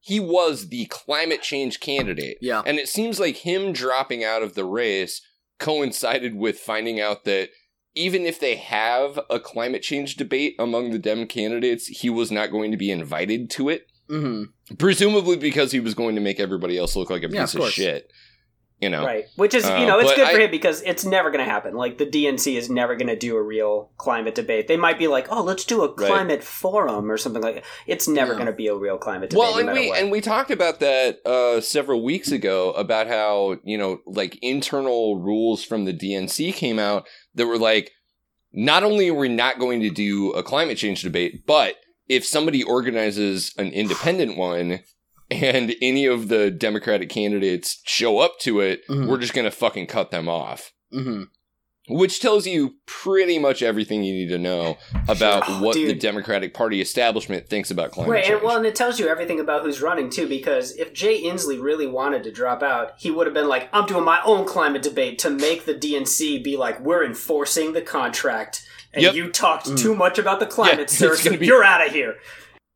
he 0.00 0.20
was 0.20 0.68
the 0.68 0.86
climate 0.86 1.42
change 1.42 1.80
candidate. 1.80 2.38
yeah. 2.40 2.62
And 2.64 2.78
it 2.78 2.88
seems 2.88 3.18
like 3.18 3.38
him 3.38 3.72
dropping 3.72 4.22
out 4.22 4.42
of 4.42 4.54
the 4.54 4.64
race 4.64 5.20
coincided 5.58 6.34
with 6.36 6.58
finding 6.58 7.00
out 7.00 7.24
that 7.24 7.48
even 7.94 8.26
if 8.26 8.38
they 8.38 8.56
have 8.56 9.18
a 9.30 9.40
climate 9.40 9.82
change 9.82 10.16
debate 10.16 10.54
among 10.58 10.90
the 10.90 10.98
Dem 10.98 11.26
candidates, 11.26 11.86
he 11.86 12.10
was 12.10 12.30
not 12.30 12.50
going 12.50 12.70
to 12.70 12.76
be 12.76 12.90
invited 12.90 13.48
to 13.50 13.68
it. 13.70 13.86
hmm 14.08 14.44
Presumably 14.78 15.36
because 15.36 15.72
he 15.72 15.80
was 15.80 15.94
going 15.94 16.14
to 16.16 16.20
make 16.20 16.38
everybody 16.38 16.76
else 16.76 16.94
look 16.94 17.08
like 17.08 17.22
a 17.22 17.30
Yeah, 17.30 17.42
piece 17.42 17.54
of 17.54 17.62
of, 17.62 17.70
shit. 17.70 18.10
You 18.78 18.90
know? 18.90 19.06
Right, 19.06 19.24
which 19.36 19.54
is 19.54 19.64
Uh, 19.64 19.76
you 19.80 19.86
know 19.86 19.98
it's 20.00 20.12
good 20.14 20.28
for 20.28 20.36
I- 20.38 20.44
him 20.44 20.50
because 20.50 20.82
it's 20.82 21.02
never 21.04 21.30
going 21.30 21.42
to 21.42 21.50
happen. 21.50 21.74
Like 21.74 21.96
the 21.96 22.04
DNC 22.04 22.56
is 22.58 22.68
never 22.68 22.94
going 22.94 23.08
to 23.08 23.16
do 23.16 23.34
a 23.36 23.42
real 23.42 23.90
climate 23.96 24.34
debate. 24.34 24.68
They 24.68 24.76
might 24.76 24.98
be 24.98 25.06
like, 25.06 25.28
"Oh, 25.30 25.42
let's 25.42 25.64
do 25.64 25.82
a 25.82 25.88
Right. 25.88 25.96
climate 26.08 26.44
forum 26.44 27.10
or 27.10 27.16
something 27.16 27.40
like 27.42 27.54
that." 27.54 27.64
It's 27.86 28.06
never 28.06 28.32
Yeah. 28.32 28.36
going 28.38 28.46
to 28.48 28.52
be 28.52 28.66
a 28.66 28.74
real 28.74 28.98
climate 28.98 29.30
debate. 29.30 29.38
Well, 29.40 29.56
and 29.56 29.66
matter 29.66 29.80
we 29.80 29.88
what. 29.88 29.98
and 29.98 30.10
we 30.10 30.20
talked 30.20 30.50
about 30.50 30.80
that 30.80 31.24
uh, 31.26 31.62
several 31.62 32.02
weeks 32.04 32.30
ago 32.30 32.72
about 32.72 33.06
how 33.06 33.56
you 33.64 33.78
know 33.78 34.00
like 34.06 34.38
internal 34.42 35.16
rules 35.20 35.64
from 35.64 35.86
the 35.86 35.94
DNC 35.94 36.52
came 36.52 36.78
out 36.78 37.06
that 37.34 37.46
were 37.46 37.58
like, 37.58 37.92
not 38.52 38.82
only 38.82 39.08
are 39.08 39.14
we 39.14 39.28
not 39.30 39.58
going 39.58 39.80
to 39.80 39.90
do 39.90 40.32
a 40.32 40.42
climate 40.42 40.76
change 40.76 41.00
debate, 41.02 41.46
but 41.46 41.76
if 42.08 42.26
somebody 42.26 42.62
organizes 42.62 43.52
an 43.56 43.72
independent 43.72 44.36
one 44.36 44.80
and 45.30 45.74
any 45.82 46.06
of 46.06 46.28
the 46.28 46.50
Democratic 46.50 47.08
candidates 47.08 47.80
show 47.84 48.18
up 48.18 48.38
to 48.40 48.60
it, 48.60 48.86
Mhm. 48.88 49.08
we're 49.08 49.18
just 49.18 49.34
going 49.34 49.44
to 49.44 49.50
fucking 49.50 49.86
cut 49.86 50.10
them 50.10 50.28
off. 50.28 50.72
hmm 50.92 51.24
Which 51.88 52.18
tells 52.20 52.48
you 52.48 52.74
pretty 52.86 53.38
much 53.38 53.62
everything 53.62 54.02
you 54.02 54.12
need 54.12 54.28
to 54.30 54.38
know 54.38 54.76
about 55.08 55.46
Sure. 55.46 55.60
what 55.60 55.74
the 55.74 55.94
Democratic 55.94 56.52
Party 56.52 56.80
establishment 56.80 57.48
thinks 57.48 57.70
about 57.70 57.92
climate 57.92 58.10
Right, 58.10 58.24
change. 58.24 58.34
and 58.38 58.42
well, 58.42 58.56
and 58.56 58.66
it 58.66 58.74
tells 58.74 58.98
you 58.98 59.06
everything 59.08 59.38
about 59.38 59.62
who's 59.62 59.80
running 59.80 60.10
too. 60.10 60.26
Because 60.26 60.72
if 60.76 60.92
Jay 60.92 61.22
Inslee 61.22 61.62
really 61.62 61.86
wanted 61.86 62.24
to 62.24 62.32
drop 62.32 62.60
out, 62.64 62.94
he 62.98 63.10
would 63.12 63.28
have 63.28 63.34
been 63.34 63.46
like, 63.48 63.68
"I'm 63.72 63.86
doing 63.86 64.04
my 64.04 64.20
own 64.24 64.44
climate 64.46 64.82
debate 64.82 65.18
to 65.20 65.30
make 65.30 65.64
the 65.64 65.74
DNC 65.74 66.38
be 66.42 66.56
like, 66.56 66.80
we're 66.80 67.04
enforcing 67.04 67.72
the 67.72 67.82
contract, 67.82 68.62
and 68.92 69.04
Yep. 69.04 69.14
you 69.14 69.30
talked 69.30 69.66
Mm. 69.68 69.78
too 69.80 69.94
much 69.94 70.18
about 70.18 70.40
the 70.40 70.46
climate, 70.46 70.80
it's 70.90 70.98
sir. 70.98 71.14
So 71.14 71.36
be- 71.36 71.46
you're 71.46 71.62
out 71.64 71.86
of 71.86 71.92
here." 71.92 72.16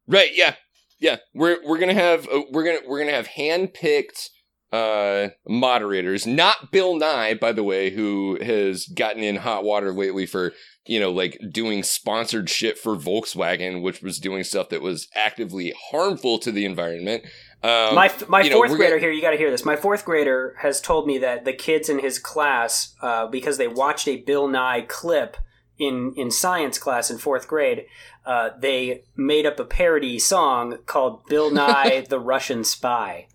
Right. 0.07 0.31
Yeah. 0.35 0.55
Yeah. 1.01 1.17
We're 1.35 1.59
we're 1.65 1.79
gonna 1.79 1.95
have 1.95 2.29
uh, 2.29 2.43
we're 2.53 2.65
gonna 2.65 2.87
we're 2.87 2.99
gonna 3.01 3.17
have 3.17 3.27
hand 3.29 3.75
picked 3.75 4.31
uh 4.73 5.31
moderators 5.49 6.29
not 6.29 6.71
bill 6.71 6.95
nye 6.97 7.35
by 7.35 7.51
the 7.51 7.65
way 7.65 7.91
who 7.91 8.39
has 8.41 8.87
gotten 8.87 9.21
in 9.21 9.35
hot 9.35 9.65
water 9.65 9.93
lately 9.93 10.27
for 10.27 10.53
you 10.87 11.01
know 11.01 11.11
like 11.11 11.37
doing 11.51 11.83
sponsored 11.83 12.49
shit 12.49 12.79
for 12.79 12.95
volkswagen 12.95 13.83
which 13.83 14.01
was 14.01 14.21
doing 14.21 14.45
stuff 14.45 14.69
that 14.69 14.81
was 14.81 15.09
actively 15.17 15.75
harmful 15.91 16.39
to 16.39 16.53
the 16.53 16.65
environment 16.65 17.25
Um, 17.65 17.97
my 17.97 18.13
my 18.29 18.43
you 18.43 18.51
know, 18.51 18.57
fourth 18.59 18.71
grader 18.71 18.91
gonna- 18.93 19.01
here, 19.01 19.11
you 19.11 19.21
got 19.21 19.33
to 19.33 19.37
hear 19.37 19.51
this. 19.51 19.65
My 19.67 19.77
fourth 19.77 20.05
grader 20.05 20.55
has 20.61 20.81
told 20.81 21.07
me 21.07 21.19
that 21.19 21.45
the 21.45 21.53
kids 21.53 21.89
in 21.91 21.99
his 21.99 22.19
class, 22.19 22.95
uh, 23.03 23.27
because 23.27 23.59
they 23.59 23.69
watched 23.69 24.07
a 24.09 24.17
Bill 24.19 24.47
Nye 24.49 24.83
clip 24.89 25.37
in 25.81 26.13
in 26.17 26.31
science 26.31 26.79
class 26.79 27.11
in 27.11 27.19
fourth 27.19 27.49
grade, 27.49 27.87
uh, 28.27 28.51
they 28.59 29.03
made 29.17 29.47
up 29.47 29.59
a 29.59 29.65
parody 29.65 30.19
song 30.21 30.79
called 30.87 31.25
"Bill 31.27 31.51
Nye 31.61 32.05
the 32.09 32.21
Russian 32.21 32.63
Spy." 32.63 33.27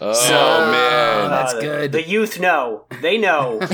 Oh 0.00 0.12
So- 0.12 0.70
man. 0.72 1.30
That's 1.30 1.52
Uh, 1.52 1.56
the- 1.56 1.62
good. 1.62 1.92
The 1.92 2.02
youth 2.08 2.40
know. 2.40 2.86
They 3.00 3.16
know. 3.18 3.60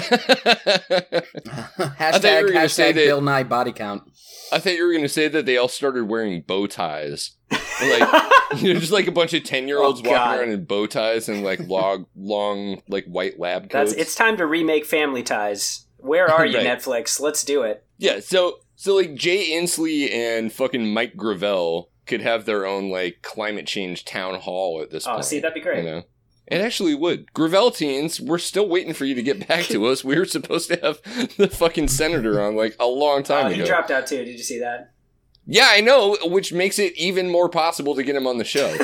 hashtag 1.16 2.42
were 2.42 2.53
gonna 2.53 2.68
say 2.68 2.92
hashtag 2.92 2.94
that- 2.94 3.05
Bill 3.07 3.20
Nye 3.20 3.42
body 3.44 3.72
count. 3.72 4.03
I 4.50 4.59
thought 4.61 4.72
you 4.72 4.86
were 4.86 4.92
going 4.92 5.03
to 5.05 5.11
say 5.11 5.28
that 5.28 5.44
they 5.44 5.59
all 5.59 5.68
started 5.68 6.09
wearing 6.09 6.40
bow 6.40 6.66
ties. 6.66 7.32
Like, 7.50 8.22
you 8.57 8.72
know, 8.72 8.80
just 8.80 8.90
like 8.92 9.07
a 9.07 9.12
bunch 9.12 9.34
of 9.34 9.44
10 9.44 9.68
year 9.68 9.78
olds 9.78 10.00
Oh, 10.00 10.05
walking 10.05 10.14
God. 10.14 10.38
around 10.40 10.50
in 10.53 10.64
bow 10.64 10.86
ties 10.86 11.28
and 11.28 11.44
like 11.44 11.61
long, 11.68 12.07
long, 12.16 12.80
like 12.88 13.05
white 13.05 13.38
lab 13.38 13.64
coats. 13.68 13.90
That's 13.92 13.92
it's 13.92 14.14
time 14.14 14.38
to 14.38 14.46
remake 14.46 14.86
Family 14.86 15.22
Ties. 15.22 15.84
Where 15.99 16.30
are 16.30 16.46
you, 16.46 16.57
Right. 16.59 16.66
Netflix? 16.66 17.20
Let's 17.20 17.44
do 17.44 17.62
it. 17.62 17.84
Yeah, 17.99 18.20
so 18.20 18.59
so 18.76 18.96
like 18.96 19.14
Jay 19.14 19.51
Inslee 19.51 20.12
and 20.12 20.53
fucking 20.53 20.92
Mike 20.92 21.16
Gravel 21.16 21.90
could 22.07 22.20
have 22.22 22.44
their 22.46 22.64
own 22.66 22.90
like 22.90 23.18
climate 23.22 23.66
change 23.66 24.05
town 24.05 24.40
hall 24.40 24.80
at 24.82 24.90
this 24.90 25.07
Oh, 25.07 25.12
point. 25.14 25.24
see, 25.24 25.40
that'd 25.40 25.55
be 25.55 25.61
great. 25.61 25.84
You 25.84 25.90
know? 25.90 26.03
It 26.46 26.62
actually 26.62 26.94
would. 26.94 27.34
Gravel 27.34 27.70
teens, 27.70 28.20
we're 28.20 28.38
still 28.38 28.66
waiting 28.68 28.94
for 28.94 29.05
you 29.05 29.14
to 29.14 29.22
get 29.22 29.46
back 29.46 29.64
to 29.66 29.84
us. 29.88 30.03
We 30.03 30.18
were 30.18 30.24
supposed 30.24 30.68
to 30.70 30.76
have 30.82 31.03
the 31.36 31.49
fucking 31.49 31.88
senator 31.88 32.40
on 32.40 32.57
like 32.57 32.74
a 32.80 32.86
long 32.86 33.22
time 33.22 33.46
Uh, 33.46 33.51
he 33.51 33.62
dropped 33.64 33.90
out 33.90 34.07
too. 34.07 34.24
Did 34.24 34.28
you 34.38 34.42
see 34.44 34.61
that? 34.61 34.92
Yeah, 35.51 35.68
I 35.70 35.80
know, 35.80 36.16
which 36.24 36.53
makes 36.53 36.78
it 36.78 36.94
even 36.96 37.30
more 37.30 37.49
possible 37.49 37.94
to 37.96 38.03
get 38.03 38.14
him 38.14 38.26
on 38.26 38.36
the 38.38 38.44
show. 38.44 38.76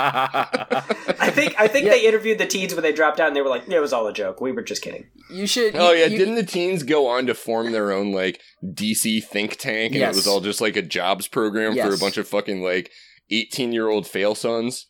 I 0.00 1.30
think 1.32 1.54
I 1.58 1.68
think 1.68 1.86
Yeah. 1.86 1.92
they 1.92 2.06
interviewed 2.06 2.38
the 2.38 2.46
teens 2.46 2.74
when 2.74 2.82
they 2.82 2.92
dropped 2.92 3.20
out, 3.20 3.28
and 3.28 3.36
they 3.36 3.42
were 3.42 3.48
like, 3.48 3.68
"It 3.68 3.80
was 3.80 3.92
all 3.92 4.06
a 4.06 4.12
joke. 4.12 4.40
We 4.40 4.52
were 4.52 4.62
just 4.62 4.82
kidding." 4.82 5.06
you 5.30 5.46
should. 5.46 5.76
oh 5.76 5.92
yeah, 5.92 6.06
you- 6.06 6.16
didn't 6.18 6.36
the 6.36 6.42
teens 6.44 6.82
go 6.82 7.06
on 7.06 7.26
to 7.26 7.34
form 7.34 7.72
their 7.72 7.92
own 7.92 8.12
like 8.12 8.40
DC 8.64 9.22
think 9.24 9.56
tank 9.58 9.92
and 9.92 10.00
Yes. 10.00 10.14
it 10.14 10.16
was 10.18 10.26
all 10.26 10.40
just 10.40 10.60
like 10.60 10.76
a 10.76 10.82
jobs 10.82 11.28
program 11.28 11.74
for 11.76 11.92
a 11.92 11.98
bunch 11.98 12.16
of 12.16 12.26
fucking 12.26 12.62
like 12.62 12.90
18-year-old 13.30 14.06
fail 14.06 14.34
sons? 14.34 14.86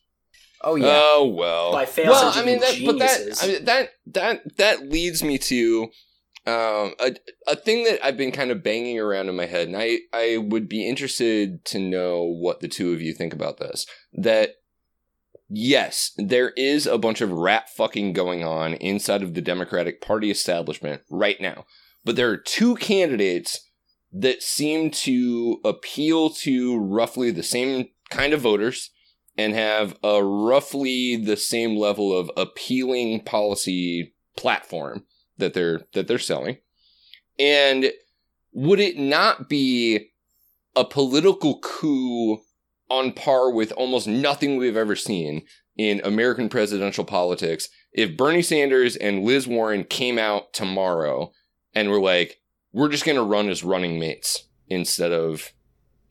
Oh 0.63 0.75
yeah. 0.77 0.87
Oh 0.91 1.27
well. 1.37 1.73
By 1.73 1.87
fail 1.87 2.11
well, 2.13 2.33
I 2.35 2.45
mean, 2.45 2.61
mean 2.61 2.61
that, 2.61 2.83
but 2.87 2.99
that. 2.99 3.21
I 3.43 3.47
mean, 3.47 3.65
that 3.65 3.91
that 4.07 4.57
that 4.57 4.89
leads 4.89 5.23
me 5.23 5.39
to 5.39 5.89
um, 6.47 6.95
a 7.01 7.15
a 7.47 7.57
thing 7.57 7.85
that 7.85 8.05
I've 8.05 8.17
been 8.17 8.33
kind 8.33 8.51
of 8.51 8.63
banging 8.63 8.99
around 8.99 9.29
in 9.29 9.37
my 9.37 9.47
head, 9.47 9.69
and 9.69 9.77
I 9.77 9.99
I 10.13 10.39
would 10.39 10.69
be 10.69 10.89
interested 10.89 11.65
to 11.67 11.79
know 11.79 12.23
what 12.23 12.61
the 12.61 12.69
two 12.69 12.93
of 12.93 13.03
you 13.03 13.13
think 13.13 13.35
about 13.35 13.59
this. 13.59 13.87
That 14.13 14.55
yes, 15.49 16.13
there 16.17 16.51
is 16.51 16.87
a 16.87 16.99
bunch 16.99 17.21
of 17.21 17.33
rat 17.33 17.69
fucking 17.69 18.13
going 18.13 18.45
on 18.45 18.75
inside 18.75 19.23
of 19.23 19.35
the 19.35 19.43
Democratic 19.43 20.01
Party 20.01 20.31
establishment 20.31 21.03
right 21.11 21.41
now, 21.41 21.67
but 22.05 22.17
there 22.17 22.31
are 22.31 22.37
two 22.39 22.77
candidates 22.77 23.69
that 24.13 24.43
seem 24.43 24.91
to 24.91 25.61
appeal 25.65 26.31
to 26.31 26.79
roughly 26.79 27.31
the 27.31 27.43
same 27.43 27.89
kind 28.11 28.33
of 28.33 28.41
voters 28.41 28.91
and 29.37 29.55
have 29.55 29.97
a 30.03 30.23
roughly 30.23 31.17
the 31.17 31.37
same 31.37 31.77
level 31.77 32.19
of 32.19 32.31
appealing 32.37 33.23
policy 33.23 34.15
platform 34.35 35.05
that 35.39 35.55
they're 35.55 35.81
that 35.95 36.09
they're 36.09 36.19
selling. 36.19 36.59
And 37.39 37.93
would 38.53 38.81
it 38.81 38.99
not 38.99 39.49
be 39.49 40.11
a 40.77 40.85
political 40.85 41.59
coup 41.61 42.41
on 42.91 43.13
par 43.13 43.51
with 43.51 43.73
almost 43.73 44.07
nothing 44.07 44.57
we've 44.57 44.77
ever 44.77 44.97
seen 44.97 45.43
in 45.77 46.01
American 46.05 46.49
presidential 46.49 47.05
politics 47.05 47.69
if 47.93 48.17
Bernie 48.17 48.43
Sanders 48.43 48.97
and 48.97 49.25
Liz 49.25 49.47
Warren 49.47 49.85
came 49.85 50.19
out 50.19 50.53
tomorrow 50.53 51.33
and 51.75 51.91
were 51.91 52.01
like, 52.01 52.41
we're 52.73 52.89
just 52.89 53.05
going 53.05 53.17
to 53.17 53.23
run 53.23 53.49
as 53.49 53.65
running 53.65 53.99
mates 53.99 54.45
instead 54.69 55.13
of 55.13 55.53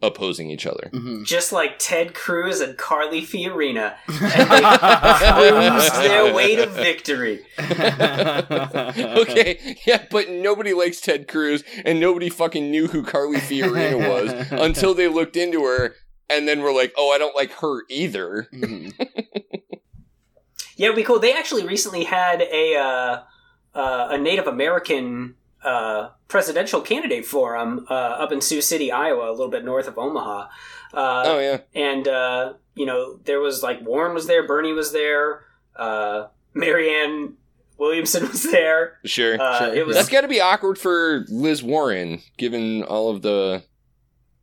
opposing 0.01 0.49
each 0.49 0.65
other? 0.65 0.89
Mhm. 0.93 1.25
Just 1.25 1.51
like 1.51 1.75
Ted 1.79 2.13
Cruz 2.13 2.61
and 2.61 2.77
Carly 2.77 3.21
Fiorina, 3.21 3.95
and 4.07 4.51
they 4.51 5.49
cruised 5.49 5.95
their 5.95 6.33
way 6.33 6.55
to 6.55 6.67
victory. 6.67 7.45
okay, 7.59 9.75
yeah, 9.85 10.05
but 10.11 10.29
nobody 10.29 10.73
likes 10.73 11.01
Ted 11.01 11.27
Cruz, 11.27 11.63
and 11.85 11.99
nobody 11.99 12.29
fucking 12.29 12.69
knew 12.69 12.87
who 12.87 13.03
Carly 13.03 13.39
Fiorina 13.39 13.97
was 13.97 14.51
until 14.61 14.93
they 14.93 15.07
looked 15.07 15.35
into 15.35 15.63
her, 15.63 15.95
and 16.29 16.47
then 16.47 16.61
were 16.61 16.73
like, 16.73 16.93
"Oh, 16.97 17.11
I 17.11 17.17
don't 17.17 17.35
like 17.35 17.51
her 17.59 17.83
either." 17.89 18.47
Mhm. 18.53 18.93
Yeah, 20.79 20.89
it'd 20.89 20.95
be 20.95 21.01
cool. 21.03 21.17
They 21.17 21.33
actually 21.33 21.65
recently 21.65 22.03
had 22.03 22.39
a 22.39 22.75
uh, 22.75 23.21
uh, 23.73 24.07
a 24.11 24.17
Native 24.19 24.45
American 24.45 25.33
uh, 25.63 26.09
presidential 26.27 26.81
candidate 26.81 27.25
for 27.25 27.57
them 27.57 27.85
uh, 27.89 27.93
up 27.93 28.31
in 28.31 28.41
Sioux 28.41 28.61
City, 28.61 28.91
Iowa, 28.91 29.29
a 29.29 29.31
little 29.31 29.49
bit 29.49 29.65
north 29.65 29.87
of 29.87 29.97
Omaha. 29.97 30.47
Uh, 30.93 31.23
oh 31.25 31.39
yeah, 31.39 31.59
and 31.75 32.07
uh, 32.07 32.53
you 32.75 32.85
know 32.85 33.17
there 33.25 33.39
was 33.39 33.63
like 33.63 33.81
Warren 33.85 34.13
was 34.13 34.27
there, 34.27 34.45
Bernie 34.47 34.73
was 34.73 34.91
there, 34.93 35.45
uh, 35.75 36.27
Marianne 36.53 37.33
Williamson 37.77 38.27
was 38.31 38.43
there. 38.43 38.99
sure. 39.05 39.39
Uh, 39.39 39.59
Sure. 39.59 39.73
It 39.75 39.85
was 39.85 39.95
That's 39.95 40.09
got 40.09 40.21
to 40.21 40.27
be 40.27 40.39
awkward 40.41 40.77
for 40.77 41.25
Liz 41.29 41.61
Warren, 41.63 42.21
given 42.37 42.83
all 42.83 43.09
of 43.09 43.21
the. 43.21 43.63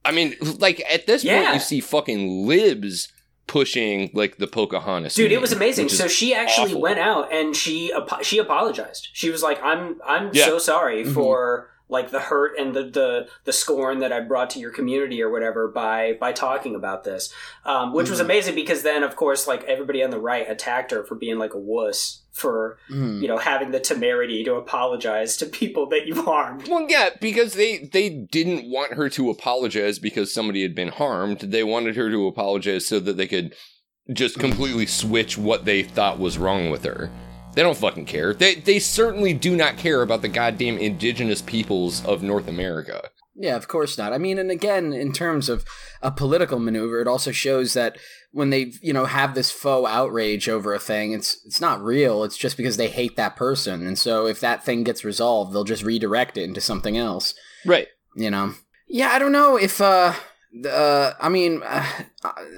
I 0.04 0.12
mean, 0.12 0.34
like 0.58 0.82
at 0.92 1.06
this 1.06 1.24
point, 1.24 1.54
you 1.54 1.60
see 1.60 1.80
fucking 1.80 2.46
libs 2.46 3.10
pushing 3.46 4.10
like 4.14 4.38
the 4.38 4.46
Pocahontas. 4.46 5.14
dude. 5.14 5.32
It 5.32 5.40
was 5.40 5.52
amazing. 5.52 5.88
So 5.88 6.08
she 6.08 6.34
actually 6.34 6.70
awful. 6.70 6.80
went 6.80 6.98
out 6.98 7.32
and 7.32 7.54
she 7.54 7.92
she 8.22 8.38
apologized. 8.38 9.08
She 9.12 9.30
was 9.30 9.42
like, 9.42 9.62
"I'm 9.62 10.00
I'm 10.06 10.30
Yeah. 10.32 10.46
so 10.46 10.58
sorry 10.58 11.04
Mhm. 11.04 11.14
for." 11.14 11.70
Like 11.88 12.10
the 12.10 12.20
hurt 12.20 12.58
and 12.58 12.74
the, 12.74 12.84
the 12.84 13.28
the 13.44 13.52
scorn 13.52 13.98
that 13.98 14.12
I 14.12 14.20
brought 14.20 14.50
to 14.50 14.58
your 14.58 14.70
community 14.70 15.22
or 15.22 15.30
whatever 15.30 15.68
by 15.68 16.14
by 16.18 16.32
talking 16.32 16.74
about 16.74 17.04
this, 17.04 17.32
um, 17.64 17.92
which 17.92 18.08
was 18.10 18.20
Mhm. 18.20 18.24
amazing 18.24 18.54
because 18.54 18.82
then 18.82 19.02
of 19.02 19.16
course 19.16 19.46
like 19.46 19.64
everybody 19.64 20.02
on 20.02 20.10
the 20.10 20.18
right 20.18 20.48
attacked 20.50 20.90
her 20.92 21.04
for 21.04 21.14
being 21.14 21.38
like 21.38 21.52
a 21.54 21.58
wuss 21.58 22.22
for 22.32 22.78
Mhm. 22.90 23.20
you 23.20 23.28
know 23.28 23.36
having 23.36 23.70
the 23.70 23.80
temerity 23.80 24.42
to 24.44 24.54
apologize 24.54 25.36
to 25.36 25.46
people 25.46 25.86
that 25.90 26.06
you've 26.06 26.24
harmed. 26.24 26.66
Well, 26.68 26.86
yeah, 26.88 27.10
because 27.20 27.52
they 27.54 27.78
they 27.92 28.08
didn't 28.08 28.70
want 28.70 28.94
her 28.94 29.08
to 29.10 29.30
apologize 29.30 29.98
because 29.98 30.32
somebody 30.32 30.62
had 30.62 30.74
been 30.74 30.88
harmed. 30.88 31.40
They 31.40 31.64
wanted 31.64 31.96
her 31.96 32.10
to 32.10 32.26
apologize 32.26 32.86
so 32.86 32.98
that 33.00 33.16
they 33.18 33.26
could 33.28 33.54
just 34.12 34.38
completely 34.38 34.86
switch 34.86 35.38
what 35.38 35.64
they 35.64 35.82
thought 35.82 36.18
was 36.18 36.36
wrong 36.38 36.70
with 36.70 36.84
her. 36.84 37.10
They 37.54 37.62
don't 37.62 37.76
fucking 37.76 38.06
care. 38.06 38.34
They 38.34 38.56
they 38.56 38.78
certainly 38.78 39.32
do 39.32 39.56
not 39.56 39.76
care 39.76 40.02
about 40.02 40.22
the 40.22 40.28
goddamn 40.28 40.78
indigenous 40.78 41.42
peoples 41.42 42.04
of 42.04 42.22
North 42.22 42.48
America. 42.48 43.10
Yeah, 43.36 43.56
of 43.56 43.66
course 43.66 43.98
not. 43.98 44.12
I 44.12 44.18
mean, 44.18 44.38
and 44.38 44.50
again, 44.50 44.92
in 44.92 45.12
terms 45.12 45.48
of 45.48 45.64
a 46.02 46.10
political 46.10 46.60
maneuver, 46.60 47.00
it 47.00 47.08
also 47.08 47.32
shows 47.32 47.74
that 47.74 47.98
when 48.30 48.50
they, 48.50 48.72
you 48.80 48.92
know, 48.92 49.06
have 49.06 49.34
this 49.34 49.50
faux 49.50 49.90
outrage 49.90 50.48
over 50.48 50.72
a 50.72 50.78
thing, 50.78 51.12
it's 51.12 51.44
it's 51.44 51.60
not 51.60 51.82
real. 51.82 52.22
It's 52.22 52.36
just 52.36 52.56
because 52.56 52.76
they 52.76 52.88
hate 52.88 53.16
that 53.16 53.36
person, 53.36 53.86
and 53.86 53.98
so 53.98 54.26
if 54.26 54.40
that 54.40 54.64
thing 54.64 54.84
gets 54.84 55.04
resolved, 55.04 55.52
they'll 55.52 55.64
just 55.64 55.82
redirect 55.82 56.36
it 56.36 56.44
into 56.44 56.60
something 56.60 56.96
else. 56.96 57.34
Right. 57.64 57.88
You 58.16 58.30
know. 58.30 58.54
Yeah, 58.88 59.08
I 59.08 59.18
don't 59.18 59.32
know 59.32 59.56
if. 59.56 59.80
uh 59.80 60.14
uh, 60.64 61.14
I 61.20 61.28
mean, 61.28 61.62
uh, 61.64 61.84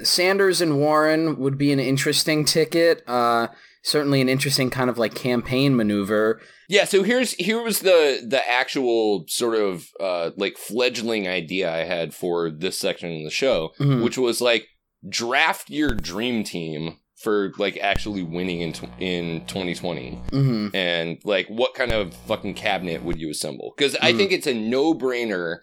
Sanders 0.03 0.61
and 0.61 0.77
Warren 0.77 1.39
would 1.39 1.57
be 1.57 1.71
an 1.71 1.79
interesting 1.79 2.45
ticket. 2.45 3.03
Uh, 3.07 3.47
certainly 3.87 4.19
an 4.21 4.29
interesting 4.29 4.69
kind 4.69 4.89
of 4.89 4.97
like 4.97 5.15
campaign 5.15 5.75
maneuver. 5.75 6.41
Yeah, 6.69 6.83
so 6.85 7.03
here's 7.03 7.31
here 7.33 7.61
was 7.61 7.79
the 7.79 8.21
the 8.27 8.41
actual 8.49 9.25
sort 9.27 9.55
of 9.55 9.87
uh 9.99 10.31
like 10.37 10.57
fledgling 10.57 11.27
idea 11.27 11.73
I 11.73 11.83
had 11.85 12.13
for 12.13 12.51
this 12.51 12.77
section 12.77 13.09
in 13.11 13.23
the 13.23 13.29
show, 13.31 13.71
Mhm. 13.79 14.03
which 14.03 14.17
was 14.17 14.41
like 14.41 14.67
draft 15.07 15.69
your 15.69 15.93
dream 15.93 16.43
team 16.43 16.97
for 17.15 17.51
like 17.57 17.77
actually 17.77 18.21
winning 18.23 18.61
in 18.61 18.73
tw- 18.73 18.89
in 18.99 19.45
2020 19.47 20.19
hmm 20.31 20.67
and 20.73 21.17
like 21.23 21.47
what 21.47 21.73
kind 21.75 21.91
of 21.91 22.13
fucking 22.27 22.53
cabinet 22.53 23.03
would 23.03 23.19
you 23.19 23.29
assemble 23.29 23.73
because 23.77 23.95
i 24.01 24.11
Mhm. 24.11 24.17
think 24.17 24.31
it's 24.31 24.47
a 24.47 24.53
no-brainer 24.53 25.57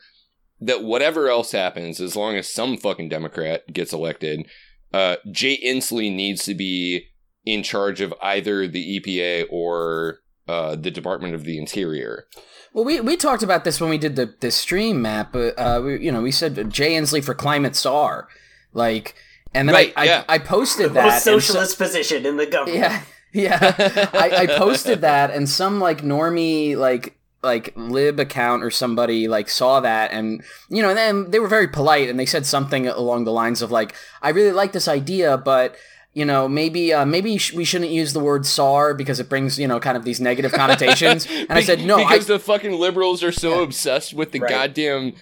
that 0.61 0.83
whatever 0.83 1.29
else 1.29 1.53
happens 1.53 2.01
as 2.01 2.17
long 2.17 2.37
as 2.37 2.49
some 2.53 2.77
fucking 2.77 3.09
democrat 3.09 3.73
gets 3.73 3.93
elected 3.93 4.47
uh 4.93 5.17
jay 5.31 5.57
inslee 5.65 6.13
needs 6.15 6.45
to 6.45 6.55
be 6.55 7.07
in 7.45 7.63
charge 7.63 8.01
of 8.01 8.13
either 8.23 8.67
the 8.67 9.01
epa 9.01 9.45
or 9.51 10.21
uh 10.49 10.75
the 10.77 10.91
department 10.91 11.35
of 11.35 11.45
the 11.45 11.59
interior 11.59 12.27
Well, 12.73 12.85
we, 12.85 13.01
we 13.01 13.17
talked 13.17 13.43
about 13.43 13.63
this 13.65 13.81
when 13.81 13.89
we 13.91 13.99
did 13.99 14.17
the, 14.17 14.35
the 14.41 14.51
stream 14.51 15.01
map, 15.01 15.35
uh, 15.37 15.81
we, 15.85 16.05
you 16.05 16.11
know, 16.11 16.23
we 16.23 16.33
said 16.33 16.71
Jay 16.71 16.93
Inslee 16.95 17.23
for 17.23 17.33
climate 17.35 17.77
czar, 17.77 18.27
like, 18.73 19.15
and 19.55 19.69
then 19.69 19.75
Right, 19.75 19.93
I, 19.97 20.05
yeah. 20.07 20.25
I 20.29 20.35
I 20.35 20.39
posted 20.39 20.93
that. 20.95 21.05
Most 21.05 21.13
and 21.15 21.23
so- 21.23 21.39
socialist 21.39 21.79
position 21.79 22.27
in 22.27 22.37
the 22.37 22.47
government. 22.47 22.79
yeah, 22.81 23.03
yeah. 23.33 24.11
I, 24.13 24.31
I 24.43 24.47
posted 24.59 25.03
that, 25.03 25.31
and 25.31 25.49
some 25.49 25.79
like 25.79 26.03
normie 26.03 26.77
like 26.77 27.17
like 27.45 27.73
lib 27.77 28.19
account 28.19 28.65
or 28.65 28.71
somebody 28.73 29.29
like 29.29 29.49
saw 29.49 29.79
that, 29.81 30.11
and 30.13 30.43
you 30.69 30.83
know, 30.83 30.89
and 30.89 30.99
then 30.99 31.31
they 31.31 31.39
were 31.39 31.47
very 31.47 31.69
polite, 31.69 32.09
and 32.09 32.19
they 32.19 32.27
said 32.27 32.45
something 32.47 32.89
along 32.89 33.23
the 33.25 33.33
lines 33.33 33.63
of 33.63 33.71
like, 33.71 33.95
"I 34.21 34.31
really 34.31 34.53
like 34.53 34.73
this 34.73 34.89
idea, 34.89 35.37
but." 35.39 35.77
You 36.15 36.25
know, 36.25 36.49
maybe 36.49 36.93
uh, 36.93 37.05
maybe 37.05 37.37
sh- 37.39 37.53
we 37.55 37.65
shouldn't 37.65 37.91
use 37.91 38.13
the 38.13 38.21
word 38.21 38.47
"czar" 38.47 38.95
because 38.95 39.19
it 39.19 39.29
brings 39.29 39.59
you 39.59 39.67
know 39.67 39.81
kind 39.81 39.97
of 39.97 40.05
these 40.05 40.21
negative 40.21 40.53
connotations. 40.53 41.27
And 41.49 41.53
I 41.53 41.61
said, 41.61 41.81
no, 41.85 41.97
I, 41.97 42.05
because 42.05 42.27
the 42.27 42.39
fucking 42.39 42.73
liberals 42.73 43.23
are 43.25 43.33
so 43.33 43.63
obsessed 43.63 44.15
with 44.15 44.31
the 44.33 44.39
Right. 44.41 44.49
goddamn 44.51 45.15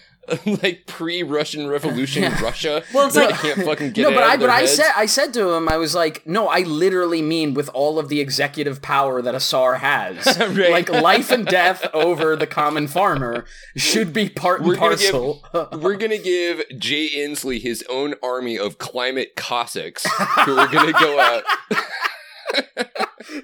like 0.62 0.86
pre-Russian 0.86 1.66
Revolution 1.68 2.24
Russia. 2.42 2.82
Well, 2.94 3.06
it's 3.06 3.16
like- 3.16 3.40
they 3.40 3.54
can't 3.54 3.66
fucking 3.66 3.90
get 3.94 4.02
no, 4.02 4.10
but 4.10 4.22
I 4.22 4.36
but 4.36 4.40
their 4.40 4.50
I 4.50 4.60
heads. 4.60 4.74
said 4.74 4.92
I 4.96 5.06
said 5.06 5.32
to 5.34 5.50
him, 5.50 5.68
I 5.68 5.76
was 5.76 5.94
like, 5.94 6.26
no, 6.26 6.48
I 6.48 6.60
literally 6.60 7.22
mean 7.22 7.54
with 7.54 7.68
all 7.74 7.98
of 7.98 8.08
the 8.08 8.20
executive 8.20 8.82
power 8.82 9.22
that 9.22 9.34
a 9.34 9.40
Tsar 9.40 9.76
has, 9.76 10.26
Right. 10.38 10.70
like 10.70 10.88
life 10.88 11.30
and 11.30 11.46
death 11.46 11.86
over 11.94 12.36
the 12.36 12.46
common 12.46 12.88
farmer 12.88 13.44
should 13.76 14.12
be 14.12 14.28
part 14.28 14.60
and 14.60 14.68
We're 14.68 14.76
gonna 14.76 14.96
give- 14.96 15.12
parcel. 15.12 15.42
We're 15.72 15.96
gonna 15.96 16.18
give 16.18 16.62
Jay 16.78 17.08
Inslee 17.14 17.60
his 17.60 17.84
own 17.88 18.14
army 18.22 18.58
of 18.58 18.78
climate 18.78 19.36
Cossacks 19.36 20.06
who 20.44 20.56
are 20.58 20.68
gonna 20.68 20.92
go 20.92 21.18
out. 21.20 21.44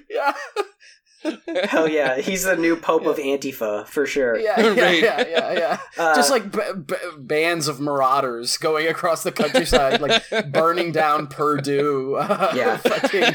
yeah, 0.09 0.33
Hell 1.67 1.87
yeah, 1.89 2.17
he's 2.19 2.43
the 2.43 2.55
new 2.55 2.75
Pope 2.75 3.05
of 3.05 3.17
Antifa 3.17 3.85
for 3.87 4.05
sure. 4.05 4.37
yeah, 4.39 4.59
yeah, 4.59 4.69
Right. 4.83 5.01
yeah, 5.03 5.27
yeah, 5.27 5.51
yeah. 5.53 5.77
Uh, 5.97 6.15
Just 6.15 6.31
like 6.31 6.51
b- 6.51 6.59
b- 6.87 6.95
bands 7.17 7.67
of 7.67 7.79
marauders 7.79 8.57
going 8.57 8.87
across 8.87 9.23
the 9.23 9.31
countryside, 9.31 9.99
like 10.01 10.23
burning 10.51 10.91
down 10.91 11.27
Perdue. 11.27 12.15
Yeah. 12.19 12.79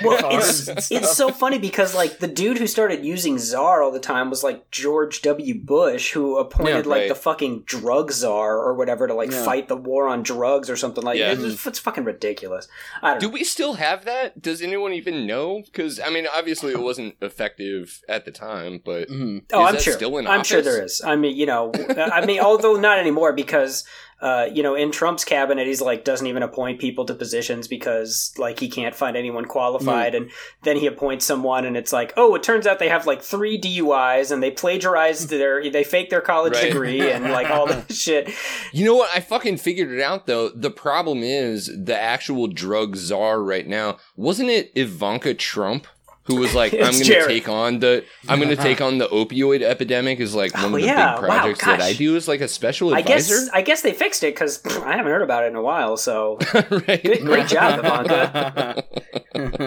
Well, 0.03 0.39
it's 0.39 0.91
it's 0.91 1.16
so 1.16 1.30
funny 1.30 1.59
because 1.59 1.95
like 1.95 2.18
the 2.20 2.26
dude 2.28 2.59
who 2.59 2.66
started 2.66 3.05
using 3.05 3.39
czar 3.39 3.82
all 3.82 3.93
the 3.93 4.01
time 4.01 4.30
was 4.30 4.43
like 4.43 4.70
George 4.70 5.22
W. 5.22 5.55
Bush, 5.61 6.12
who 6.12 6.39
appointed 6.39 6.87
Yeah, 6.87 6.91
like 6.91 7.09
the 7.09 7.14
fucking 7.14 7.62
drug 7.66 8.12
czar 8.12 8.57
or 8.59 8.74
whatever 8.74 9.07
to 9.07 9.14
like 9.14 9.30
Yeah. 9.30 9.45
fight 9.45 9.68
the 9.68 9.76
war 9.76 10.09
on 10.09 10.22
drugs 10.22 10.70
or 10.70 10.76
something 10.76 11.05
like. 11.05 11.18
Yeah. 11.18 11.32
It's, 11.32 11.66
it's 11.66 11.78
fucking 11.78 12.05
ridiculous. 12.05 12.68
I 13.03 13.11
don't 13.12 13.20
Do 13.20 13.26
know. 13.26 13.32
we 13.35 13.45
still 13.45 13.74
have 13.74 14.05
that? 14.05 14.41
Does 14.41 14.62
anyone 14.62 14.93
even 14.93 15.26
know? 15.26 15.62
Because 15.64 16.01
I 16.01 16.11
mean, 16.11 16.26
obviously 16.35 16.72
it 16.72 16.80
wasn't 16.80 17.16
effective 17.20 17.74
at 18.09 18.25
the 18.25 18.31
time, 18.31 18.81
but 18.85 19.09
Mhm. 19.09 19.43
Oh, 19.53 19.62
Is 19.62 19.68
I'm 19.68 19.75
that 19.75 19.83
sure. 19.83 19.93
still 19.95 20.16
in 20.18 20.27
I'm 20.27 20.45
sure 20.45 20.62
there 20.62 20.83
is. 20.85 21.01
I 21.05 21.16
mean, 21.16 21.37
you 21.37 21.47
know, 21.47 21.72
I 21.97 22.25
mean, 22.25 22.41
although 22.41 22.77
not 22.77 22.99
anymore 22.99 23.33
because, 23.33 23.85
uh, 24.22 24.49
you 24.51 24.62
know, 24.62 24.75
in 24.75 24.91
Trump's 24.91 25.25
cabinet, 25.25 25.66
he's 25.66 25.83
like 25.83 26.05
doesn't 26.05 26.27
even 26.27 26.43
appoint 26.43 26.81
people 26.81 27.05
to 27.05 27.14
positions 27.14 27.68
because 27.68 28.33
like 28.39 28.59
he 28.59 28.68
can't 28.70 28.95
find 28.95 29.16
anyone 29.16 29.45
qualified, 29.45 30.14
and 30.14 30.31
then 30.62 30.77
he 30.77 30.87
appoints 30.87 31.25
someone, 31.27 31.66
and 31.66 31.77
it's 31.77 31.93
like, 31.93 32.12
oh, 32.16 32.35
it 32.35 32.43
turns 32.43 32.66
out 32.66 32.79
they 32.79 32.89
have 32.89 33.07
like 33.07 33.20
three 33.22 33.61
DUIs 33.61 34.31
and 34.31 34.43
they 34.43 34.51
plagiarized 34.51 35.29
their, 35.29 35.68
they 35.70 35.85
faked 35.85 36.11
their 36.11 36.20
college 36.22 36.55
Right. 36.55 36.72
degree 36.72 37.01
and 37.12 37.25
like 37.33 37.51
all 37.51 37.66
this 37.66 37.99
shit. 38.01 38.31
You 38.72 38.85
know 38.87 38.95
what? 38.95 39.11
I 39.14 39.20
fucking 39.20 39.59
figured 39.59 39.91
it 39.93 40.01
out 40.01 40.27
though. 40.27 40.49
The 40.49 40.70
problem 40.70 41.22
is 41.22 41.66
the 41.77 41.99
actual 42.01 42.47
drug 42.47 42.97
czar 42.97 43.43
right 43.43 43.66
now. 43.66 43.99
Wasn't 44.16 44.49
it 44.49 44.72
Ivanka 44.75 45.35
Trump 45.35 45.87
who 46.25 46.37
was 46.37 46.55
like, 46.55 46.72
"I'm 46.75 46.81
going 46.93 47.05
to 47.05 47.27
take 47.27 47.49
on 47.49 47.79
the 47.81 48.05
I'm 48.29 48.39
going 48.41 48.49
to 48.55 48.57
take 48.62 48.81
on 48.81 48.99
the 48.99 49.07
opioid 49.09 49.62
epidemic"? 49.62 50.20
Is 50.20 50.35
like 50.35 50.55
one 50.55 50.64
Oh, 50.64 50.66
of 50.68 50.72
the 50.75 50.81
yeah. 50.83 51.14
big 51.14 51.22
Wow, 51.29 51.29
projects 51.39 51.64
that. 51.64 51.81
I 51.81 51.93
do 51.93 52.16
is 52.16 52.27
like 52.29 52.41
a 52.41 52.49
special 52.49 52.95
I 52.95 53.03
guess 53.03 53.31
advisor. 53.31 53.51
I 53.55 53.62
guess 53.62 53.83
they 53.83 53.93
fixed 53.93 54.22
it 54.25 54.35
because 54.35 54.64
I 54.85 54.97
haven't 54.97 55.12
heard 55.12 55.22
about 55.22 55.45
it 55.45 55.49
in 55.49 55.57
a 55.57 55.62
while. 55.62 55.97
So 55.97 56.39
right? 56.55 57.03
good, 57.03 57.22
great 57.25 57.49
job, 57.49 57.79
Ivanka, 57.81 58.85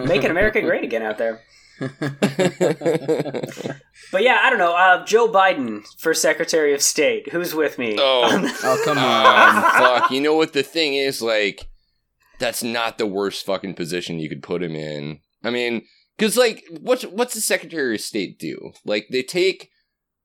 making 0.06 0.32
America 0.32 0.62
great 0.62 0.84
again 0.84 1.04
out 1.04 1.18
there. 1.18 1.42
But 4.12 4.24
yeah, 4.24 4.40
I 4.42 4.50
don't 4.50 4.58
know. 4.60 4.74
Uh, 4.74 5.06
Joe 5.06 5.28
Biden 5.28 5.84
for 6.00 6.14
Secretary 6.14 6.74
of 6.74 6.82
State. 6.82 7.32
Who's 7.32 7.54
with 7.54 7.78
me? 7.78 7.98
Oh. 8.00 8.50
Oh 8.64 8.82
come 8.86 8.98
on! 8.98 9.56
um, 9.58 9.62
fuck. 9.74 10.12
You 10.12 10.22
know 10.22 10.34
what 10.34 10.54
the 10.54 10.64
thing 10.64 10.94
is? 10.96 11.22
Like, 11.22 11.68
that's 12.40 12.64
not 12.64 12.98
the 12.98 13.06
worst 13.06 13.46
fucking 13.46 13.74
position 13.74 14.18
you 14.20 14.30
could 14.30 14.42
put 14.44 14.64
him 14.64 14.76
in. 14.76 15.20
I 15.44 15.50
mean, 15.50 15.86
because 16.18 16.38
like, 16.38 16.64
what's 16.82 17.04
what's 17.04 17.34
the 17.34 17.42
Secretary 17.42 17.96
of 17.96 18.02
State 18.02 18.40
do? 18.40 18.74
Like, 18.86 19.08
they 19.12 19.24
take 19.24 19.70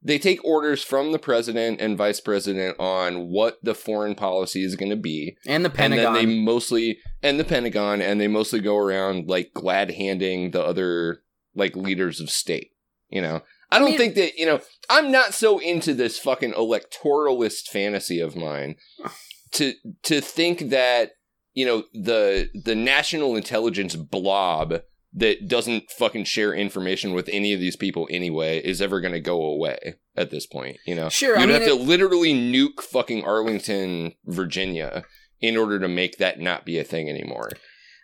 they 0.05 0.19
take 0.19 0.45
orders 0.45 0.83
from 0.83 1.13
the 1.13 1.19
president 1.19 1.81
and 1.81 1.97
vice 1.97 2.21
president 2.21 2.79
on 2.81 3.29
what 3.29 3.59
the 3.63 3.75
foreign 3.75 4.15
policy 4.15 4.65
is 4.65 4.75
going 4.75 4.91
to 4.91 4.97
be, 4.97 5.37
and 5.47 5.65
the 5.65 5.69
and 5.71 5.77
Pentagon. 5.77 6.15
then 6.15 6.27
they 6.27 6.41
mostly 6.41 6.99
and 7.23 7.39
the 7.39 7.45
Pentagon, 7.45 8.03
and 8.03 8.21
they 8.21 8.29
mostly 8.29 8.61
go 8.61 8.77
around 8.77 9.29
like 9.29 9.53
glad 9.55 9.93
handing 9.93 10.51
the 10.51 10.63
other 10.63 11.23
like 11.55 11.77
leaders 11.77 12.21
of 12.21 12.31
state. 12.31 12.71
You 13.09 13.21
know, 13.21 13.43
I 13.71 13.79
don't 13.79 13.91
mean- 13.91 13.99
think 13.99 14.15
that 14.17 14.37
you 14.37 14.47
know. 14.47 14.61
I'm 14.91 15.11
not 15.11 15.35
so 15.35 15.59
into 15.59 15.95
this 15.95 16.19
fucking 16.19 16.53
electoralist 16.53 17.69
fantasy 17.69 18.19
of 18.21 18.35
mine 18.35 18.77
to 19.53 19.75
to 20.05 20.21
think 20.21 20.71
that 20.71 21.13
you 21.55 21.65
know 21.65 21.85
the 21.93 22.49
the 22.55 22.75
national 22.75 23.37
intelligence 23.37 23.95
blob 23.95 24.83
that 25.15 25.47
doesn't 25.49 25.91
fucking 25.91 26.25
share 26.25 26.55
information 26.55 27.13
with 27.13 27.29
any 27.33 27.53
of 27.53 27.61
these 27.61 27.77
people 27.77 28.09
anyway 28.11 28.59
is 28.65 28.81
ever 28.81 29.01
going 29.01 29.13
to 29.13 29.21
go 29.21 29.43
away 29.43 29.95
at 30.17 30.31
this 30.31 30.47
point. 30.47 30.79
You 30.87 30.95
know, 30.95 31.09
Sure, 31.11 31.39
you'd 31.39 31.47
mean, 31.47 31.51
have 31.51 31.65
to 31.69 31.75
it- 31.75 31.87
literally 31.87 32.33
nuke 32.33 32.81
fucking 32.83 33.25
Arlington, 33.25 34.15
Virginia, 34.25 35.05
in 35.41 35.57
order 35.57 35.79
to 35.79 35.89
make 35.89 36.19
that 36.19 36.41
not 36.41 36.65
be 36.65 36.79
a 36.79 36.85
thing 36.85 37.09
anymore. 37.11 37.51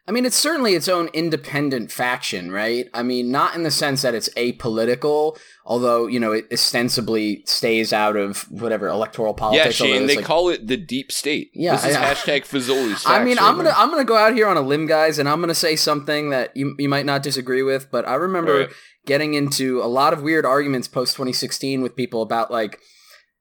I 0.08 0.10
mean, 0.10 0.24
it's 0.24 0.36
certainly 0.36 0.72
its 0.72 0.88
own 0.88 1.08
independent 1.12 1.92
faction, 1.92 2.50
right? 2.50 2.88
I 2.94 3.02
mean, 3.02 3.30
not 3.30 3.54
in 3.54 3.62
the 3.62 3.70
sense 3.70 4.00
that 4.00 4.14
it's 4.14 4.30
apolitical, 4.30 5.38
although 5.66 6.06
you 6.06 6.18
know 6.18 6.32
it 6.32 6.46
ostensibly 6.50 7.42
stays 7.44 7.92
out 7.92 8.16
of 8.16 8.50
whatever 8.50 8.88
electoral 8.88 9.34
politics. 9.34 9.78
Yeah, 9.78 9.86
Shane, 9.86 10.06
they 10.06 10.16
like- 10.16 10.24
call 10.24 10.48
it 10.48 10.66
the 10.66 10.78
deep 10.78 11.12
state. 11.12 11.50
Yeah, 11.52 11.72
this 11.76 11.84
is 11.84 11.92
yeah. 11.92 12.14
hashtag 12.14 12.46
Fazoli's. 12.46 13.02
I 13.06 13.22
mean, 13.22 13.38
I'm 13.38 13.56
gonna. 13.56 13.74
I'm 13.76 13.90
gonna 13.90 14.04
go 14.04 14.16
out 14.16 14.32
here 14.32 14.46
on 14.48 14.56
a 14.56 14.62
limb, 14.62 14.86
guys, 14.86 15.18
and 15.18 15.28
I'm 15.28 15.40
gonna 15.40 15.54
say 15.54 15.76
something 15.76 16.30
that 16.30 16.56
you 16.56 16.74
you 16.78 16.88
might 16.88 17.04
not 17.04 17.22
disagree 17.22 17.62
with, 17.62 17.90
but 17.90 18.08
I 18.08 18.14
remember 18.14 18.60
Right. 18.60 18.70
getting 19.04 19.34
into 19.34 19.82
a 19.82 19.86
lot 19.86 20.14
of 20.14 20.22
weird 20.22 20.46
arguments 20.46 20.88
post 20.88 21.16
2016 21.16 21.82
with 21.82 21.94
people 21.96 22.22
about 22.22 22.50
like 22.50 22.80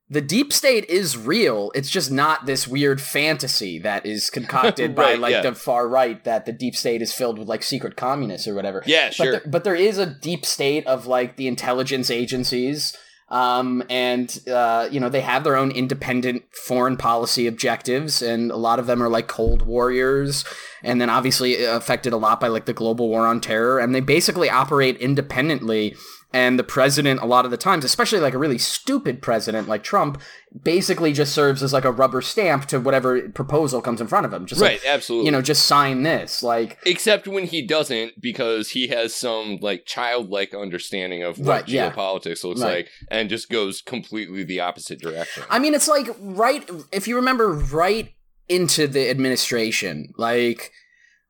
the 0.10 0.22
deep 0.22 0.54
state 0.54 0.86
is 0.86 1.18
real. 1.18 1.72
It's 1.76 1.90
just 1.90 2.10
not 2.10 2.46
this 2.46 2.68
weird 2.68 3.02
fantasy 3.02 3.78
that 3.80 4.06
is 4.06 4.30
concocted 4.32 4.96
by 4.96 5.16
like 5.16 5.32
yeah. 5.32 5.42
the 5.42 5.54
far 5.54 5.88
right 5.88 6.24
that 6.24 6.46
the 6.46 6.54
deep 6.54 6.76
state 6.76 7.02
is 7.02 7.14
filled 7.14 7.38
with 7.38 7.48
like 7.48 7.64
secret 7.64 7.98
communists 7.98 8.48
or 8.48 8.56
whatever. 8.56 8.84
Yeah, 8.86 9.08
But 9.08 9.16
sure. 9.16 9.32
there, 9.32 9.42
but 9.46 9.64
there 9.64 9.76
is 9.76 9.98
a 9.98 10.06
deep 10.06 10.46
state 10.46 10.88
of 10.88 11.08
like 11.08 11.36
the 11.36 11.48
intelligence 11.48 12.10
agencies, 12.10 12.96
um, 13.30 13.84
and 13.90 14.40
uh, 14.48 14.88
you 14.90 15.02
know 15.02 15.10
they 15.10 15.22
have 15.22 15.44
their 15.44 15.58
own 15.58 15.72
independent 15.72 16.44
foreign 16.56 16.96
policy 16.96 17.46
objectives, 17.46 18.22
and 18.22 18.50
a 18.52 18.56
lot 18.56 18.80
of 18.80 18.88
them 18.88 19.04
are 19.04 19.10
like 19.10 19.28
Cold 19.28 19.64
Warriors, 19.64 20.46
and 20.84 21.02
then 21.02 21.10
obviously 21.10 21.66
affected 21.66 22.14
a 22.14 22.18
lot 22.18 22.40
by 22.40 22.48
like 22.48 22.66
the 22.66 22.74
global 22.74 23.10
war 23.10 23.28
on 23.28 23.42
terror, 23.42 23.80
and 23.80 23.94
they 23.94 24.00
basically 24.00 24.50
operate 24.50 24.96
independently. 24.98 25.96
And 26.34 26.60
the 26.60 26.64
president, 26.64 27.22
a 27.22 27.26
lot 27.26 27.46
of 27.46 27.52
the 27.52 27.58
times, 27.58 27.86
especially 27.86 28.20
like 28.20 28.34
a 28.34 28.38
really 28.38 28.58
stupid 28.58 29.22
president 29.22 29.70
like 29.70 29.82
Trump, 29.82 30.22
basically 30.62 31.14
just 31.14 31.34
serves 31.34 31.64
as 31.64 31.72
like 31.72 31.86
a 31.86 31.92
rubber 31.92 32.22
stamp 32.22 32.66
to 32.66 32.80
whatever 32.82 33.30
proposal 33.30 33.82
comes 33.82 34.02
in 34.02 34.08
front 34.08 34.26
of 34.26 34.34
him. 34.34 34.46
Just 34.46 34.62
right, 34.62 34.74
like, 34.84 34.86
absolutely. 34.86 35.26
you 35.26 35.32
know, 35.32 35.42
just 35.42 35.66
sign 35.66 36.04
this. 36.04 36.44
Like, 36.44 36.80
Except 36.86 37.30
when 37.30 37.46
he 37.46 37.66
doesn't, 37.66 38.20
because 38.22 38.72
he 38.72 38.88
has 38.90 39.16
some 39.16 39.58
like 39.62 39.86
childlike 39.86 40.54
understanding 40.54 41.24
of 41.24 41.40
what 41.40 41.48
Right, 41.48 41.70
yeah. 41.70 41.92
geopolitics 41.92 42.44
looks 42.44 42.62
Right. 42.62 42.76
like, 42.76 42.90
and 43.10 43.30
just 43.30 43.50
goes 43.50 43.82
completely 43.82 44.44
the 44.44 44.60
opposite 44.60 45.00
direction. 45.00 45.44
I 45.50 45.60
mean, 45.60 45.74
it's 45.74 45.88
like 45.88 46.10
right 46.20 46.70
if 46.92 47.08
you 47.08 47.16
remember 47.16 47.54
right 47.54 48.14
into 48.50 48.88
the 48.88 49.10
administration, 49.10 50.14
like 50.18 50.72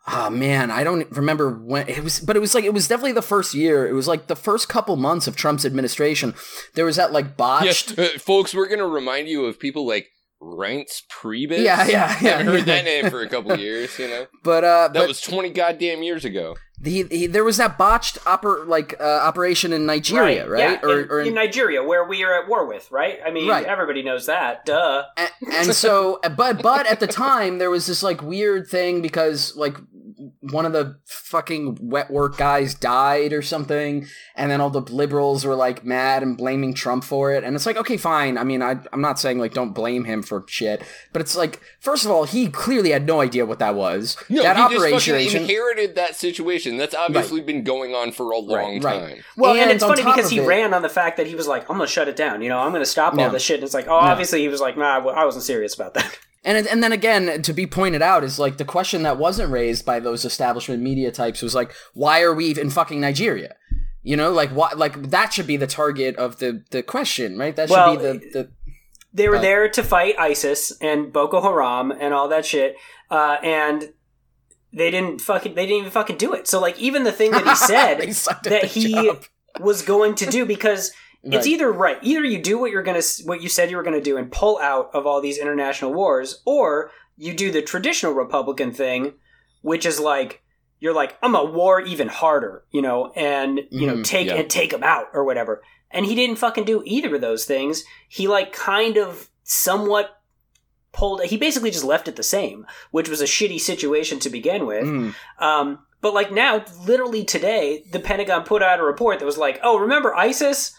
oh 0.08 0.30
man, 0.30 0.72
I 0.72 0.84
don't 0.84 1.10
remember 1.12 1.50
when 1.52 1.88
it 1.90 2.04
was, 2.04 2.20
but 2.20 2.36
it 2.36 2.40
was 2.40 2.56
like 2.56 2.64
it 2.64 2.74
was 2.74 2.88
definitely 2.88 3.12
the 3.14 3.22
first 3.22 3.54
year. 3.54 3.88
It 3.88 3.94
was 3.94 4.08
like 4.08 4.28
the 4.28 4.36
first 4.36 4.70
couple 4.70 4.96
months 4.96 5.28
of 5.28 5.36
Trump's 5.36 5.66
administration. 5.66 6.34
There 6.76 6.86
was 6.86 6.96
that 6.96 7.12
like 7.12 7.38
botched. 7.38 7.98
Yeah, 7.98 8.06
uh, 8.16 8.20
folks, 8.20 8.54
we're 8.54 8.68
gonna 8.70 8.88
remind 8.88 9.28
you 9.28 9.46
of 9.46 9.60
people 9.60 9.86
like 9.88 10.08
Reince 10.42 11.02
Priebus. 11.12 11.64
Yeah, 11.64 11.88
yeah, 11.88 12.18
yeah, 12.22 12.38
I've 12.38 12.46
heard 12.46 12.60
yeah. 12.60 12.76
that 12.76 12.86
name 12.86 13.10
for 13.10 13.22
a 13.22 13.28
couple 13.30 13.52
of 13.52 13.60
years. 13.68 13.98
You 14.00 14.08
know, 14.08 14.28
But 14.44 14.64
uh, 14.64 14.88
that 14.90 14.94
but 14.94 15.08
was 15.08 15.22
twenty 15.22 15.50
goddamn 15.50 16.04
years 16.04 16.24
ago. 16.26 16.56
the, 16.80 17.02
the 17.04 17.26
there 17.26 17.44
was 17.44 17.58
that 17.58 17.76
botched 17.80 18.20
oper 18.26 18.68
like 18.68 18.94
uh, 19.02 19.04
operation 19.04 19.74
in 19.74 19.88
Nigeria, 19.88 20.48
right? 20.48 20.60
Yeah, 20.60 20.80
Or, 20.88 21.00
in, 21.02 21.10
or 21.10 21.22
in 21.22 21.34
Nigeria, 21.34 21.84
where 21.84 22.06
we 22.06 22.24
are 22.24 22.40
at 22.40 22.48
war 22.48 22.68
with, 22.68 22.92
right? 22.92 23.18
I 23.26 23.32
mean, 23.32 23.50
Right. 23.50 23.66
everybody 23.66 24.04
knows 24.04 24.28
that. 24.28 24.64
Duh. 24.66 25.06
and, 25.18 25.30
and 25.52 25.74
so 25.74 26.20
but 26.38 26.62
but 26.62 26.86
at 26.86 27.00
the 27.00 27.08
time 27.08 27.58
there 27.58 27.72
was 27.72 27.88
this 27.88 28.04
like 28.04 28.22
weird 28.22 28.68
thing 28.68 29.02
because 29.02 29.56
like 29.56 29.76
one 30.42 30.66
of 30.66 30.74
the 30.74 30.98
fucking 31.06 31.78
wet 31.82 32.10
work 32.10 32.38
guys 32.38 32.74
died 32.74 33.34
or 33.34 33.42
something 33.42 34.08
and 34.36 34.50
then 34.50 34.60
all 34.62 34.70
the 34.70 34.82
liberals 34.82 35.46
were 35.46 35.56
like 35.56 35.86
mad 35.86 36.24
and 36.24 36.38
blaming 36.38 36.74
trump 36.74 37.04
for 37.04 37.32
it 37.32 37.44
and 37.44 37.56
it's 37.56 37.66
like 37.66 37.78
okay 37.78 37.98
fine 37.98 38.38
i 38.38 38.44
mean 38.44 38.62
I, 38.64 38.78
i'm 38.92 39.02
not 39.02 39.20
saying 39.20 39.38
like 39.38 39.54
don't 39.54 39.74
blame 39.74 40.06
him 40.06 40.24
for 40.24 40.44
shit 40.48 40.82
but 41.14 41.22
it's 41.22 41.36
like 41.36 41.62
first 41.80 42.04
of 42.06 42.12
all 42.12 42.24
he 42.24 42.48
clearly 42.50 42.92
had 42.92 43.06
no 43.06 43.22
idea 43.22 43.46
what 43.46 43.60
that 43.60 43.76
was 43.76 44.18
No, 44.30 44.42
that 44.44 44.56
he 44.58 44.62
just 44.74 44.86
operation 44.86 45.16
fucking 45.16 45.42
inherited 45.42 45.96
that 45.96 46.16
situation. 46.16 46.78
That's 46.78 46.96
obviously 46.96 47.42
been 47.42 47.64
going 47.64 47.94
on 47.94 48.12
for 48.12 48.32
a 48.32 48.38
long 48.38 48.82
right. 48.82 49.00
time. 49.14 49.24
Well, 49.38 49.52
and, 49.52 49.62
And 49.62 49.72
it's 49.72 49.84
funny 49.84 50.04
because 50.04 50.30
he 50.30 50.40
it- 50.40 50.48
ran 50.48 50.74
on 50.74 50.82
the 50.82 50.90
fact 50.90 51.18
that 51.18 51.28
he 51.28 51.36
was 51.36 51.48
like, 51.48 51.64
"I'm 51.70 51.78
going 51.78 51.88
to 51.88 51.92
shut 51.92 52.08
it 52.08 52.16
down." 52.16 52.42
You 52.42 52.50
know, 52.50 52.60
I'm 52.60 52.72
going 52.72 52.82
to 52.82 52.86
stop 52.90 53.16
Yeah. 53.16 53.26
all 53.26 53.30
this 53.32 53.44
shit. 53.44 53.56
And 53.56 53.64
it's 53.64 53.74
like, 53.74 53.88
oh, 53.88 53.94
obviously 53.96 54.42
he 54.42 54.48
was 54.48 54.62
like, 54.62 54.78
"Nah, 54.78 54.98
I 55.10 55.26
wasn't 55.26 55.44
serious 55.44 55.74
about 55.76 55.94
that." 55.96 56.18
And 56.48 56.66
and 56.66 56.82
then 56.82 56.94
again, 56.94 57.42
to 57.42 57.52
be 57.54 57.68
pointed 57.68 58.02
out 58.02 58.24
is 58.24 58.40
like 58.40 58.56
the 58.58 58.66
question 58.66 59.04
that 59.04 59.18
wasn't 59.18 59.52
raised 59.52 59.86
by 59.86 60.00
those 60.00 60.24
establishment 60.24 60.82
media 60.82 61.12
types 61.12 61.42
was 61.42 61.54
like, 61.54 61.74
why 61.94 62.22
are 62.22 62.34
we 62.34 62.58
in 62.58 62.70
fucking 62.70 63.02
Nigeria? 63.02 63.56
You 64.02 64.16
know, 64.16 64.32
like 64.32 64.52
what? 64.52 64.78
Like 64.78 65.10
that 65.10 65.34
should 65.34 65.46
be 65.48 65.58
the 65.58 65.68
target 65.68 66.16
of 66.16 66.40
the 66.40 66.64
the 66.72 66.82
question, 66.82 67.38
right? 67.38 67.54
That 67.56 67.68
should 67.68 67.74
Well, 67.76 67.98
be 67.98 68.02
the 68.02 68.14
the. 68.34 68.52
They 69.14 69.28
were 69.28 69.36
But- 69.36 69.42
there 69.42 69.68
to 69.70 69.84
fight 69.84 70.16
ISIS 70.18 70.72
and 70.80 71.12
Boko 71.12 71.42
Haram 71.42 71.92
and 71.92 72.14
all 72.14 72.30
that 72.30 72.46
shit, 72.46 72.76
uh, 73.12 73.38
and 73.44 73.92
they 74.72 74.90
didn't 74.92 75.20
fucking 75.20 75.54
they 75.56 75.66
didn't 75.66 75.80
even 75.80 75.92
fucking 75.92 76.18
do 76.18 76.34
it. 76.34 76.48
So 76.48 76.62
like 76.62 76.80
even 76.80 77.04
the 77.04 77.12
thing 77.12 77.32
that 77.32 77.46
he 77.46 77.56
said 77.74 77.96
They 78.00 78.12
sucked 78.14 78.48
at 78.48 78.52
that 78.62 78.66
he 78.72 78.94
job. 78.94 79.24
was 79.60 79.82
going 79.82 80.16
to 80.16 80.26
do 80.28 80.46
because 80.46 80.92
it's 81.34 81.48
either 81.48 81.72
right 81.72 81.98
either 82.02 82.24
you 82.24 82.42
do 82.42 82.58
what 82.58 82.72
you're 82.72 82.84
gonna 82.84 83.02
what 83.26 83.42
you 83.42 83.50
said 83.50 83.70
you 83.70 83.78
were 83.78 83.84
gonna 83.84 84.02
do 84.02 84.18
and 84.18 84.32
pull 84.32 84.58
out 84.60 84.90
of 84.94 85.06
all 85.06 85.20
these 85.22 85.38
international 85.38 85.94
wars 85.94 86.42
or 86.46 86.92
you 87.18 87.34
do 87.34 87.52
the 87.52 87.62
traditional 87.62 88.14
republican 88.14 88.72
thing 88.72 89.14
which 89.62 89.86
is 89.86 90.00
like 90.00 90.42
you're 90.80 90.94
like 90.94 91.18
i'm 91.22 91.36
a 91.36 91.44
war 91.44 91.82
even 91.82 92.08
harder 92.08 92.64
you 92.72 92.82
know 92.82 93.12
and 93.16 93.60
you 93.72 93.88
know 93.88 93.96
Mhm, 93.96 94.04
take 94.06 94.28
yeah. 94.28 94.36
and 94.36 94.50
take 94.50 94.72
them 94.72 94.84
out 94.84 95.08
or 95.14 95.24
whatever 95.24 95.62
and 95.92 96.06
he 96.06 96.16
didn't 96.16 96.38
fucking 96.38 96.66
do 96.66 96.82
either 96.86 97.16
of 97.16 97.22
those 97.22 97.46
things 97.46 97.84
he 98.08 98.28
like 98.28 98.54
kind 98.54 98.98
of 98.98 99.30
somewhat 99.44 100.22
pulled 100.94 101.24
he 101.24 101.38
basically 101.38 101.72
just 101.72 101.84
left 101.86 102.08
it 102.08 102.16
the 102.16 102.24
same 102.24 102.66
which 102.92 103.10
was 103.10 103.22
a 103.22 103.26
shitty 103.26 103.60
situation 103.60 104.20
to 104.20 104.30
begin 104.30 104.66
with 104.66 104.86
Mm. 104.86 105.14
um, 105.40 105.80
but 106.00 106.14
like 106.14 106.32
now, 106.32 106.64
literally 106.86 107.26
today, 107.26 107.84
the 107.92 108.00
Pentagon 108.00 108.44
put 108.44 108.62
out 108.62 108.80
a 108.80 108.84
report 108.84 109.18
that 109.18 109.26
was 109.26 109.40
like, 109.40 109.60
"Oh, 109.64 109.80
remember 109.80 110.16
ISIS? 110.16 110.76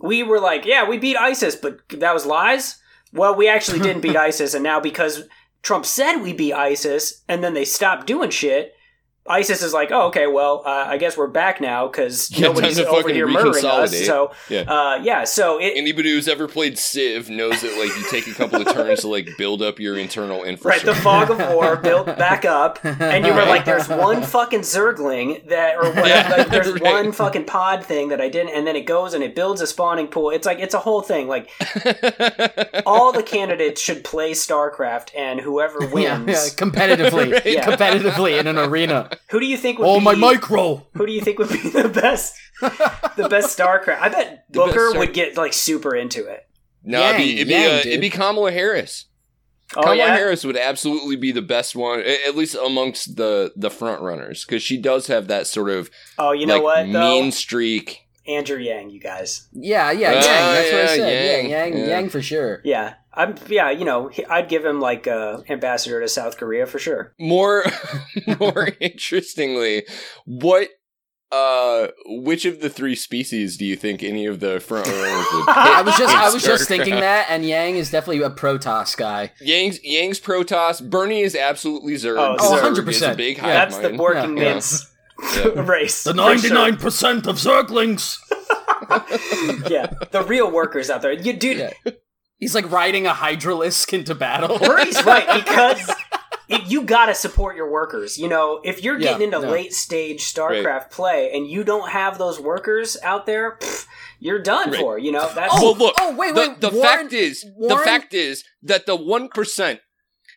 We 0.00 0.22
were 0.22 0.40
like, 0.40 0.64
yeah, 0.64 0.88
we 0.88 0.98
beat 0.98 1.16
ISIS, 1.16 1.56
but 1.56 1.80
that 1.90 2.14
was 2.14 2.26
lies. 2.26 2.80
Well, 3.12 3.34
we 3.34 3.48
actually 3.48 3.80
didn't 3.80 4.02
beat 4.02 4.16
ISIS, 4.28 4.54
and 4.54 4.64
now 4.64 4.80
because 4.80 5.24
Trump 5.62 5.84
said 5.86 6.16
we 6.16 6.32
beat 6.32 6.54
ISIS, 6.54 7.22
and 7.28 7.44
then 7.44 7.54
they 7.54 7.64
stopped 7.64 8.06
doing 8.06 8.30
shit." 8.30 8.74
ISIS 9.30 9.62
is 9.62 9.72
like, 9.72 9.90
oh, 9.92 10.08
okay, 10.08 10.26
well, 10.26 10.62
uh, 10.66 10.84
I 10.88 10.98
guess 10.98 11.16
we're 11.16 11.26
back 11.28 11.60
now 11.60 11.86
because 11.86 12.30
Yeah, 12.36 12.48
nobody's 12.48 12.78
over 12.80 13.08
here 13.12 13.26
murdering 13.28 13.64
us. 13.64 14.04
So, 14.06 14.32
Yeah. 14.48 14.60
uh, 14.62 15.00
yeah, 15.02 15.24
so 15.24 15.58
it, 15.60 15.72
Anybody 15.76 16.10
who's 16.10 16.28
ever 16.28 16.48
played 16.48 16.78
Civ 16.78 17.30
knows 17.30 17.60
that 17.62 17.78
like 17.78 17.96
you 17.96 18.04
take 18.10 18.26
a 18.26 18.34
couple 18.34 18.60
of 18.60 18.72
turns 18.74 19.00
to 19.02 19.08
like 19.08 19.28
build 19.38 19.62
up 19.62 19.78
your 19.78 19.96
internal 19.96 20.44
infrastructure. 20.44 20.70
Right, 20.90 20.96
the 20.96 21.02
fog 21.02 21.30
of 21.30 21.38
war 21.54 21.76
built 21.76 22.06
back 22.06 22.44
up, 22.44 22.78
and 22.84 23.24
you 23.24 23.32
were 23.32 23.44
like, 23.44 23.64
"There's 23.64 23.88
one 23.88 24.22
fucking 24.22 24.60
Zergling 24.60 25.46
that, 25.48 25.76
or 25.76 25.84
what, 25.92 26.08
Yeah, 26.08 26.28
like, 26.36 26.48
there's 26.48 26.72
right. 26.72 26.82
one 26.82 27.12
fucking 27.12 27.44
pod 27.44 27.84
thing 27.84 28.08
that 28.08 28.20
I 28.20 28.28
didn't," 28.28 28.54
and 28.54 28.66
then 28.66 28.76
it 28.76 28.86
goes 28.86 29.14
and 29.14 29.22
it 29.22 29.34
builds 29.34 29.60
a 29.60 29.66
spawning 29.66 30.08
pool. 30.08 30.30
It's 30.30 30.46
like 30.46 30.58
it's 30.58 30.74
a 30.74 30.78
whole 30.78 31.00
thing. 31.02 31.28
Like 31.28 31.48
all 32.86 33.12
the 33.12 33.22
candidates 33.22 33.80
should 33.80 34.04
play 34.04 34.32
StarCraft, 34.32 35.10
and 35.16 35.40
whoever 35.40 35.82
Yeah, 35.84 36.18
wins, 36.18 36.28
yeah, 36.28 36.48
competitively, 36.56 37.32
Right. 37.32 37.46
Yeah. 37.46 37.66
competitively 37.66 38.38
in 38.38 38.46
an 38.46 38.58
arena. 38.58 39.10
Who 39.30 39.38
do 39.40 39.46
you 39.46 39.56
think 39.56 39.78
would 39.78 39.86
Oh, 39.88 39.98
be 39.98 40.04
my 40.04 40.14
micro! 40.14 40.86
Who 40.94 41.06
do 41.06 41.12
you 41.12 41.20
think 41.20 41.38
would 41.38 41.48
be 41.50 41.68
the 41.68 41.88
best, 41.88 42.34
the 42.60 43.28
best 43.30 43.56
StarCraft? 43.58 44.00
I 44.00 44.08
bet 44.08 44.44
The 44.50 44.60
best 44.60 44.72
Booker 44.72 44.88
Star- 44.90 44.98
would 44.98 45.12
get 45.12 45.36
like 45.36 45.52
super 45.52 45.94
into 45.94 46.26
it. 46.26 46.46
no, 46.82 47.00
it'd 47.10 47.16
be, 47.18 47.34
it'd, 47.36 47.48
be, 47.48 47.52
Yang, 47.54 47.66
uh, 47.70 47.76
dude. 47.82 47.86
it'd 47.86 48.00
be 48.00 48.10
Kamala 48.10 48.50
Harris. 48.52 49.06
Oh 49.76 49.82
Kamala 49.82 49.96
yeah, 49.98 50.16
Harris 50.16 50.44
would 50.44 50.56
absolutely 50.56 51.14
be 51.16 51.30
the 51.30 51.42
best 51.42 51.76
one, 51.76 52.00
a- 52.00 52.26
at 52.26 52.34
least 52.36 52.56
amongst 52.56 53.16
the 53.16 53.52
the 53.54 53.70
front 53.70 54.02
runners, 54.02 54.44
because 54.44 54.62
she 54.64 54.76
does 54.76 55.06
have 55.06 55.28
that 55.28 55.46
sort 55.46 55.70
of 55.70 55.90
oh 56.18 56.32
you 56.32 56.44
know 56.46 56.54
like 56.54 56.62
what 56.62 56.92
though, 56.92 57.20
mean 57.20 57.30
streak. 57.32 58.06
Andrew 58.26 58.58
Yang, 58.58 58.90
you 58.90 59.00
guys. 59.00 59.48
Yeah, 59.52 59.90
yeah, 59.92 60.08
Ah, 60.08 60.12
Yang. 60.12 60.22
That's 60.22 60.72
what 60.72 60.80
I 60.80 60.82
yeah, 60.82 60.86
said. 60.86 60.98
Yang, 60.98 61.50
Yeah, 61.50 61.64
Yang, 61.64 61.78
yeah. 61.78 61.86
Yang 61.86 62.08
for 62.10 62.22
sure. 62.22 62.60
Yeah, 62.64 62.94
I'm. 63.12 63.34
Yeah, 63.48 63.70
you 63.70 63.84
know, 63.84 64.10
I'd 64.28 64.48
give 64.48 64.64
him 64.64 64.80
like 64.80 65.06
uh, 65.06 65.38
ambassador 65.48 66.00
to 66.00 66.08
South 66.08 66.36
Korea 66.36 66.66
for 66.66 66.78
sure. 66.78 67.14
More, 67.18 67.64
more 68.40 68.68
interestingly, 68.80 69.84
what, 70.24 70.68
uh, 71.32 71.88
which 72.06 72.44
of 72.44 72.60
the 72.60 72.68
three 72.70 72.94
species 72.94 73.56
do 73.56 73.64
you 73.64 73.76
think 73.76 74.02
any 74.02 74.26
of 74.26 74.40
the 74.40 74.60
front 74.60 74.86
runners 74.86 75.26
would? 75.32 75.46
pick 75.46 75.56
I 75.56 75.82
was 75.84 75.96
just, 75.96 76.16
I 76.16 76.30
was 76.32 76.42
just 76.42 76.64
StarCraft? 76.64 76.68
thinking 76.68 76.94
that, 77.00 77.26
and 77.30 77.44
Yang 77.44 77.76
is 77.76 77.90
definitely 77.90 78.22
a 78.22 78.30
Protoss 78.30 78.96
guy. 78.96 79.32
Yang's 79.40 79.82
Yang's 79.84 80.20
Protoss. 80.20 80.80
Bernie 80.88 81.20
is 81.20 81.34
absolutely 81.36 81.94
Zerg. 81.94 82.16
Oh, 82.18 82.36
Zerg 82.60 82.74
100%. 82.74 83.12
a 83.12 83.16
big 83.16 83.36
Yeah. 83.38 83.42
hive 83.42 83.52
That's 83.70 83.76
the 83.78 83.88
mind. 83.90 83.98
Borking 84.00 84.36
Yeah. 84.38 84.44
Mints 84.54 84.86
Yeah. 85.36 85.66
race. 85.66 86.02
The 86.04 86.14
ninety-nine 86.14 86.76
percent 86.78 87.26
of 87.26 87.36
Zerglings. 87.36 88.16
Yeah, 89.68 89.86
the 90.10 90.24
real 90.26 90.50
workers 90.50 90.90
out 90.90 91.02
there. 91.02 91.12
You 91.12 91.32
dude, 91.34 91.58
Yeah. 91.84 91.92
He's 92.40 92.54
like 92.54 92.68
riding 92.70 93.06
a 93.06 93.12
Hydralisk 93.12 93.92
into 93.92 94.14
battle. 94.16 94.58
Bernie's 94.58 95.04
right 95.06 95.44
because. 95.44 95.88
It, 96.48 96.66
you 96.68 96.82
gotta 96.82 97.14
support 97.14 97.54
your 97.54 97.70
workers. 97.70 98.18
You 98.18 98.28
know, 98.28 98.60
if 98.64 98.82
you're 98.82 98.98
Yeah, 98.98 99.10
getting 99.12 99.26
into 99.32 99.38
no. 99.40 99.50
late 99.52 99.72
stage 99.72 100.22
StarCraft 100.34 100.90
play 100.90 101.30
and 101.32 101.46
you 101.46 101.62
don't 101.62 101.90
have 101.90 102.18
those 102.18 102.40
workers 102.40 102.96
out 103.04 103.24
there, 103.24 103.56
pff, 103.60 103.86
you're 104.18 104.42
done 104.42 104.72
Right. 104.72 104.80
for. 104.80 104.98
You 104.98 105.12
know, 105.12 105.30
that's 105.32 105.54
Oh, 105.56 105.62
well, 105.62 105.76
look. 105.76 105.94
oh, 106.00 106.16
wait, 106.16 106.34
the, 106.34 106.40
wait, 106.40 106.60
the 106.60 106.70
Warren- 106.70 106.82
fact 106.82 107.12
is, 107.12 107.44
the 107.56 107.76
fact 107.84 108.14
is 108.14 108.42
that 108.64 108.86
the 108.86 108.96
one 108.96 109.28
percent 109.28 109.78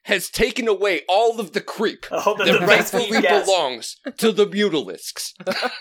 has 0.04 0.30
taken 0.30 0.68
away 0.68 1.02
all 1.10 1.40
of 1.40 1.54
the 1.54 1.62
creep 1.62 2.06
I 2.12 2.20
hope 2.22 2.38
that 2.38 2.46
that 2.46 2.60
the 2.60 2.68
rest 2.68 2.94
rightfully 2.94 3.18
of 3.18 3.24
you 3.24 3.30
guys- 3.30 3.46
belongs 3.46 3.98
to 4.18 4.32
the 4.32 4.46
Mutalisks. 4.46 5.32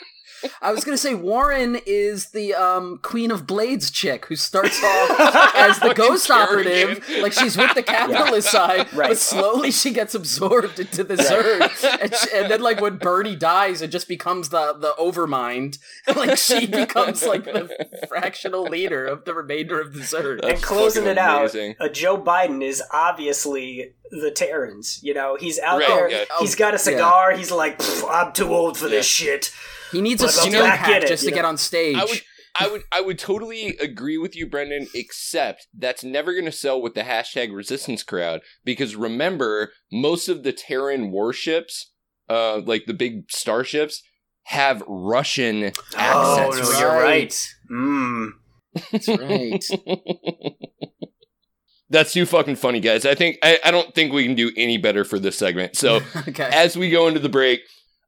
I 0.60 0.72
was 0.72 0.84
gonna 0.84 0.96
say 0.96 1.14
Warren 1.14 1.78
is 1.86 2.30
the 2.30 2.54
um, 2.54 2.98
Queen 3.02 3.30
of 3.30 3.46
Blades 3.46 3.90
chick 3.90 4.26
who 4.26 4.36
starts 4.36 4.82
off 4.82 5.52
as 5.56 5.78
the 5.80 5.94
ghost 5.94 6.30
operative, 6.30 7.04
like 7.20 7.32
she's 7.32 7.56
with 7.56 7.74
the 7.74 7.82
capitalist 7.84 8.50
side, 8.50 8.92
Right. 8.92 9.08
but 9.10 9.18
slowly 9.18 9.70
she 9.70 9.90
gets 9.92 10.14
absorbed 10.14 10.78
into 10.80 11.04
the 11.04 11.14
Zerg, 11.16 12.00
and, 12.00 12.14
she, 12.14 12.28
and 12.36 12.50
then 12.50 12.60
like 12.60 12.80
when 12.80 12.96
Bernie 12.96 13.36
dies, 13.36 13.82
it 13.82 13.88
just 13.88 14.08
becomes 14.08 14.48
the 14.50 14.72
the 14.74 14.94
Overmind, 14.98 15.78
like 16.16 16.36
she 16.38 16.66
becomes 16.66 17.24
like 17.24 17.44
the 17.44 17.70
fractional 18.08 18.62
leader 18.64 19.06
of 19.06 19.24
the 19.24 19.34
remainder 19.34 19.80
of 19.80 19.94
the 19.94 20.00
Zerg. 20.00 20.40
and 20.44 20.62
closing 20.62 21.02
fucking 21.04 21.12
it 21.12 21.18
out, 21.18 21.40
amazing. 21.40 21.74
uh, 21.80 21.88
Joe 21.88 22.16
Biden 22.20 22.62
is 22.62 22.82
obviously 22.92 23.94
the 24.10 24.30
Terrans. 24.30 25.00
You 25.02 25.14
know, 25.14 25.36
he's 25.38 25.58
out 25.60 25.78
Right, 25.78 25.88
there. 25.88 26.10
yeah. 26.10 26.24
He's 26.40 26.54
got 26.54 26.74
a 26.74 26.78
cigar. 26.78 27.32
He's 27.36 27.50
like, 27.50 27.80
I'm 28.08 28.32
too 28.32 28.52
old 28.52 28.76
for 28.76 28.88
this 28.88 29.06
shit. 29.06 29.52
He 29.92 30.00
needs 30.00 30.22
a 30.22 30.26
But 30.26 30.38
I'll 30.38 30.50
snow 30.50 30.62
back 30.62 30.80
pack 30.80 30.96
in 30.96 31.02
it, 31.04 31.08
just 31.08 31.22
you 31.22 31.30
to 31.30 31.34
know? 31.36 31.42
get 31.42 31.44
on 31.44 31.56
stage. 31.56 31.96
I 31.96 32.04
would, 32.04 32.20
I 32.54 32.68
would, 32.68 32.82
I 32.92 33.00
would 33.00 33.18
totally 33.18 33.76
agree 33.78 34.18
with 34.18 34.36
you, 34.36 34.46
Brendan. 34.46 34.88
Except 34.94 35.68
that's 35.76 36.02
never 36.02 36.32
going 36.32 36.44
to 36.46 36.52
sell 36.52 36.80
with 36.80 36.94
the 36.94 37.02
hashtag 37.02 37.54
Resistance 37.54 38.02
crowd 38.02 38.40
because 38.64 38.96
remember, 38.96 39.72
most 39.90 40.28
of 40.28 40.42
the 40.42 40.52
Terran 40.52 41.10
warships, 41.10 41.92
uh, 42.28 42.60
like 42.60 42.86
the 42.86 42.94
big 42.94 43.30
starships, 43.30 44.02
have 44.44 44.82
Russian 44.86 45.64
accents. 45.64 45.96
oh, 45.96 46.50
no, 46.50 46.78
you're 46.78 46.88
right. 46.88 47.02
right. 47.02 47.48
Mm. 47.70 48.30
That's 48.90 49.08
right. 49.08 49.64
That's 51.90 52.14
too 52.14 52.24
fucking 52.24 52.56
funny, 52.56 52.80
guys. 52.80 53.04
I 53.04 53.14
think 53.14 53.36
I, 53.42 53.58
I 53.64 53.70
don't 53.70 53.94
think 53.94 54.14
we 54.14 54.24
can 54.24 54.34
do 54.34 54.50
any 54.56 54.78
better 54.78 55.04
for 55.04 55.18
this 55.18 55.36
segment. 55.36 55.76
So 55.76 56.00
okay. 56.28 56.48
as 56.50 56.74
we 56.76 56.88
go 56.88 57.06
into 57.06 57.20
the 57.20 57.28
break, 57.28 57.60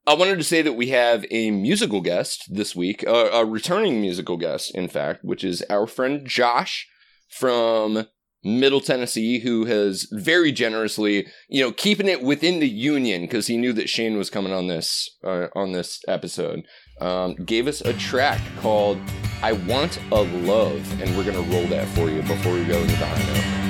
I 0.06 0.12
wanted 0.12 0.36
to 0.36 0.44
say 0.44 0.60
that 0.60 0.74
we 0.74 0.88
have 0.88 1.24
a 1.30 1.50
musical 1.50 2.02
guest 2.02 2.44
this 2.50 2.76
week, 2.76 3.02
a 3.06 3.44
returning 3.46 4.02
musical 4.02 4.36
guest, 4.36 4.74
in 4.74 4.86
fact, 4.86 5.24
which 5.24 5.42
is 5.42 5.64
our 5.70 5.86
friend 5.86 6.26
Josh 6.26 6.86
from 7.30 8.06
Middle 8.44 8.82
Tennessee, 8.82 9.38
who 9.38 9.64
has 9.64 10.06
very 10.12 10.52
generously, 10.52 11.26
you 11.48 11.62
know, 11.62 11.72
keeping 11.72 12.06
it 12.06 12.22
within 12.22 12.60
the 12.60 12.68
union 12.68 13.22
because 13.22 13.46
he 13.46 13.56
knew 13.56 13.72
that 13.72 13.88
Shane 13.88 14.18
was 14.18 14.28
coming 14.28 14.52
on 14.52 14.66
this 14.66 15.08
uh, 15.24 15.46
on 15.56 15.72
this 15.72 16.02
episode. 16.06 16.64
Um, 17.00 17.36
gave 17.36 17.66
us 17.66 17.80
a 17.80 17.94
track 17.94 18.42
called 18.60 18.98
"I 19.42 19.52
Want 19.52 19.98
a 20.12 20.20
Love," 20.20 21.00
and 21.00 21.16
we're 21.16 21.24
gonna 21.24 21.50
roll 21.50 21.66
that 21.68 21.88
for 21.88 22.10
you 22.10 22.20
before 22.20 22.52
we 22.52 22.64
go 22.66 22.78
into 22.78 22.96
the 22.96 23.06
high 23.06 23.32
note. 23.32 23.64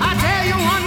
I 0.00 0.14
tell 0.18 0.46
you 0.46 0.64
one 0.66 0.81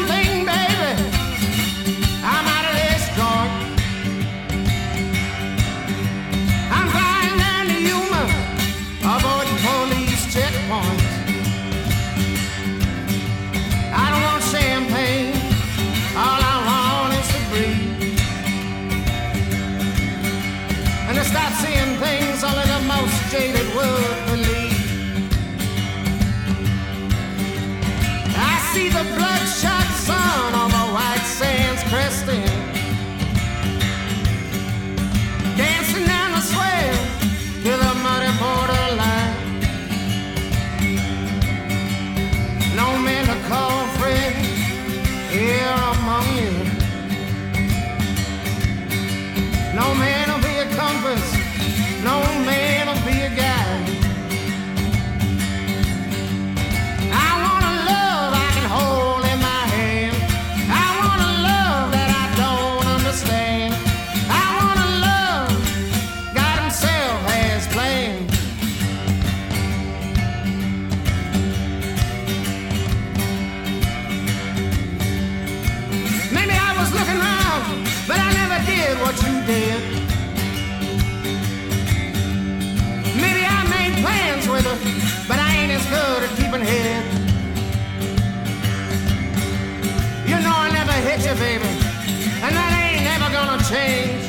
change. 93.69 94.21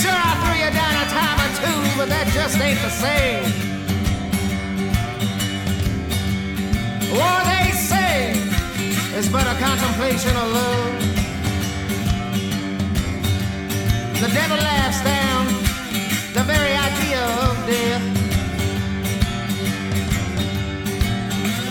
Sure, 0.00 0.10
I 0.10 0.32
threw 0.42 0.56
you 0.58 0.70
down 0.74 0.94
a 1.02 1.06
time 1.18 1.38
or 1.44 1.50
two, 1.62 1.80
but 1.98 2.08
that 2.08 2.26
just 2.34 2.58
ain't 2.58 2.80
the 2.82 2.90
same. 2.90 3.44
What 7.14 7.44
they 7.46 7.70
say 7.70 8.32
is 9.18 9.28
but 9.28 9.46
a 9.46 9.54
contemplation 9.54 10.34
of 10.36 10.46
love. 10.58 10.92
The 14.20 14.30
devil 14.34 14.56
laughs 14.56 15.00
down 15.04 15.46
the 16.34 16.42
very 16.42 16.74
idea 16.74 17.22
of 17.46 17.54
death. 17.68 18.04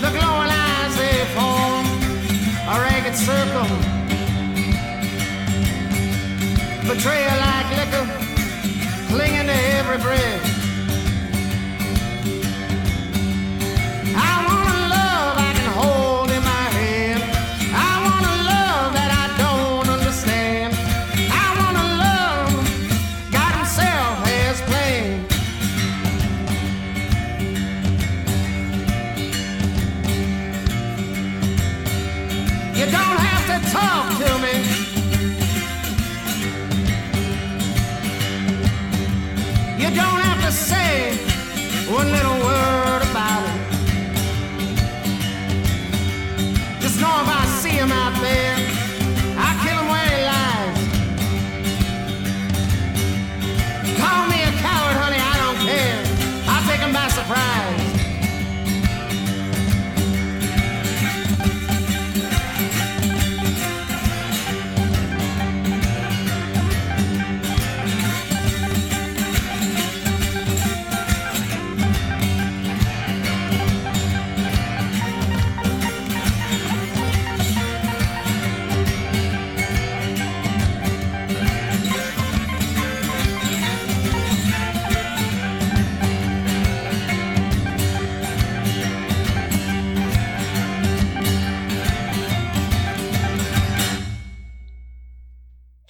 The 0.00 0.10
glowing 0.16 0.50
eyes 0.50 0.96
they 0.96 1.24
form 1.36 1.94
a 2.66 2.80
ragged 2.80 3.14
circle. 3.14 3.63
Betrayal 6.94 7.36
like 7.38 7.70
liquor, 7.76 8.06
clinging 9.08 9.46
to 9.48 9.58
every 9.78 9.98
breath. 9.98 10.44
I 14.14 14.32
want 14.46 14.68
a 14.68 14.80
love 14.94 15.36
I 15.36 15.52
can 15.56 15.70
hold 15.72 16.30
in 16.30 16.42
my 16.44 16.66
hand. 16.78 17.22
I 17.74 18.00
want 18.06 18.24
a 18.24 18.36
love 18.52 18.92
that 18.94 19.10
I 19.10 19.26
don't 19.42 19.88
understand. 19.88 20.72
I 21.32 21.46
want 21.58 21.76
a 21.76 21.88
love 22.04 22.52
God 23.32 23.54
Himself 23.58 24.14
has 24.30 24.60
planned. 24.62 25.26
You 32.78 32.86
don't 32.86 33.18
have 33.28 33.44
to 33.50 33.58
talk 33.72 34.06
to 34.20 34.38
me. 34.38 34.83
One 42.04 42.12
little 42.12 42.38
word 42.44 42.73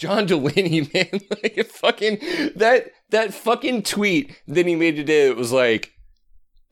John 0.05 0.27
Delaney, 0.27 0.81
man, 0.95 1.21
like 1.43 1.57
a 1.57 1.65
fucking 1.65 2.19
that 2.57 2.91
that 3.11 3.33
fucking 3.33 3.83
tweet 3.85 4.39
that 4.47 4.67
he 4.67 4.75
made 4.77 4.97
today. 4.97 5.27
It 5.29 5.37
was 5.37 5.51
like, 5.51 5.93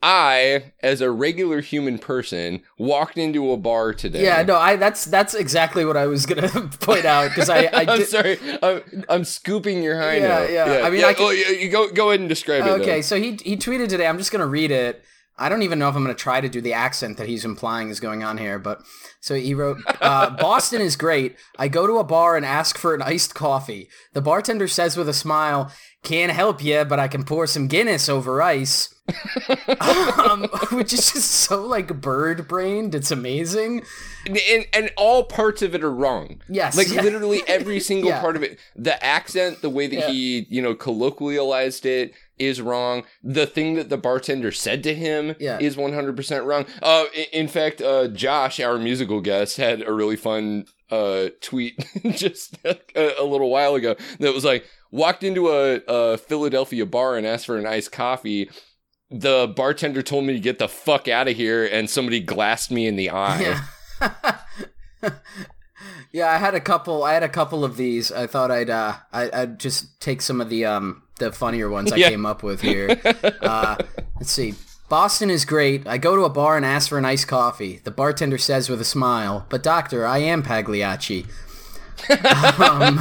I, 0.01 0.73
as 0.81 0.99
a 0.99 1.09
regular 1.09 1.61
human 1.61 1.97
person, 1.97 2.61
walked 2.77 3.17
into 3.17 3.51
a 3.51 3.57
bar 3.57 3.93
today. 3.93 4.23
Yeah, 4.23 4.43
no, 4.43 4.57
I 4.57 4.75
that's 4.75 5.05
that's 5.05 5.33
exactly 5.33 5.85
what 5.85 5.95
I 5.95 6.07
was 6.07 6.25
gonna 6.25 6.49
point 6.81 7.05
out 7.05 7.29
because 7.29 7.49
I, 7.49 7.63
I 7.65 7.69
I'm 7.87 7.97
did, 7.99 8.07
sorry, 8.09 8.37
I'm, 8.61 8.81
I'm 9.07 9.23
scooping 9.23 9.81
your 9.81 9.97
high 9.99 10.17
Yeah, 10.17 10.27
note. 10.27 10.49
yeah, 10.51 10.79
yeah. 10.79 10.85
I 10.85 10.89
mean, 10.89 11.03
I 11.05 11.13
can- 11.13 11.25
oh, 11.25 11.29
you, 11.31 11.45
you 11.45 11.69
go 11.69 11.89
go 11.89 12.09
ahead 12.09 12.19
and 12.19 12.27
describe 12.29 12.65
it. 12.67 12.81
Okay, 12.81 13.01
so 13.01 13.17
he 13.19 13.39
he 13.43 13.55
tweeted 13.57 13.87
today. 13.89 14.05
I'm 14.05 14.17
just 14.17 14.31
gonna 14.31 14.45
read 14.47 14.71
it. 14.71 15.03
I 15.37 15.49
don't 15.49 15.63
even 15.63 15.79
know 15.79 15.89
if 15.89 15.95
I'm 15.95 16.03
gonna 16.03 16.13
try 16.13 16.41
to 16.41 16.49
do 16.49 16.61
the 16.61 16.73
accent 16.73 17.17
that 17.17 17.27
he's 17.27 17.43
implying 17.45 17.89
is 17.89 17.99
going 17.99 18.23
on 18.23 18.37
here, 18.37 18.59
but 18.59 18.81
so 19.19 19.35
he 19.35 19.53
wrote, 19.53 19.77
uh, 20.01 20.29
"Boston 20.37 20.81
is 20.81 20.95
great. 20.95 21.35
I 21.57 21.67
go 21.67 21.87
to 21.87 21.97
a 21.97 22.03
bar 22.03 22.35
and 22.37 22.45
ask 22.45 22.77
for 22.77 22.93
an 22.93 23.01
iced 23.01 23.33
coffee. 23.33 23.89
The 24.13 24.21
bartender 24.21 24.67
says 24.67 24.95
with 24.97 25.09
a 25.09 25.13
smile." 25.13 25.71
Can't 26.03 26.33
help 26.33 26.61
you, 26.61 26.83
but 26.83 26.99
I 26.99 27.07
can 27.07 27.23
pour 27.23 27.47
some 27.47 27.69
Guinness 27.69 28.09
over 28.09 28.41
ice. 28.41 28.93
um, 29.79 30.43
which 30.71 30.91
is 30.91 31.13
just 31.13 31.31
so 31.31 31.65
like 31.65 32.01
bird 32.01 32.45
brained. 32.45 32.93
It's 32.93 33.09
amazing. 33.09 33.83
and, 34.25 34.37
and 34.37 34.65
and 34.73 34.91
all 34.97 35.23
parts 35.23 35.61
of 35.61 35.73
it 35.73 35.81
are 35.81 35.89
wrong. 35.93 36.41
Yes, 36.49 36.75
like 36.75 36.91
yeah. 36.91 37.01
literally 37.01 37.41
every 37.47 37.79
single 37.89 38.09
Yeah. 38.09 38.19
part 38.19 38.35
of 38.35 38.43
it. 38.43 38.59
The 38.75 39.01
accent, 39.03 39.61
the 39.61 39.69
way 39.69 39.87
that 39.87 39.95
Yeah. 39.95 40.09
he 40.09 40.45
you 40.49 40.61
know 40.61 40.75
colloquialized 40.75 41.85
it 41.85 42.13
is 42.39 42.61
wrong. 42.61 43.03
The 43.23 43.45
thing 43.45 43.75
that 43.75 43.89
the 43.89 43.97
bartender 43.97 44.51
said 44.51 44.83
to 44.83 44.93
him 44.95 45.35
Yeah. 45.39 45.59
is 45.59 45.77
one 45.77 45.93
hundred 45.93 46.15
percent 46.15 46.45
wrong. 46.45 46.65
Uh, 46.81 47.05
in 47.31 47.47
fact, 47.47 47.81
uh, 47.81 48.07
Josh, 48.07 48.59
our 48.59 48.77
musical 48.77 49.21
guest, 49.21 49.57
had 49.57 49.81
a 49.81 49.91
really 49.93 50.15
fun 50.15 50.65
uh 50.91 51.29
tweet 51.41 51.83
just 52.11 52.57
a, 52.65 52.77
a 53.19 53.23
little 53.23 53.49
while 53.49 53.73
ago 53.75 53.95
that 54.19 54.33
was 54.33 54.43
like 54.45 54.65
walked 54.91 55.23
into 55.23 55.49
a, 55.49 55.79
a 55.87 56.17
Philadelphia 56.17 56.85
bar 56.85 57.17
and 57.17 57.25
asked 57.25 57.45
for 57.47 57.57
an 57.57 57.65
iced 57.65 57.91
coffee. 57.91 58.49
The 59.09 59.51
bartender 59.55 60.01
told 60.01 60.25
me 60.25 60.33
to 60.33 60.39
get 60.39 60.57
the 60.59 60.67
fuck 60.67 61.07
out 61.07 61.27
of 61.27 61.35
here, 61.35 61.63
and 61.65 61.87
somebody 61.89 62.19
glassed 62.19 62.71
me 62.71 62.87
in 62.87 62.95
the 62.95 63.11
eye. 63.11 63.61
Yeah. 64.01 65.11
yeah, 66.11 66.29
I 66.31 66.37
had 66.37 66.55
a 66.55 66.59
couple. 66.59 67.03
I 67.03 67.13
had 67.13 67.23
a 67.23 67.29
couple 67.29 67.63
of 67.63 67.77
these. 67.77 68.11
I 68.11 68.27
thought 68.27 68.49
I'd 68.51 68.69
uh, 68.69 68.95
I, 69.11 69.29
I'd 69.31 69.59
just 69.59 69.99
take 70.01 70.21
some 70.21 70.41
of 70.41 70.49
the 70.49 70.65
um 70.65 71.02
the 71.19 71.31
funnier 71.31 71.69
ones 71.69 71.91
I 71.91 71.97
Yeah. 71.97 72.09
came 72.09 72.25
up 72.25 72.43
with 72.43 72.61
here. 72.61 72.99
uh, 73.41 73.75
let's 74.19 74.31
see. 74.31 74.55
Boston 74.89 75.29
is 75.29 75.45
great. 75.45 75.87
I 75.87 75.97
go 75.97 76.15
to 76.15 76.23
a 76.23 76.29
bar 76.29 76.55
and 76.57 76.65
ask 76.65 76.89
for 76.89 76.97
an 76.97 77.05
iced 77.05 77.27
coffee. 77.27 77.79
The 77.83 77.91
bartender 77.91 78.37
says 78.37 78.69
with 78.69 78.79
a 78.81 78.85
smile, 78.85 79.45
"But 79.49 79.63
doctor, 79.63 80.05
I 80.05 80.19
am 80.19 80.43
Pagliacci." 80.43 81.25
um, 82.59 82.99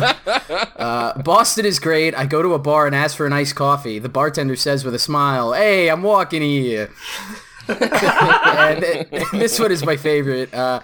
uh, 0.77 1.21
Boston 1.23 1.67
is 1.67 1.79
great. 1.79 2.15
I 2.15 2.25
go 2.27 2.41
to 2.43 2.55
a 2.55 2.59
bar 2.59 2.87
and 2.87 2.95
ask 2.95 3.17
for 3.17 3.27
an 3.27 3.33
iced 3.33 3.57
coffee. 3.57 3.99
The 3.99 4.09
bartender 4.09 4.57
says 4.57 4.85
with 4.85 4.95
a 4.95 4.99
smile, 4.99 5.53
"Hey, 5.53 5.89
I'm 5.89 6.03
walking 6.03 6.41
here." 6.43 6.91
and, 7.69 8.85
and 8.85 9.27
this 9.33 9.59
one 9.59 9.73
is 9.73 9.85
my 9.85 9.97
favorite. 9.97 10.53
Uh, 10.55 10.81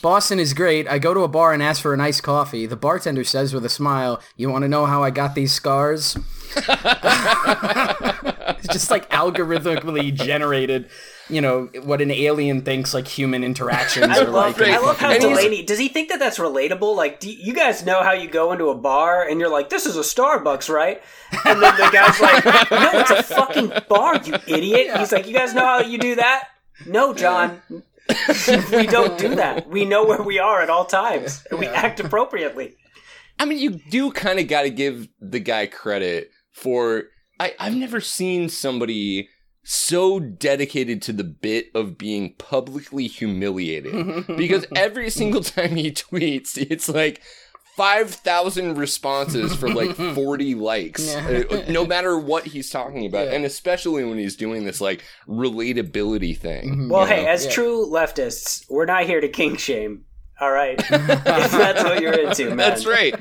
Boston 0.00 0.38
is 0.38 0.54
great. 0.54 0.86
I 0.88 0.98
go 0.98 1.12
to 1.14 1.20
a 1.20 1.28
bar 1.28 1.52
and 1.52 1.62
ask 1.62 1.82
for 1.82 1.92
an 1.92 2.00
iced 2.00 2.22
coffee. 2.22 2.66
The 2.66 2.76
bartender 2.76 3.24
says 3.24 3.52
with 3.52 3.64
a 3.64 3.68
smile, 3.68 4.20
"You 4.36 4.50
want 4.50 4.62
to 4.62 4.68
know 4.68 4.86
how 4.86 5.02
I 5.02 5.10
got 5.10 5.34
these 5.34 5.52
scars?" 5.52 6.16
it's 6.56 6.66
just 8.68 8.90
like 8.90 9.08
algorithmically 9.10 10.14
generated. 10.14 10.88
You 11.28 11.42
know 11.42 11.68
what 11.82 12.00
an 12.00 12.10
alien 12.10 12.62
thinks 12.62 12.94
like 12.94 13.06
human 13.06 13.44
interactions 13.44 14.06
I 14.08 14.22
are 14.22 14.30
love, 14.30 14.58
like. 14.58 14.70
I 14.70 14.78
love 14.78 14.98
how 14.98 15.18
Delaney 15.18 15.62
does 15.62 15.78
he 15.78 15.88
think 15.88 16.08
that 16.08 16.18
that's 16.18 16.38
relatable? 16.38 16.96
Like, 16.96 17.20
do 17.20 17.30
you 17.30 17.52
guys 17.52 17.84
know 17.84 18.02
how 18.02 18.12
you 18.12 18.28
go 18.28 18.52
into 18.52 18.70
a 18.70 18.74
bar 18.74 19.28
and 19.28 19.38
you're 19.38 19.50
like, 19.50 19.68
"This 19.68 19.84
is 19.84 19.96
a 19.96 20.00
Starbucks, 20.00 20.72
right?" 20.72 21.02
And 21.44 21.62
then 21.62 21.76
the 21.76 21.90
guy's 21.92 22.18
like, 22.20 22.44
"No, 22.70 22.90
it's 23.00 23.10
a 23.10 23.22
fucking 23.22 23.72
bar, 23.88 24.16
you 24.24 24.34
idiot." 24.46 24.96
He's 24.96 25.12
like, 25.12 25.26
"You 25.26 25.34
guys 25.34 25.52
know 25.54 25.66
how 25.66 25.80
you 25.80 25.98
do 25.98 26.14
that?" 26.14 26.48
No, 26.86 27.12
John. 27.12 27.60
we 28.72 28.86
don't 28.86 29.18
do 29.18 29.34
that. 29.34 29.68
We 29.78 29.84
know 29.84 30.04
where 30.04 30.22
we 30.22 30.38
are 30.38 30.62
at 30.62 30.70
all 30.70 30.84
times. 30.84 31.44
and 31.50 31.60
We 31.60 31.66
act 31.66 32.00
appropriately. 32.00 32.74
I 33.38 33.44
mean, 33.44 33.58
you 33.58 33.70
do 33.90 34.10
kind 34.10 34.38
of 34.38 34.48
got 34.48 34.62
to 34.62 34.70
give 34.70 35.08
the 35.20 35.40
guy 35.40 35.66
credit 35.66 36.30
for. 36.52 37.04
I, 37.38 37.54
I've 37.58 37.76
never 37.76 38.00
seen 38.00 38.48
somebody 38.48 39.28
so 39.62 40.18
dedicated 40.18 41.02
to 41.02 41.12
the 41.12 41.24
bit 41.24 41.66
of 41.74 41.98
being 41.98 42.34
publicly 42.38 43.06
humiliated 43.06 44.26
because 44.36 44.66
every 44.74 45.10
single 45.10 45.42
time 45.42 45.76
he 45.76 45.90
tweets, 45.90 46.56
it's 46.56 46.88
like. 46.88 47.22
5,000 47.78 48.76
responses 48.76 49.54
for 49.54 49.72
like 49.72 49.94
40 50.14 50.56
likes, 50.56 51.14
uh, 51.14 51.64
no 51.68 51.86
matter 51.86 52.18
what 52.18 52.44
he's 52.44 52.70
talking 52.70 53.06
about. 53.06 53.28
And 53.28 53.44
especially 53.44 54.04
when 54.04 54.18
he's 54.18 54.34
doing 54.34 54.64
this 54.64 54.80
like 54.80 55.04
relatability 55.28 56.36
thing. 56.36 56.88
Well, 56.88 57.06
hey, 57.06 57.22
know? 57.22 57.30
as 57.30 57.46
true 57.46 57.86
leftists, 57.88 58.68
we're 58.68 58.84
not 58.84 59.04
here 59.06 59.20
to 59.20 59.28
kink 59.28 59.60
shame. 59.60 60.04
All 60.40 60.52
right, 60.52 60.78
if 60.78 60.88
that's 60.88 61.82
what 61.82 62.00
you're 62.00 62.12
into, 62.12 62.44
man. 62.48 62.56
That's 62.58 62.86
right. 62.86 63.12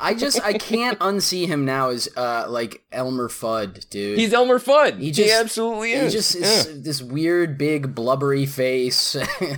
I 0.00 0.14
just 0.14 0.42
I 0.42 0.54
can't 0.54 0.98
unsee 0.98 1.46
him 1.46 1.66
now 1.66 1.90
as 1.90 2.08
uh 2.16 2.46
like 2.48 2.82
Elmer 2.90 3.28
Fudd, 3.28 3.88
dude. 3.90 4.18
He's 4.18 4.32
Elmer 4.32 4.58
Fudd. 4.58 4.98
He, 4.98 5.10
just- 5.10 5.30
absolutely 5.30 5.92
is. 5.92 6.12
He 6.12 6.18
just 6.18 6.34
Yeah. 6.68 6.72
this 6.76 7.02
weird, 7.02 7.58
big, 7.58 7.94
blubbery 7.94 8.46
face, 8.46 9.14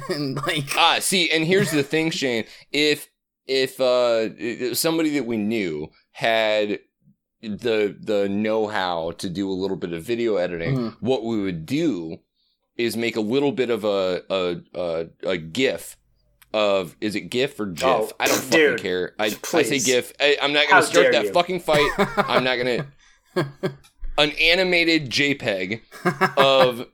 and 0.08 0.36
like 0.46 0.76
Ah, 0.76 0.98
see, 1.00 1.30
and 1.30 1.44
here's 1.44 1.70
the 1.70 1.84
thing, 1.84 2.10
Shane. 2.10 2.44
If 2.72 3.08
if 3.50 3.80
uh 3.80 4.74
somebody 4.74 5.10
that 5.10 5.26
we 5.26 5.36
knew 5.36 5.90
had 6.12 6.78
the 7.42 7.96
the 7.98 8.28
know 8.28 8.66
how 8.68 9.10
to 9.18 9.28
do 9.28 9.50
a 9.50 9.52
little 9.52 9.76
bit 9.76 9.92
of 9.92 10.02
video 10.04 10.36
editing, 10.36 10.76
Mm-hmm. 10.76 11.04
what 11.06 11.24
we 11.24 11.42
would 11.42 11.66
do 11.66 12.18
is 12.76 12.96
make 12.96 13.16
a 13.16 13.20
little 13.20 13.52
bit 13.52 13.70
of 13.70 13.84
a 13.84 14.22
a 14.30 14.56
a, 14.74 15.06
a 15.24 15.36
GIF 15.36 15.96
of 16.52 16.96
is 17.00 17.14
it 17.16 17.22
GIF 17.22 17.58
or 17.60 17.66
GIF? 17.66 17.84
Oh, 17.84 18.10
I 18.20 18.26
don't 18.28 18.36
fucking 18.38 18.58
dude, 18.58 18.80
care. 18.82 19.14
I, 19.18 19.26
I 19.54 19.62
say. 19.62 19.78
GIF. 19.80 20.12
I, 20.20 20.36
I'm 20.42 20.52
not 20.52 20.68
gonna 20.68 20.82
start 20.82 21.12
that 21.12 21.24
you. 21.26 21.32
fucking 21.32 21.60
fight. 21.60 21.90
I'm 21.98 22.44
not 22.44 22.56
gonna 22.56 22.86
an 24.18 24.30
animated 24.40 25.10
JPEG 25.10 25.80
of 26.36 26.86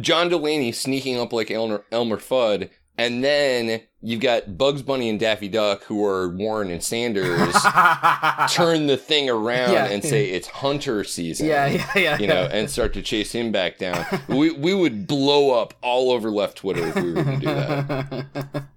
John 0.00 0.28
Delaney 0.28 0.72
sneaking 0.72 1.18
up 1.18 1.32
like 1.32 1.50
Elmer, 1.50 1.84
Elmer 1.90 2.16
Fudd, 2.18 2.70
and 2.98 3.22
then 3.24 3.80
you've 4.00 4.20
got 4.20 4.56
Bugs 4.58 4.82
Bunny 4.82 5.08
and 5.08 5.18
Daffy 5.18 5.48
Duck 5.48 5.84
who 5.84 6.04
are 6.04 6.28
Warren 6.28 6.70
and 6.70 6.82
Sanders 6.82 7.52
turn 8.50 8.86
the 8.86 8.96
thing 8.96 9.30
around 9.30 9.72
Yeah. 9.72 9.86
and 9.86 10.02
say 10.04 10.26
it's 10.30 10.48
hunter 10.48 11.04
season. 11.04 11.46
yeah, 11.46 11.66
yeah, 11.66 11.90
yeah. 11.96 12.18
You 12.18 12.26
know, 12.26 12.48
and 12.50 12.68
start 12.70 12.92
to 12.94 13.02
chase 13.02 13.32
him 13.32 13.52
back 13.52 13.78
down. 13.78 14.04
We 14.28 14.50
we 14.52 14.74
would 14.74 15.06
blow 15.06 15.50
up 15.60 15.74
all 15.82 16.10
over 16.10 16.30
left 16.30 16.58
Twitter 16.58 16.86
if 16.88 16.94
we 16.96 17.12
were 17.12 17.24
to 17.24 17.36
do 17.36 17.46
that. 17.46 18.64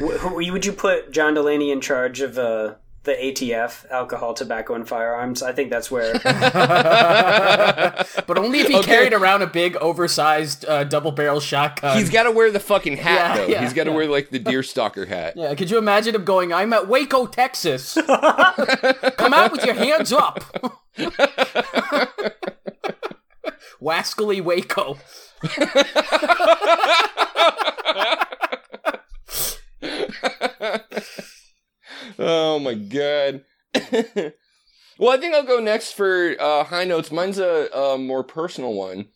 Would 0.00 0.64
you 0.66 0.72
put 0.72 1.10
John 1.10 1.34
Delaney 1.34 1.70
in 1.70 1.80
charge 1.80 2.20
of 2.20 2.38
uh, 2.38 2.74
the 3.04 3.12
ATF, 3.12 3.88
alcohol, 3.90 4.34
tobacco, 4.34 4.74
and 4.74 4.86
firearms? 4.86 5.42
I 5.42 5.52
think 5.52 5.70
that's 5.70 5.90
where. 5.90 6.12
but 6.22 6.26
only 8.36 8.60
if 8.60 8.68
he 8.68 8.76
Okay. 8.76 8.86
carried 8.86 9.12
around 9.14 9.40
a 9.42 9.46
big, 9.46 9.76
oversized 9.76 10.64
uh, 10.66 10.84
double 10.84 11.12
barrel 11.12 11.40
shotgun. 11.40 11.96
He's 11.98 12.10
got 12.10 12.24
to 12.24 12.30
wear 12.30 12.50
the 12.50 12.60
fucking 12.60 12.96
hat 12.98 13.14
Yeah, 13.14 13.36
though. 13.36 13.46
yeah, 13.52 13.62
He's 13.62 13.72
got 13.72 13.84
to 13.84 13.90
yeah. 13.90 13.96
wear 13.96 14.06
like 14.08 14.30
the 14.30 14.38
deer 14.38 14.62
stalker 14.62 15.06
hat. 15.06 15.34
yeah, 15.36 15.54
could 15.54 15.70
you 15.70 15.78
imagine 15.78 16.14
him 16.14 16.24
going, 16.24 16.52
I'm 16.52 16.72
at 16.72 16.88
Waco, 16.88 17.26
Texas. 17.26 17.94
Come 17.94 19.34
out 19.34 19.52
with 19.52 19.64
your 19.64 19.74
hands 19.74 20.12
up. 20.12 20.44
Wascally 23.80 24.42
Waco. 24.42 24.98
Oh 32.18 32.58
my 32.58 32.74
god. 32.74 33.44
well, 34.98 35.10
I 35.10 35.16
think 35.16 35.34
I'll 35.34 35.44
go 35.44 35.60
next 35.60 35.92
for 35.92 36.34
uh, 36.40 36.64
high 36.64 36.84
notes. 36.84 37.10
Mine's 37.10 37.38
a, 37.38 37.68
a 37.74 37.98
more 37.98 38.24
personal 38.24 38.74
one, 38.74 39.06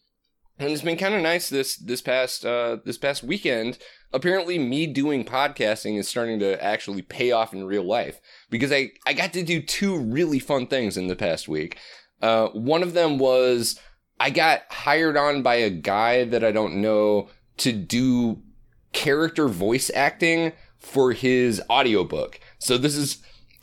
and 0.58 0.70
it's 0.70 0.82
been 0.82 0.96
kind 0.96 1.14
of 1.14 1.22
nice 1.22 1.48
this 1.48 1.76
this 1.76 2.00
past 2.00 2.44
uh, 2.44 2.78
this 2.84 2.98
past 2.98 3.22
weekend. 3.22 3.78
Apparently, 4.12 4.58
me 4.58 4.86
doing 4.86 5.24
podcasting 5.24 5.98
is 5.98 6.08
starting 6.08 6.38
to 6.38 6.62
actually 6.62 7.02
pay 7.02 7.32
off 7.32 7.52
in 7.52 7.64
real 7.64 7.84
life 7.84 8.20
because 8.50 8.72
I 8.72 8.90
I 9.06 9.12
got 9.12 9.32
to 9.32 9.42
do 9.42 9.60
two 9.60 9.98
really 9.98 10.38
fun 10.38 10.66
things 10.66 10.96
in 10.96 11.08
the 11.08 11.16
past 11.16 11.48
week. 11.48 11.78
Uh, 12.22 12.48
one 12.48 12.82
of 12.82 12.94
them 12.94 13.18
was 13.18 13.78
I 14.20 14.30
got 14.30 14.62
hired 14.70 15.16
on 15.16 15.42
by 15.42 15.56
a 15.56 15.70
guy 15.70 16.24
that 16.24 16.44
I 16.44 16.52
don't 16.52 16.80
know 16.80 17.28
to 17.58 17.72
do 17.72 18.42
character 18.92 19.48
voice 19.48 19.90
acting 19.94 20.52
for 20.78 21.12
his 21.12 21.60
audiobook. 21.68 22.38
So 22.58 22.78
this 22.78 22.96
is 22.96 23.18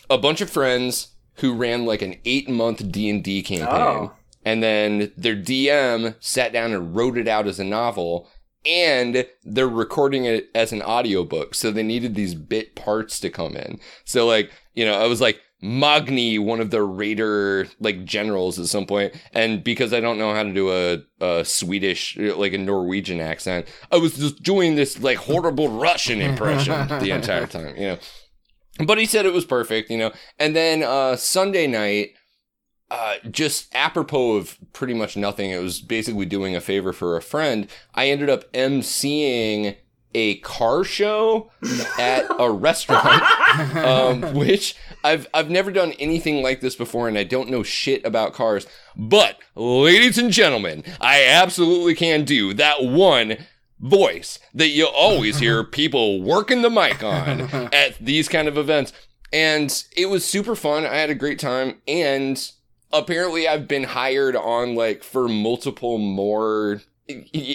a 0.09 0.17
bunch 0.17 0.41
of 0.41 0.49
friends 0.49 1.09
who 1.35 1.53
ran 1.53 1.85
like 1.85 2.01
an 2.01 2.15
8-month 2.25 2.91
D&D 2.91 3.43
campaign. 3.43 3.67
Oh. 3.69 4.13
And 4.43 4.61
then 4.61 5.11
their 5.15 5.35
DM 5.35 6.15
sat 6.19 6.51
down 6.51 6.73
and 6.73 6.95
wrote 6.95 7.17
it 7.17 7.27
out 7.27 7.47
as 7.47 7.59
a 7.59 7.63
novel 7.63 8.27
and 8.65 9.25
they're 9.43 9.67
recording 9.67 10.25
it 10.25 10.49
as 10.53 10.71
an 10.71 10.81
audiobook. 10.81 11.55
So 11.55 11.71
they 11.71 11.83
needed 11.83 12.15
these 12.15 12.35
bit 12.35 12.75
parts 12.75 13.19
to 13.21 13.29
come 13.29 13.55
in. 13.55 13.79
So 14.03 14.27
like, 14.27 14.51
you 14.73 14.85
know, 14.85 14.93
I 14.93 15.07
was 15.07 15.21
like 15.21 15.39
Magni, 15.61 16.39
one 16.39 16.59
of 16.59 16.71
the 16.71 16.81
raider 16.81 17.67
like 17.79 18.03
generals 18.03 18.57
at 18.57 18.65
some 18.65 18.85
point, 18.87 19.13
and 19.31 19.63
because 19.63 19.93
I 19.93 19.99
don't 19.99 20.17
know 20.17 20.33
how 20.33 20.41
to 20.43 20.51
do 20.51 20.71
a, 20.71 21.03
a 21.23 21.45
Swedish 21.45 22.17
like 22.17 22.53
a 22.53 22.57
Norwegian 22.57 23.19
accent, 23.19 23.67
I 23.91 23.97
was 23.97 24.15
just 24.17 24.41
doing 24.41 24.75
this 24.75 24.99
like 24.99 25.17
horrible 25.17 25.69
Russian 25.69 26.19
impression 26.19 26.87
the 26.99 27.11
entire 27.11 27.45
time, 27.45 27.75
you 27.77 27.87
know. 27.87 27.97
But 28.79 28.97
he 28.97 29.05
said 29.05 29.25
it 29.25 29.33
was 29.33 29.45
perfect, 29.45 29.89
you 29.89 29.97
know. 29.97 30.11
And 30.39 30.55
then 30.55 30.83
uh 30.83 31.15
Sunday 31.15 31.67
night, 31.67 32.11
uh, 32.91 33.15
just 33.29 33.73
apropos 33.73 34.33
of 34.33 34.57
pretty 34.73 34.93
much 34.93 35.15
nothing, 35.15 35.49
it 35.49 35.61
was 35.61 35.79
basically 35.79 36.25
doing 36.25 36.55
a 36.55 36.61
favor 36.61 36.91
for 36.91 37.15
a 37.15 37.21
friend. 37.21 37.69
I 37.95 38.09
ended 38.09 38.29
up 38.29 38.51
emceeing 38.51 39.77
a 40.13 40.35
car 40.39 40.83
show 40.83 41.49
at 41.97 42.25
a 42.37 42.51
restaurant, 42.51 43.23
um, 43.77 44.33
which 44.33 44.75
I've 45.03 45.27
I've 45.33 45.49
never 45.49 45.71
done 45.71 45.93
anything 45.93 46.43
like 46.43 46.61
this 46.61 46.75
before, 46.75 47.07
and 47.07 47.17
I 47.17 47.23
don't 47.23 47.49
know 47.49 47.63
shit 47.63 48.05
about 48.05 48.33
cars. 48.33 48.67
But, 48.95 49.37
ladies 49.55 50.17
and 50.17 50.31
gentlemen, 50.31 50.83
I 50.99 51.23
absolutely 51.23 51.95
can 51.95 52.25
do 52.25 52.53
that 52.55 52.83
one 52.83 53.37
voice 53.81 54.39
that 54.53 54.69
you 54.69 54.87
always 54.87 55.39
hear 55.39 55.63
people 55.81 56.21
working 56.21 56.61
the 56.61 56.69
mic 56.69 57.03
on 57.03 57.41
at 57.73 57.97
these 57.99 58.29
kind 58.29 58.47
of 58.47 58.57
events. 58.57 58.93
And 59.33 59.83
it 59.95 60.07
was 60.07 60.25
super 60.25 60.55
fun. 60.55 60.85
I 60.85 60.95
had 60.95 61.09
a 61.09 61.15
great 61.15 61.39
time. 61.39 61.81
And 61.87 62.51
apparently 62.93 63.47
I've 63.47 63.67
been 63.67 63.85
hired 63.85 64.35
on 64.35 64.75
like 64.75 65.03
for 65.03 65.27
multiple 65.27 65.97
more 65.97 66.81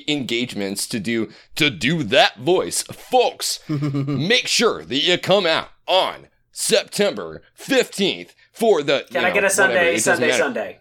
engagements 0.08 0.86
to 0.86 1.00
do 1.00 1.30
to 1.54 1.70
do 1.70 2.02
that 2.02 2.38
voice. 2.38 2.82
Folks, 2.82 3.60
make 3.68 4.46
sure 4.46 4.84
that 4.84 4.98
you 4.98 5.18
come 5.18 5.46
out 5.46 5.68
on 5.86 6.28
September 6.52 7.42
15th 7.58 8.30
for 8.52 8.82
the 8.82 9.06
Can 9.10 9.22
you 9.22 9.28
I 9.28 9.30
get 9.30 9.44
a 9.44 9.50
Sunday, 9.50 9.74
whatever, 9.74 9.98
Sunday, 9.98 10.26
matter. 10.28 10.42
Sunday? 10.42 10.78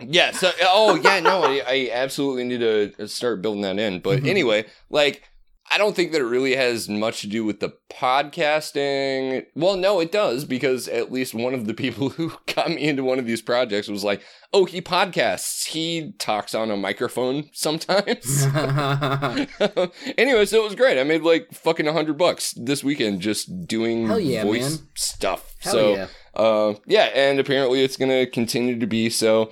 Yeah. 0.00 0.32
So, 0.32 0.50
oh 0.62 0.96
yeah, 0.96 1.20
no, 1.20 1.42
I, 1.42 1.62
I 1.66 1.90
absolutely 1.92 2.44
need 2.44 2.60
to 2.60 3.08
start 3.08 3.42
building 3.42 3.62
that 3.62 3.78
in. 3.78 4.00
But 4.00 4.24
anyway, 4.24 4.66
like, 4.90 5.22
I 5.70 5.78
don't 5.78 5.96
think 5.96 6.12
that 6.12 6.20
it 6.20 6.24
really 6.24 6.54
has 6.56 6.88
much 6.88 7.22
to 7.22 7.26
do 7.26 7.44
with 7.44 7.60
the 7.60 7.70
podcasting. 7.90 9.46
Well, 9.54 9.76
no, 9.76 9.98
it 9.98 10.12
does 10.12 10.44
because 10.44 10.88
at 10.88 11.10
least 11.10 11.34
one 11.34 11.54
of 11.54 11.66
the 11.66 11.74
people 11.74 12.08
who 12.10 12.32
got 12.54 12.68
me 12.68 12.82
into 12.82 13.02
one 13.02 13.18
of 13.18 13.26
these 13.26 13.42
projects 13.42 13.88
was 13.88 14.04
like, 14.04 14.22
"Oh, 14.52 14.66
he 14.66 14.80
podcasts. 14.80 15.66
He 15.66 16.12
talks 16.18 16.54
on 16.54 16.70
a 16.70 16.76
microphone 16.76 17.48
sometimes." 17.52 18.44
anyway, 20.18 20.44
so 20.44 20.60
it 20.60 20.64
was 20.64 20.74
great. 20.74 20.98
I 20.98 21.04
made 21.04 21.22
like 21.22 21.52
fucking 21.52 21.88
a 21.88 21.92
hundred 21.92 22.18
bucks 22.18 22.52
this 22.52 22.84
weekend 22.84 23.20
just 23.20 23.66
doing 23.66 24.08
yeah, 24.20 24.44
voice 24.44 24.78
man. 24.78 24.88
stuff. 24.94 25.54
Hell 25.60 25.72
so, 25.72 25.94
yeah. 25.94 26.06
uh, 26.34 26.74
yeah, 26.86 27.10
and 27.14 27.40
apparently 27.40 27.82
it's 27.82 27.96
gonna 27.96 28.26
continue 28.26 28.78
to 28.78 28.86
be 28.86 29.08
so. 29.08 29.50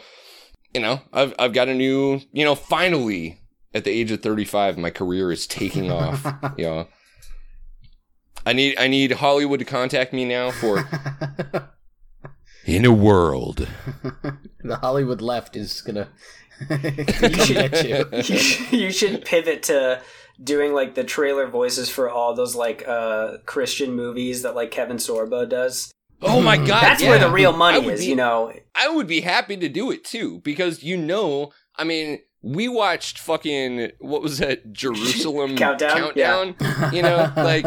You 0.74 0.80
know, 0.80 1.00
I've 1.12 1.34
I've 1.38 1.52
got 1.52 1.68
a 1.68 1.74
new. 1.74 2.20
You 2.32 2.44
know, 2.44 2.54
finally 2.54 3.40
at 3.74 3.84
the 3.84 3.90
age 3.90 4.10
of 4.10 4.22
thirty 4.22 4.44
five, 4.44 4.78
my 4.78 4.90
career 4.90 5.30
is 5.30 5.46
taking 5.46 5.90
off. 5.90 6.24
you 6.56 6.64
know, 6.64 6.88
I 8.46 8.52
need 8.52 8.78
I 8.78 8.88
need 8.88 9.12
Hollywood 9.12 9.58
to 9.60 9.64
contact 9.64 10.12
me 10.12 10.24
now 10.24 10.50
for. 10.50 10.88
In 12.64 12.84
a 12.84 12.92
world. 12.92 13.66
the 14.62 14.76
Hollywood 14.76 15.20
left 15.20 15.56
is 15.56 15.80
gonna 15.80 16.08
come 16.68 17.32
should- 17.32 17.84
you. 17.84 18.06
you, 18.12 18.22
should, 18.22 18.72
you 18.72 18.92
should 18.92 19.24
pivot 19.24 19.64
to 19.64 20.00
doing 20.42 20.72
like 20.72 20.94
the 20.94 21.02
trailer 21.02 21.48
voices 21.48 21.88
for 21.88 22.08
all 22.08 22.34
those 22.34 22.54
like 22.54 22.86
uh 22.86 23.38
Christian 23.46 23.94
movies 23.94 24.42
that 24.42 24.54
like 24.54 24.70
Kevin 24.70 24.98
Sorbo 24.98 25.48
does. 25.48 25.90
Oh 26.22 26.40
my 26.40 26.56
hmm. 26.56 26.64
god! 26.64 26.82
That's 26.82 27.02
yeah. 27.02 27.10
where 27.10 27.18
the 27.18 27.30
real 27.30 27.52
money 27.52 27.86
is, 27.86 28.00
be- 28.00 28.06
you 28.06 28.16
know. 28.16 28.52
I 28.74 28.88
would 28.88 29.06
be 29.06 29.20
happy 29.20 29.56
to 29.56 29.68
do 29.68 29.90
it 29.90 30.04
too 30.04 30.40
because 30.44 30.82
you 30.82 30.96
know, 30.96 31.52
I 31.76 31.84
mean, 31.84 32.20
we 32.42 32.68
watched 32.68 33.18
fucking 33.18 33.92
what 33.98 34.22
was 34.22 34.38
that 34.38 34.72
Jerusalem 34.72 35.56
Countdown? 35.56 36.12
countdown? 36.14 36.56
You 36.92 37.02
know, 37.02 37.32
like 37.36 37.66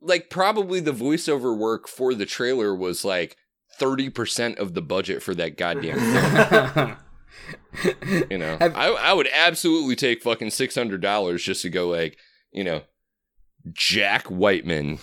like 0.00 0.30
probably 0.30 0.80
the 0.80 0.92
voiceover 0.92 1.56
work 1.56 1.88
for 1.88 2.14
the 2.14 2.26
trailer 2.26 2.74
was 2.74 3.04
like 3.04 3.36
30% 3.80 4.58
of 4.58 4.74
the 4.74 4.82
budget 4.82 5.22
for 5.22 5.34
that 5.34 5.56
goddamn 5.56 5.98
film, 7.82 8.26
you 8.30 8.38
know. 8.38 8.56
Have- 8.60 8.76
I 8.76 8.88
I 8.88 9.12
would 9.12 9.28
absolutely 9.32 9.96
take 9.96 10.22
fucking 10.22 10.48
$600 10.48 11.38
just 11.38 11.62
to 11.62 11.70
go 11.70 11.88
like, 11.88 12.16
you 12.52 12.64
know, 12.64 12.82
Jack 13.72 14.26
Whiteman 14.26 14.98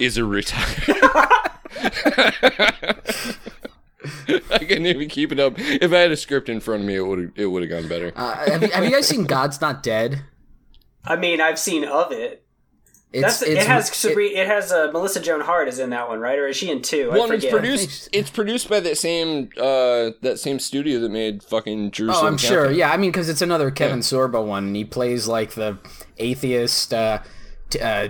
is 0.00 0.16
a 0.16 0.24
retired 0.24 0.96
I 4.50 4.58
couldn't 4.58 4.86
even 4.86 5.08
keep 5.08 5.30
it 5.32 5.38
up. 5.38 5.54
If 5.56 5.92
I 5.92 5.98
had 5.98 6.10
a 6.10 6.16
script 6.16 6.48
in 6.48 6.60
front 6.60 6.82
of 6.82 6.86
me, 6.86 6.96
it 6.96 7.02
would 7.02 7.32
it 7.36 7.46
would 7.46 7.62
have 7.62 7.70
gone 7.70 7.88
better. 7.88 8.12
Uh, 8.16 8.34
have, 8.50 8.62
you, 8.62 8.70
have 8.70 8.84
you 8.84 8.90
guys 8.90 9.06
seen 9.06 9.24
God's 9.24 9.60
Not 9.60 9.82
Dead? 9.82 10.22
I 11.04 11.16
mean, 11.16 11.40
I've 11.40 11.58
seen 11.58 11.84
of 11.84 12.12
it. 12.12 12.44
It's, 13.12 13.40
That's 13.40 13.42
it 13.42 13.66
has 13.66 13.90
Sabri- 13.90 14.36
it, 14.36 14.46
has 14.46 14.70
uh, 14.70 14.90
Melissa 14.92 15.20
Joan 15.20 15.40
Hart 15.40 15.66
is 15.66 15.80
in 15.80 15.90
that 15.90 16.08
one, 16.08 16.20
right? 16.20 16.38
Or 16.38 16.46
is 16.46 16.56
she 16.56 16.70
in 16.70 16.80
two? 16.80 17.10
well, 17.10 17.22
I 17.22 17.24
and 17.24 17.34
it's 17.34 17.46
produced. 17.46 18.08
It's 18.12 18.30
produced 18.30 18.68
by 18.68 18.78
that 18.80 18.96
same 18.98 19.50
uh 19.56 20.10
that 20.22 20.38
same 20.38 20.60
studio 20.60 21.00
that 21.00 21.10
made 21.10 21.42
fucking 21.42 21.90
Jerusalem. 21.90 22.24
Oh, 22.24 22.28
I'm 22.28 22.38
sure. 22.38 22.70
Yeah, 22.70 22.92
I 22.92 22.96
mean, 22.96 23.10
because 23.10 23.28
it's 23.28 23.42
another 23.42 23.72
Kevin 23.72 23.98
Sorbo 23.98 24.46
one. 24.46 24.68
And 24.68 24.76
he 24.76 24.84
plays 24.84 25.26
like 25.26 25.54
the 25.54 25.78
atheist 26.18 26.94
uh, 26.94 27.18
t- 27.18 27.28
uh, 27.76 28.08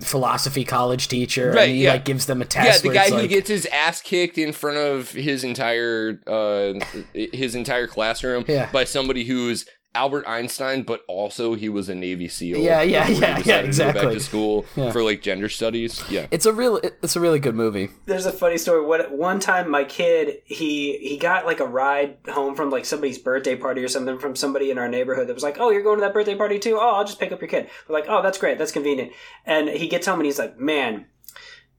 philosophy 0.00 0.64
college 0.64 1.08
teacher, 1.08 1.50
Right, 1.52 1.68
and 1.68 1.76
he 1.76 1.84
yeah. 1.84 1.92
like 1.92 2.04
gives 2.04 2.26
them 2.26 2.40
a 2.42 2.44
test. 2.44 2.84
Yeah, 2.84 2.90
the 2.90 2.94
guy 2.94 3.08
who 3.10 3.16
like, 3.16 3.30
gets 3.30 3.48
his 3.48 3.66
ass 3.66 4.00
kicked 4.00 4.38
in 4.38 4.52
front 4.52 4.76
of 4.78 5.10
his 5.10 5.44
entire 5.44 6.20
uh 6.26 6.74
his 7.14 7.54
entire 7.54 7.86
classroom 7.86 8.44
Yeah. 8.48 8.70
by 8.72 8.84
somebody 8.84 9.24
who's 9.24 9.66
Albert 9.98 10.28
Einstein, 10.28 10.84
but 10.84 11.02
also 11.08 11.54
he 11.54 11.68
was 11.68 11.88
a 11.88 11.94
Navy 11.94 12.28
SEAL. 12.28 12.58
Yeah, 12.58 12.82
yeah, 12.82 13.08
yeah, 13.08 13.18
yeah, 13.18 13.36
decided 13.36 13.42
to 13.42 13.48
go 13.48 13.58
exactly. 13.66 14.02
Back 14.04 14.12
to 14.14 14.20
school 14.20 14.64
Yeah. 14.76 14.92
for 14.92 15.02
like 15.02 15.22
gender 15.22 15.48
studies. 15.48 16.02
Yeah. 16.08 16.28
It's 16.30 16.46
a 16.46 16.52
real, 16.52 16.76
it's 16.78 17.16
a 17.16 17.20
really 17.20 17.40
good 17.40 17.56
movie. 17.56 17.88
There's 18.06 18.24
a 18.26 18.30
funny 18.32 18.58
story. 18.58 18.86
What 18.86 19.10
one 19.10 19.40
time 19.40 19.68
my 19.70 19.82
kid 19.82 20.40
he 20.44 20.98
he 20.98 21.16
got 21.18 21.46
like 21.46 21.58
a 21.58 21.66
ride 21.66 22.16
home 22.28 22.54
from 22.54 22.70
like 22.70 22.84
somebody's 22.84 23.18
birthday 23.18 23.56
party 23.56 23.82
or 23.82 23.88
something 23.88 24.18
from 24.20 24.36
somebody 24.36 24.70
in 24.70 24.78
our 24.78 24.88
neighborhood 24.88 25.26
that 25.26 25.34
was 25.34 25.42
like, 25.42 25.58
"Oh, 25.58 25.70
you're 25.70 25.82
going 25.82 25.98
to 25.98 26.02
that 26.02 26.14
birthday 26.14 26.36
party 26.36 26.58
too? 26.60 26.76
Oh, 26.80 26.94
I'll 26.96 27.04
just 27.04 27.18
pick 27.18 27.32
up 27.32 27.40
your 27.40 27.48
kid." 27.48 27.68
We're 27.88 27.94
like, 27.98 28.06
"Oh, 28.08 28.22
that's 28.22 28.38
great. 28.38 28.56
That's 28.58 28.70
convenient." 28.72 29.10
And 29.44 29.68
he 29.68 29.88
gets 29.88 30.06
home 30.06 30.20
and 30.20 30.26
he's 30.26 30.38
like, 30.38 30.58
"Man." 30.60 31.06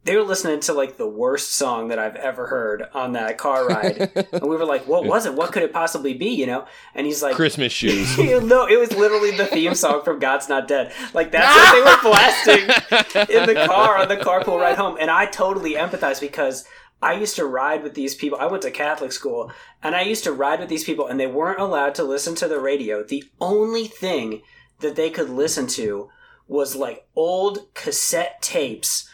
They 0.05 0.15
were 0.15 0.23
listening 0.23 0.61
to 0.61 0.73
like 0.73 0.97
the 0.97 1.07
worst 1.07 1.51
song 1.51 1.89
that 1.89 1.99
I've 1.99 2.15
ever 2.15 2.47
heard 2.47 2.83
on 2.93 3.13
that 3.13 3.37
car 3.37 3.67
ride, 3.67 4.11
and 4.31 4.43
we 4.43 4.55
were 4.55 4.65
like, 4.65 4.87
"What 4.87 5.05
was 5.05 5.25
it? 5.25 5.33
What 5.33 5.51
could 5.51 5.63
it 5.63 5.73
possibly 5.73 6.13
be?" 6.13 6.29
You 6.29 6.47
know? 6.47 6.65
And 6.95 7.05
he's 7.05 7.21
like, 7.21 7.35
Christmas 7.35 7.73
shoes. 7.73 8.17
no, 8.17 8.65
it 8.65 8.79
was 8.79 8.91
literally 8.93 9.35
the 9.35 9.45
theme 9.45 9.75
song 9.75 10.03
from 10.03 10.19
God's 10.19 10.47
Not 10.47 10.67
Dead. 10.67 10.93
Like 11.13 11.31
that's 11.31 11.53
what 11.55 11.73
they 11.75 11.81
were 11.81 12.01
blasting 12.11 13.37
in 13.37 13.45
the 13.45 13.65
car 13.67 13.97
on 13.97 14.07
the 14.07 14.17
carpool 14.17 14.59
ride 14.59 14.77
home, 14.77 14.97
and 14.99 15.11
I 15.11 15.25
totally 15.25 15.73
empathize 15.73 16.21
because 16.21 16.65
I 17.01 17.13
used 17.13 17.35
to 17.35 17.45
ride 17.45 17.83
with 17.83 17.93
these 17.93 18.15
people. 18.15 18.39
I 18.39 18.45
went 18.45 18.63
to 18.63 18.71
Catholic 18.71 19.11
school, 19.11 19.51
and 19.81 19.95
I 19.95 20.01
used 20.01 20.23
to 20.25 20.31
ride 20.31 20.59
with 20.59 20.69
these 20.69 20.83
people, 20.83 21.07
and 21.07 21.19
they 21.19 21.27
weren't 21.27 21.59
allowed 21.59 21.95
to 21.95 22.03
listen 22.03 22.35
to 22.35 22.47
the 22.47 22.59
radio. 22.59 23.03
The 23.03 23.23
only 23.39 23.87
thing 23.87 24.41
that 24.79 24.95
they 24.95 25.09
could 25.09 25.29
listen 25.29 25.67
to 25.67 26.09
was 26.47 26.75
like 26.75 27.07
old 27.15 27.73
cassette 27.73 28.41
tapes 28.41 29.09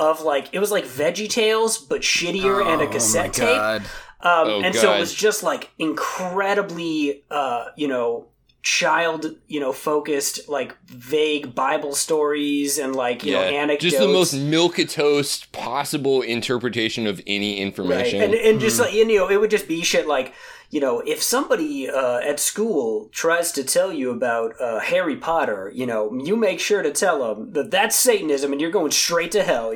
of 0.00 0.22
like 0.22 0.48
it 0.52 0.58
was 0.58 0.70
like 0.70 0.84
Veggie 0.84 1.28
Tales 1.28 1.78
but 1.78 2.00
shittier 2.02 2.64
and 2.64 2.82
a 2.82 2.86
cassette 2.86 3.32
tape. 3.32 3.56
God. 3.56 3.82
Um, 4.20 4.48
Oh, 4.48 4.60
and 4.62 4.74
so 4.74 4.94
it 4.94 5.00
was 5.00 5.12
just 5.14 5.42
like 5.42 5.70
incredibly, 5.78 7.24
uh, 7.30 7.66
you 7.76 7.88
know, 7.88 8.26
child, 8.62 9.26
you 9.46 9.60
know, 9.60 9.72
focused, 9.72 10.48
like 10.48 10.74
vague 10.86 11.54
Bible 11.54 11.94
stories 11.94 12.78
and 12.78 12.96
like, 12.96 13.22
you 13.22 13.32
know, 13.32 13.42
anecdotes. 13.42 13.82
Just 13.82 13.98
the 13.98 14.08
most 14.08 14.32
milk 14.32 14.76
toast 14.88 15.52
possible 15.52 16.22
interpretation 16.22 17.06
of 17.06 17.20
any 17.26 17.52
right. 17.56 17.62
information. 17.62 18.22
And, 18.22 18.34
and 18.34 18.54
Hmm. 18.56 18.60
just 18.60 18.80
like, 18.80 18.94
you 18.94 19.04
know, 19.06 19.28
it 19.28 19.38
would 19.38 19.50
just 19.50 19.68
be 19.68 19.82
shit 19.82 20.06
like, 20.06 20.32
you 20.74 20.80
know, 20.80 20.98
if 21.06 21.22
somebody 21.22 21.88
uh, 21.88 22.18
at 22.18 22.40
school 22.40 23.08
tries 23.12 23.52
to 23.52 23.62
tell 23.62 23.92
you 23.92 24.10
about 24.10 24.60
uh, 24.60 24.80
Harry 24.80 25.14
Potter, 25.14 25.70
you 25.72 25.86
know, 25.86 26.12
you 26.20 26.34
make 26.34 26.58
sure 26.58 26.82
to 26.82 26.90
tell 26.90 27.20
them 27.20 27.52
that 27.52 27.70
that's 27.70 27.94
Satanism 27.94 28.50
and 28.50 28.60
you're 28.60 28.72
going 28.72 28.90
straight 28.90 29.30
to 29.30 29.44
hell. 29.44 29.72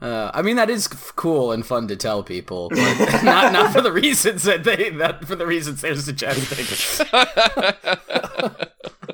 Uh, 0.00 0.30
I 0.34 0.42
mean, 0.42 0.56
that 0.56 0.68
is 0.68 0.86
f- 0.92 1.12
cool 1.16 1.50
and 1.50 1.64
fun 1.64 1.88
to 1.88 1.96
tell 1.96 2.22
people, 2.22 2.68
but 2.68 3.22
not 3.22 3.54
not 3.54 3.72
for 3.72 3.80
the 3.80 3.92
reasons 3.92 4.42
that 4.42 4.62
they 4.62 4.90
that 4.90 5.24
for 5.24 5.34
the 5.34 5.46
reasons 5.46 5.80
they're 5.80 5.96
suggesting. 5.96 6.66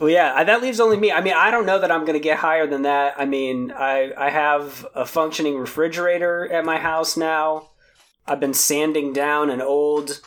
Well, 0.00 0.08
yeah, 0.08 0.32
uh, 0.34 0.44
that 0.44 0.62
leaves 0.62 0.80
only 0.80 0.96
me. 0.96 1.12
I 1.12 1.20
mean, 1.20 1.34
I 1.36 1.50
don't 1.50 1.66
know 1.66 1.78
that 1.78 1.90
I'm 1.90 2.06
going 2.06 2.18
to 2.18 2.20
get 2.20 2.38
higher 2.38 2.66
than 2.66 2.82
that. 2.82 3.14
I 3.18 3.26
mean, 3.26 3.70
I 3.70 4.12
I 4.16 4.30
have 4.30 4.86
a 4.94 5.04
functioning 5.04 5.58
refrigerator 5.58 6.50
at 6.50 6.64
my 6.64 6.78
house 6.78 7.18
now. 7.18 7.68
I've 8.26 8.40
been 8.40 8.54
sanding 8.54 9.12
down 9.12 9.50
an 9.50 9.60
old 9.60 10.20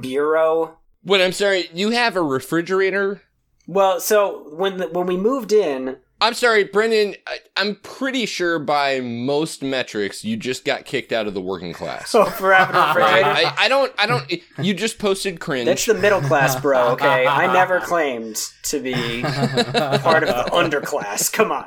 bureau. 0.00 0.78
Wait, 1.04 1.24
I'm 1.24 1.32
sorry. 1.32 1.70
You 1.72 1.90
have 1.90 2.16
a 2.16 2.22
refrigerator? 2.22 3.22
Well, 3.68 4.00
so 4.00 4.48
when 4.56 4.78
the, 4.78 4.88
when 4.88 5.06
we 5.06 5.16
moved 5.16 5.52
in, 5.52 5.98
I'm 6.22 6.34
sorry, 6.34 6.62
Brendan. 6.64 7.16
I, 7.26 7.38
I'm 7.56 7.74
pretty 7.82 8.26
sure 8.26 8.60
by 8.60 9.00
most 9.00 9.60
metrics, 9.62 10.24
you 10.24 10.36
just 10.36 10.64
got 10.64 10.84
kicked 10.84 11.12
out 11.12 11.26
of 11.26 11.34
the 11.34 11.40
working 11.40 11.72
class. 11.72 12.10
so 12.10 12.24
for 12.38 12.52
having 12.54 12.76
refrigerator, 12.76 13.26
I, 13.28 13.54
I 13.58 13.68
don't. 13.68 13.92
I 13.98 14.06
don't. 14.06 14.32
You 14.58 14.72
just 14.72 15.00
posted 15.00 15.40
cringe. 15.40 15.66
that's 15.66 15.84
the 15.84 15.94
middle 15.94 16.20
class, 16.20 16.58
bro. 16.60 16.90
Okay, 16.92 17.26
I 17.26 17.52
never 17.52 17.80
claimed 17.80 18.36
to 18.64 18.78
be 18.80 19.22
part 19.22 20.22
of 20.22 20.28
the 20.28 20.48
underclass. 20.52 21.32
Come 21.32 21.50
on. 21.50 21.66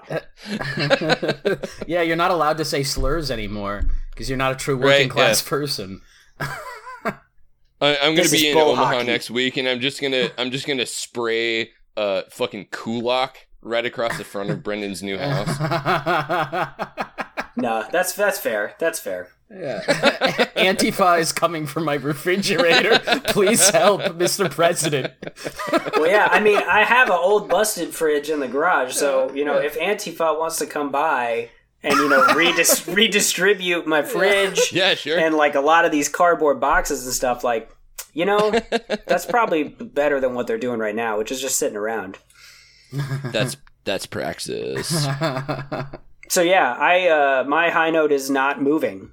yeah, 1.86 2.02
you're 2.02 2.16
not 2.16 2.32
allowed 2.32 2.58
to 2.58 2.66
say 2.66 2.82
slurs 2.84 3.30
anymore 3.30 3.84
because 4.12 4.30
you're 4.30 4.38
not 4.38 4.54
a 4.54 4.56
true 4.56 4.78
working 4.78 4.90
Right, 4.90 5.10
class 5.10 5.44
yeah. 5.44 5.50
person. 5.50 6.02
I, 6.40 7.98
I'm 8.02 8.16
gonna 8.16 8.30
be 8.30 8.50
in 8.50 8.58
Omaha 8.58 8.86
hockey. 8.86 9.06
next 9.08 9.30
week, 9.30 9.58
and 9.58 9.68
I'm 9.68 9.82
just 9.82 10.02
gonna. 10.02 10.30
I'm 10.38 10.50
just 10.52 10.66
gonna 10.66 10.86
spray 10.86 11.72
uh 11.98 12.24
fucking 12.30 12.68
kulak 12.72 13.48
right 13.66 13.86
across 13.86 14.18
the 14.18 14.24
front 14.24 14.50
of 14.52 14.64
Brendan's 14.64 15.04
new 15.04 15.18
house. 15.18 15.58
No, 17.58 17.86
that's 17.90 18.12
that's 18.14 18.38
fair. 18.38 18.76
That's 18.80 19.00
fair. 19.00 19.30
Yeah. 19.50 19.82
Antifa 20.58 21.20
is 21.22 21.32
coming 21.32 21.66
for 21.66 21.80
my 21.80 21.94
refrigerator. 21.94 23.00
Please 23.30 23.70
help, 23.70 24.02
Mr. 24.02 24.52
President. 24.52 25.14
Well, 25.96 26.06
yeah, 26.08 26.28
I 26.30 26.42
mean, 26.42 26.58
I 26.58 26.84
have 26.84 27.08
an 27.08 27.16
old 27.18 27.48
busted 27.48 27.94
fridge 27.96 28.30
in 28.30 28.42
the 28.42 28.50
garage, 28.50 28.94
so 28.94 29.32
you 29.34 29.46
know, 29.46 29.58
if 29.58 29.80
Antifa 29.80 30.38
wants 30.38 30.58
to 30.58 30.66
come 30.66 30.92
by 30.92 31.50
and 31.82 31.94
you 31.96 32.10
know 32.10 32.24
redis- 32.34 32.94
redistribute 32.94 33.88
my 33.88 34.02
fridge 34.02 34.74
Yeah, 34.74 34.94
sure. 34.96 35.18
and 35.18 35.34
like 35.36 35.56
a 35.56 35.62
lot 35.62 35.86
of 35.86 35.94
these 35.94 36.10
cardboard 36.10 36.60
boxes 36.60 37.06
and 37.06 37.14
stuff, 37.14 37.42
like 37.46 37.72
you 38.14 38.26
know, 38.26 38.52
that's 39.08 39.26
probably 39.26 39.64
better 39.64 40.20
than 40.20 40.34
what 40.34 40.46
they're 40.48 40.58
doing 40.58 40.80
right 40.80 40.96
now, 40.96 41.18
which 41.18 41.32
is 41.32 41.40
just 41.40 41.58
sitting 41.58 41.78
around. 41.78 42.18
That's 42.92 43.58
that's 43.84 44.06
praxis. 44.06 45.08
So 46.28 46.42
yeah, 46.42 46.74
I 46.74 47.08
uh, 47.08 47.44
my 47.48 47.70
high 47.70 47.92
note 47.92 48.12
is 48.12 48.32
not 48.32 48.60
moving. 48.60 49.12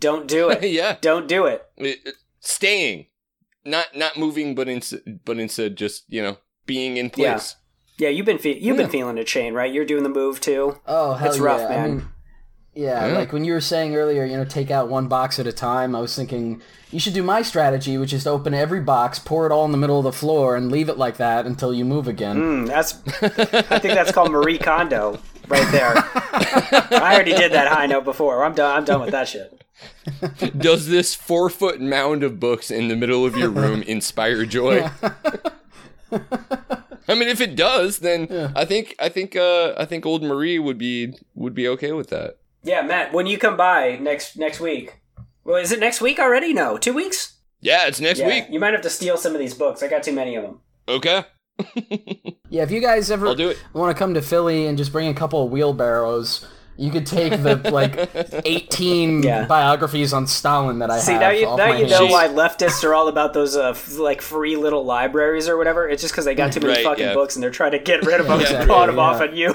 Don't 0.00 0.26
do 0.26 0.50
it. 0.50 0.64
yeah, 0.70 0.96
Don't 1.00 1.28
do 1.28 1.46
it. 1.46 1.62
It- 1.76 2.00
it- 2.04 2.14
staying, 2.40 3.06
not 3.64 3.94
not 3.96 4.16
moving, 4.16 4.56
but 4.56 4.68
instead, 4.68 5.20
but 5.24 5.38
instead 5.38 5.76
just 5.76 6.02
you 6.08 6.20
know 6.20 6.38
being 6.66 6.96
in 6.96 7.10
place. 7.10 7.54
Yeah, 7.98 8.08
you've 8.08 8.26
been 8.26 8.38
fe- 8.38 8.58
you've 8.58 8.76
Yeah. 8.76 8.82
been 8.82 8.90
feeling 8.90 9.18
a 9.18 9.24
chain, 9.24 9.54
right? 9.54 9.72
You're 9.72 9.84
doing 9.84 10.02
the 10.02 10.08
move 10.08 10.40
too. 10.40 10.80
Oh, 10.84 11.14
hell 11.14 11.30
It's 11.30 11.38
rough, 11.38 11.60
yeah. 11.60 11.68
man. 11.68 11.84
I 11.84 11.88
mean, 11.94 12.08
yeah, 12.76 13.06
Yeah. 13.08 13.14
like 13.16 13.32
when 13.32 13.44
you 13.44 13.52
were 13.54 13.60
saying 13.60 13.96
earlier, 13.96 14.24
you 14.24 14.36
know, 14.36 14.44
take 14.44 14.70
out 14.70 14.88
one 14.88 15.08
box 15.08 15.38
at 15.40 15.46
a 15.46 15.52
time. 15.52 15.96
I 15.96 16.00
was 16.00 16.14
thinking 16.14 16.60
you 16.92 17.00
should 17.00 17.14
do 17.14 17.22
my 17.22 17.42
strategy, 17.42 17.98
which 17.98 18.12
is 18.12 18.24
to 18.24 18.30
open 18.30 18.54
every 18.54 18.80
box, 18.80 19.18
pour 19.18 19.46
it 19.46 19.52
all 19.52 19.64
in 19.64 19.72
the 19.72 19.78
middle 19.78 19.98
of 19.98 20.04
the 20.04 20.12
floor, 20.12 20.54
and 20.54 20.70
leave 20.70 20.88
it 20.88 20.98
like 20.98 21.16
that 21.16 21.46
until 21.46 21.74
you 21.74 21.84
move 21.84 22.06
again. 22.06 22.36
Mm, 22.36 22.66
that's 22.68 22.94
I 23.70 23.78
think 23.80 23.94
that's 23.94 24.12
called 24.12 24.30
Marie 24.30 24.58
Kondo 24.58 25.18
right 25.48 25.70
there. 25.72 25.94
I 25.96 27.12
already 27.14 27.32
did 27.34 27.52
that 27.52 27.68
high 27.68 27.86
note 27.86 28.04
before. 28.04 28.44
I'm 28.44 28.54
done. 28.54 28.76
I'm 28.76 28.84
done 28.84 29.00
with 29.00 29.10
that 29.10 29.26
shit. 29.28 29.62
Does 30.56 30.88
this 30.88 31.14
four 31.14 31.50
foot 31.50 31.80
mound 31.80 32.22
of 32.22 32.38
books 32.40 32.70
in 32.70 32.88
the 32.88 32.96
middle 32.96 33.26
of 33.26 33.36
your 33.36 33.50
room 33.50 33.82
inspire 33.86 34.44
joy? 34.46 34.88
I 37.08 37.14
mean, 37.14 37.28
if 37.28 37.40
it 37.40 37.54
does, 37.56 37.98
then 37.98 38.52
I 38.56 38.64
think 38.64 38.94
I 38.98 39.08
think 39.08 39.36
uh, 39.36 39.74
I 39.76 39.84
think 39.84 40.04
old 40.06 40.22
Marie 40.22 40.58
would 40.58 40.78
be 40.78 41.14
would 41.34 41.54
be 41.54 41.68
okay 41.68 41.92
with 41.92 42.08
that. 42.10 42.36
Yeah, 42.66 42.82
Matt. 42.82 43.12
When 43.12 43.26
you 43.26 43.38
come 43.38 43.56
by 43.56 43.96
next 44.00 44.36
next 44.36 44.60
week, 44.60 45.00
well, 45.44 45.56
is 45.56 45.70
it 45.72 45.78
next 45.80 46.00
week 46.00 46.18
already? 46.18 46.52
No, 46.52 46.76
two 46.76 46.92
weeks. 46.92 47.38
Yeah, 47.60 47.86
it's 47.86 48.00
next 48.00 48.18
Yeah, 48.20 48.26
week. 48.28 48.46
you 48.50 48.58
might 48.60 48.72
have 48.74 48.82
to 48.82 48.90
steal 48.90 49.16
some 49.16 49.32
of 49.34 49.38
these 49.38 49.54
books. 49.54 49.82
I 49.82 49.88
got 49.88 50.02
too 50.02 50.12
many 50.12 50.34
of 50.36 50.42
them. 50.42 50.60
Okay, 50.88 51.24
Yeah, 52.50 52.62
if 52.62 52.70
you 52.70 52.80
guys 52.80 53.10
ever 53.10 53.26
I'll 53.28 53.34
do 53.34 53.48
it. 53.50 53.58
want 53.72 53.94
to 53.96 53.98
come 53.98 54.14
to 54.14 54.22
Philly 54.22 54.66
and 54.66 54.76
just 54.76 54.92
bring 54.92 55.08
a 55.08 55.14
couple 55.14 55.44
of 55.44 55.50
wheelbarrows, 55.50 56.46
you 56.76 56.90
could 56.90 57.06
take 57.06 57.32
the 57.42 57.56
like 57.72 58.10
18 58.44 59.22
Yeah. 59.22 59.46
biographies 59.46 60.12
on 60.12 60.26
Stalin 60.26 60.78
that 60.80 60.90
I 60.90 60.98
See 60.98 61.12
have. 61.12 61.20
now 61.20 61.30
you 61.30 61.46
off 61.46 61.58
now 61.58 61.68
my 61.68 61.78
you 61.78 61.86
know 61.88 62.06
hands. 62.06 62.12
why 62.12 62.28
leftists 62.28 62.84
are 62.84 62.94
all 62.94 63.08
about 63.08 63.32
those 63.32 63.56
uh, 63.56 63.70
f- 63.70 63.96
like 63.98 64.20
free 64.22 64.56
little 64.56 64.84
libraries 64.84 65.48
or 65.48 65.56
whatever. 65.56 65.88
It's 65.88 66.02
just 66.02 66.12
because 66.14 66.24
they 66.24 66.34
got 66.34 66.52
too 66.52 66.60
many 66.60 66.74
Right, 66.74 66.84
fucking 66.84 67.04
yeah. 67.04 67.14
books 67.14 67.34
and 67.36 67.42
they're 67.42 67.50
trying 67.50 67.72
to 67.72 67.78
get 67.78 68.04
rid 68.04 68.20
of 68.20 68.26
them 68.26 68.34
and 68.34 68.42
Exactly, 68.42 68.66
pawn 68.68 68.88
them 68.88 68.98
off 68.98 69.20
on 69.20 69.34
you. 69.36 69.54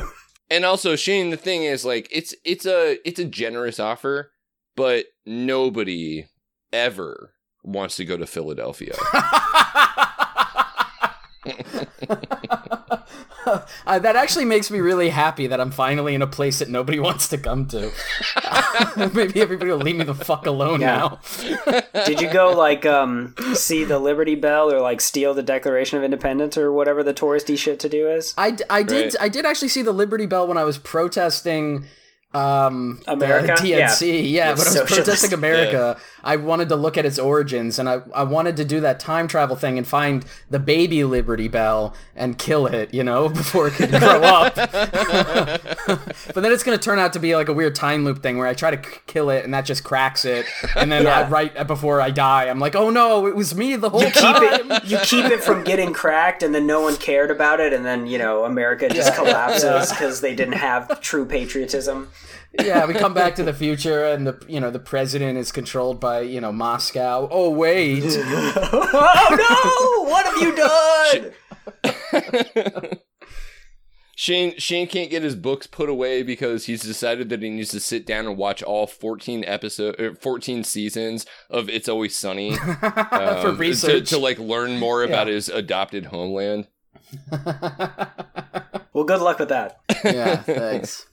And 0.51 0.65
also 0.65 0.95
Shane, 0.95 1.31
the 1.31 1.37
thing 1.37 1.63
is, 1.63 1.85
like, 1.85 2.07
it's 2.11 2.35
it's 2.45 2.65
a 2.65 2.97
it's 3.07 3.19
a 3.19 3.25
generous 3.25 3.79
offer, 3.79 4.31
but 4.75 5.05
nobody 5.25 6.25
ever 6.73 7.33
wants 7.63 7.95
to 7.95 8.05
go 8.05 8.17
to 8.17 8.27
Philadelphia. 8.27 8.95
Uh, 13.87 13.97
that 13.97 14.15
actually 14.15 14.45
makes 14.45 14.69
me 14.69 14.79
really 14.79 15.09
happy 15.09 15.47
that 15.47 15.59
I'm 15.59 15.71
finally 15.71 16.13
in 16.13 16.21
a 16.21 16.27
place 16.27 16.59
that 16.59 16.69
nobody 16.69 16.99
wants 17.07 17.27
to 17.29 17.39
come 17.39 17.65
to. 17.69 17.91
Maybe 19.15 19.41
everybody 19.41 19.71
will 19.71 19.79
leave 19.79 19.95
me 19.95 20.03
the 20.03 20.13
fuck 20.13 20.45
alone 20.45 20.79
Yeah. 20.81 21.17
now. 21.43 21.81
Did 22.05 22.21
you 22.21 22.29
go 22.31 22.51
like 22.51 22.85
um 22.85 23.33
see 23.55 23.83
the 23.83 23.97
Liberty 23.97 24.35
Bell 24.35 24.71
or 24.71 24.79
like 24.79 25.01
steal 25.01 25.33
the 25.33 25.41
Declaration 25.41 25.97
of 25.97 26.03
Independence 26.03 26.55
or 26.55 26.71
whatever 26.71 27.01
the 27.01 27.15
touristy 27.15 27.57
shit 27.57 27.79
to 27.79 27.89
do 27.89 28.07
is? 28.07 28.35
I 28.37 28.51
did 28.51 28.69
Right. 28.91 29.15
I 29.19 29.27
did 29.27 29.43
actually 29.47 29.69
see 29.69 29.81
the 29.81 29.91
Liberty 29.91 30.27
Bell 30.27 30.45
when 30.47 30.57
I 30.59 30.63
was 30.63 30.77
protesting 30.77 31.85
um 32.33 33.01
America? 33.07 33.55
the 33.61 33.71
DNC. 33.73 34.07
Yeah, 34.07 34.19
Yeah. 34.21 34.49
when 34.51 34.67
I 34.67 34.81
was 34.81 34.81
protesting 34.85 35.33
America, 35.33 35.97
I 36.23 36.35
wanted 36.37 36.69
to 36.69 36.75
look 36.75 36.97
at 36.97 37.05
its 37.05 37.19
origins 37.19 37.77
and 37.79 37.89
I, 37.89 38.01
I 38.13 38.23
wanted 38.23 38.55
to 38.57 38.65
do 38.65 38.79
that 38.81 38.99
time 38.99 39.27
travel 39.27 39.55
thing 39.55 39.77
and 39.77 39.85
find 39.87 40.23
the 40.49 40.59
baby 40.59 41.03
Liberty 41.03 41.47
Bell 41.47 41.93
and 42.15 42.37
kill 42.37 42.67
it, 42.67 42.93
you 42.93 43.03
know, 43.03 43.27
before 43.41 43.67
it 43.67 43.71
could 43.73 43.89
grow 43.89 44.21
up. 44.21 44.55
but 44.55 46.35
then 46.35 46.51
it's 46.51 46.63
going 46.63 46.77
to 46.77 46.83
turn 46.83 46.99
out 46.99 47.13
to 47.13 47.19
be 47.19 47.35
like 47.35 47.49
a 47.49 47.53
weird 47.53 47.75
time 47.75 48.05
loop 48.05 48.21
thing 48.23 48.37
where 48.37 48.47
I 48.47 48.53
try 48.53 48.71
to 48.71 48.77
k- 48.77 48.99
kill 49.07 49.29
it 49.29 49.43
and 49.43 49.53
that 49.53 49.65
just 49.65 49.83
cracks 49.83 50.23
it. 50.25 50.45
And 50.75 50.91
then 50.91 51.03
Yeah. 51.03 51.21
I, 51.21 51.27
right 51.29 51.67
before 51.67 51.99
I 52.01 52.11
die, 52.11 52.49
I'm 52.49 52.59
like, 52.59 52.75
oh 52.75 52.89
no, 52.89 53.25
it 53.27 53.35
was 53.35 53.55
me 53.55 53.75
the 53.75 53.89
whole 53.89 54.01
keep 54.03 54.13
time. 54.13 54.71
it 54.71 54.85
you 54.85 54.97
keep 54.99 55.25
it 55.25 55.43
from 55.43 55.63
getting 55.63 55.91
cracked 55.93 56.43
and 56.43 56.53
then 56.55 56.65
no 56.67 56.81
one 56.81 56.95
cared 56.97 57.29
about 57.31 57.59
it 57.59 57.73
and 57.73 57.85
then 57.85 58.05
you 58.07 58.17
know 58.17 58.45
america 58.45 58.87
just 58.89 59.13
collapses 59.15 59.89
because 59.91 60.21
they 60.21 60.33
didn't 60.35 60.53
have 60.55 60.99
true 61.01 61.25
patriotism 61.25 62.09
yeah, 62.59 62.85
we 62.85 62.93
come 62.93 63.13
back 63.13 63.35
to 63.35 63.43
the 63.43 63.53
future, 63.53 64.05
and 64.05 64.27
the 64.27 64.43
you 64.47 64.59
know 64.59 64.71
the 64.71 64.79
president 64.79 65.37
is 65.37 65.51
controlled 65.51 65.99
by 65.99 66.21
you 66.21 66.41
know 66.41 66.51
Moscow. 66.51 67.27
Oh 67.31 67.49
wait, 67.49 68.03
oh 68.05 69.27
no 69.37 70.09
what 70.09 70.25
have 70.25 70.41
you 70.41 70.55
done 70.55 71.31
Shane 74.21 74.55
Shane 74.59 74.87
can't 74.87 75.09
get 75.09 75.23
his 75.23 75.35
books 75.35 75.65
put 75.65 75.89
away 75.89 76.21
because 76.21 76.65
he's 76.65 76.83
decided 76.83 77.29
that 77.29 77.41
he 77.41 77.49
needs 77.49 77.71
to 77.71 77.79
sit 77.79 78.05
down 78.05 78.27
and 78.27 78.37
watch 78.37 78.61
all 78.61 78.85
14 78.85 79.43
episode 79.45 79.99
er, 79.99 80.13
14 80.13 80.63
seasons 80.63 81.25
of 81.49 81.67
It's 81.69 81.89
Always 81.89 82.15
Sunny 82.15 82.55
for 82.55 83.47
um, 83.47 83.57
research. 83.57 84.09
to, 84.09 84.15
to 84.15 84.21
like 84.21 84.37
learn 84.37 84.77
more 84.77 85.03
about 85.03 85.27
his 85.27 85.49
adopted 85.49 86.05
homeland. 86.05 86.67
well 88.93 89.05
good 89.05 89.21
luck 89.21 89.39
with 89.39 89.49
that 89.49 89.79
yeah, 90.03 90.35
thanks. 90.43 91.07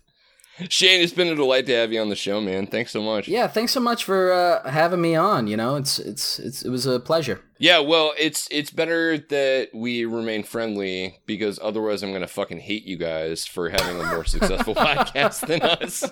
Shane, 0.68 1.00
it's 1.00 1.12
been 1.12 1.28
a 1.28 1.34
delight 1.36 1.66
to 1.66 1.72
have 1.74 1.92
you 1.92 2.00
on 2.00 2.08
the 2.08 2.16
show, 2.16 2.40
man. 2.40 2.66
Thanks 2.66 2.90
so 2.90 3.00
much. 3.00 3.28
Yeah, 3.28 3.46
thanks 3.46 3.72
so 3.72 3.78
much 3.80 4.04
for 4.04 4.32
uh, 4.32 4.68
having 4.68 5.00
me 5.00 5.14
on. 5.14 5.46
You 5.46 5.56
know, 5.56 5.76
it's 5.76 6.00
it's 6.00 6.40
it's 6.40 6.62
it 6.62 6.70
was 6.70 6.84
a 6.84 6.98
pleasure. 6.98 7.40
Yeah, 7.58 7.78
well, 7.78 8.12
it's 8.18 8.48
it's 8.50 8.70
better 8.70 9.18
that 9.18 9.68
we 9.72 10.04
remain 10.04 10.42
friendly 10.42 11.20
because 11.26 11.60
otherwise 11.62 12.02
I'm 12.02 12.12
gonna 12.12 12.26
fucking 12.26 12.58
hate 12.58 12.84
you 12.84 12.96
guys 12.96 13.46
for 13.46 13.70
having 13.70 14.00
a 14.00 14.04
more 14.04 14.24
successful 14.24 14.74
podcast 14.74 15.46
than 15.46 15.62
us. 15.62 16.04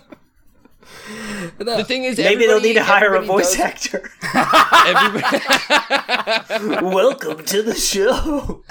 The 1.59 1.82
thing 1.84 2.05
is, 2.05 2.16
maybe 2.16 2.47
they'll 2.47 2.61
need 2.61 2.74
to 2.74 2.84
hire 2.84 3.16
a 3.16 3.22
voice 3.22 3.57
does- 3.57 3.61
actor 3.61 4.09
welcome 6.82 7.44
to 7.44 7.62
the 7.62 7.74
show 7.74 8.62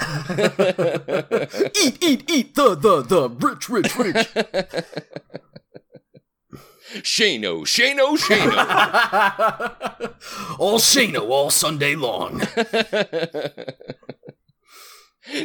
Eat, 1.78 1.98
eat, 2.02 2.30
eat 2.30 2.54
the 2.54 2.74
the 2.74 3.02
the 3.02 3.28
rich, 3.28 3.68
rich, 3.68 3.96
rich. 3.98 4.28
Shano, 7.02 7.62
Shano, 7.62 8.16
Shano. 8.16 10.14
all 10.58 10.78
Shano 10.78 11.28
all 11.28 11.50
Sunday 11.50 11.94
long. 11.94 12.38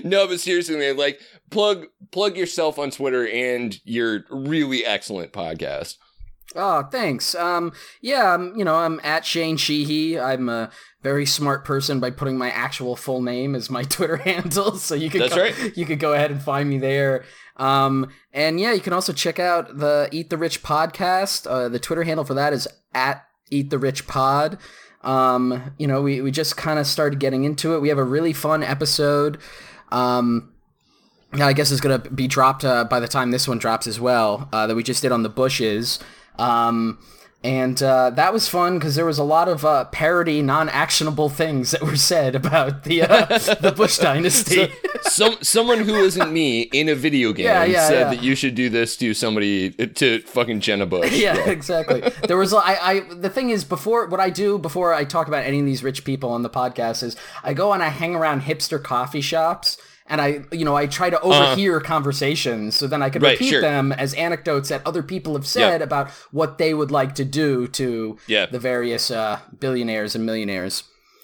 no, 0.03 0.27
but 0.27 0.39
seriously, 0.39 0.77
man, 0.77 0.97
like 0.97 1.19
plug 1.49 1.87
plug 2.11 2.37
yourself 2.37 2.79
on 2.79 2.91
Twitter 2.91 3.27
and 3.27 3.79
your 3.83 4.25
really 4.29 4.85
excellent 4.85 5.33
podcast. 5.33 5.95
Oh, 6.55 6.83
thanks. 6.83 7.33
Um, 7.33 7.71
yeah, 8.01 8.33
I'm, 8.33 8.57
you 8.57 8.65
know, 8.65 8.75
I'm 8.75 8.99
at 9.03 9.25
Shane 9.25 9.57
Sheehy. 9.57 10.19
I'm 10.19 10.49
a 10.49 10.69
very 11.01 11.25
smart 11.25 11.63
person 11.63 11.99
by 11.99 12.11
putting 12.11 12.37
my 12.37 12.51
actual 12.51 12.95
full 12.95 13.21
name 13.21 13.55
as 13.55 13.69
my 13.69 13.83
Twitter 13.83 14.17
handle, 14.17 14.75
so 14.75 14.95
you 14.95 15.09
could 15.09 15.21
That's 15.21 15.35
go, 15.35 15.41
right. 15.41 15.77
you 15.77 15.85
could 15.85 15.99
go 15.99 16.13
ahead 16.13 16.31
and 16.31 16.41
find 16.41 16.69
me 16.69 16.77
there. 16.77 17.23
Um, 17.57 18.11
and 18.33 18.59
yeah, 18.59 18.73
you 18.73 18.81
can 18.81 18.93
also 18.93 19.13
check 19.13 19.39
out 19.39 19.77
the 19.77 20.09
Eat 20.11 20.29
the 20.29 20.37
Rich 20.37 20.63
podcast. 20.63 21.49
Uh, 21.49 21.69
the 21.69 21.79
Twitter 21.79 22.03
handle 22.03 22.25
for 22.25 22.33
that 22.33 22.53
is 22.53 22.67
at 22.93 23.25
Eat 23.49 23.69
the 23.69 23.79
Rich 23.79 24.07
Pod. 24.07 24.57
Um, 25.03 25.73
you 25.77 25.87
know, 25.87 26.01
we 26.01 26.21
we 26.21 26.31
just 26.31 26.57
kind 26.57 26.79
of 26.79 26.87
started 26.87 27.19
getting 27.19 27.43
into 27.43 27.73
it. 27.75 27.79
We 27.79 27.89
have 27.89 27.97
a 27.97 28.03
really 28.03 28.33
fun 28.33 28.63
episode. 28.63 29.39
Um, 29.91 30.53
I 31.33 31.53
guess 31.53 31.71
it's 31.71 31.81
gonna 31.81 31.99
be 31.99 32.27
dropped 32.27 32.65
uh, 32.65 32.83
by 32.83 32.99
the 32.99 33.07
time 33.07 33.31
this 33.31 33.47
one 33.47 33.57
drops 33.57 33.87
as 33.87 33.99
well. 33.99 34.49
Uh, 34.51 34.67
that 34.67 34.75
we 34.75 34.83
just 34.83 35.01
did 35.01 35.11
on 35.11 35.23
the 35.23 35.29
bushes, 35.29 35.99
um, 36.37 36.99
and 37.43 37.81
uh, 37.81 38.11
that 38.11 38.33
was 38.33 38.47
fun 38.47 38.77
because 38.77 38.93
there 38.93 39.05
was 39.05 39.17
a 39.17 39.23
lot 39.23 39.47
of 39.47 39.65
uh, 39.65 39.85
parody, 39.85 40.43
non-actionable 40.43 41.29
things 41.29 41.71
that 41.71 41.81
were 41.81 41.95
said 41.95 42.35
about 42.35 42.83
the 42.83 43.01
uh, 43.01 43.25
the 43.59 43.73
Bush 43.75 43.97
dynasty. 43.99 44.71
Some 45.01 45.37
someone 45.41 45.79
who 45.79 45.95
isn't 45.95 46.31
me 46.31 46.61
in 46.61 46.87
a 46.87 46.93
video 46.93 47.33
game 47.33 47.45
Yeah, 47.45 47.63
yeah, 47.63 47.87
said 47.87 47.99
yeah. 47.99 48.09
that 48.13 48.23
you 48.23 48.35
should 48.35 48.53
do 48.53 48.69
this 48.69 48.95
to 48.97 49.15
somebody 49.15 49.71
to 49.71 50.19
fucking 50.21 50.59
Jenna 50.59 50.85
Bush. 50.85 51.11
yeah, 51.17 51.49
exactly. 51.49 52.01
There 52.27 52.37
was 52.37 52.53
I, 52.53 52.77
I 52.79 52.99
the 52.99 53.29
thing 53.29 53.49
is 53.49 53.63
before 53.63 54.05
what 54.05 54.19
I 54.19 54.29
do 54.29 54.59
before 54.59 54.93
I 54.93 55.03
talk 55.03 55.27
about 55.27 55.43
any 55.43 55.59
of 55.59 55.65
these 55.65 55.83
rich 55.83 56.05
people 56.05 56.29
on 56.29 56.43
the 56.43 56.49
podcast 56.49 57.01
is 57.01 57.15
I 57.43 57.55
go 57.55 57.73
and 57.73 57.81
I 57.81 57.87
hang 57.87 58.13
around 58.13 58.43
hipster 58.43 58.81
coffee 58.81 59.21
shops 59.21 59.77
and 60.11 60.21
I 60.21 60.41
you 60.51 60.65
know 60.65 60.75
I 60.75 60.85
try 60.85 61.09
to 61.09 61.19
overhear 61.21 61.79
conversations 61.79 62.75
so 62.75 62.85
then 62.87 63.01
I 63.01 63.09
could 63.09 63.21
Uh-huh. 63.23 63.31
Right, 63.31 63.39
repeat 63.39 63.49
sure. 63.51 63.61
them 63.61 63.91
as 63.93 64.13
anecdotes 64.15 64.69
that 64.69 64.81
other 64.85 65.01
people 65.03 65.33
have 65.33 65.47
said 65.47 65.79
Yeah. 65.81 65.85
about 65.89 66.09
what 66.31 66.57
they 66.57 66.73
would 66.73 66.91
like 66.91 67.15
to 67.15 67.25
do 67.25 67.67
to 67.79 68.17
Yeah. 68.27 68.45
the 68.47 68.59
various 68.59 69.09
uh, 69.09 69.39
billionaires 69.59 70.15
and 70.15 70.25
millionaires. 70.25 70.83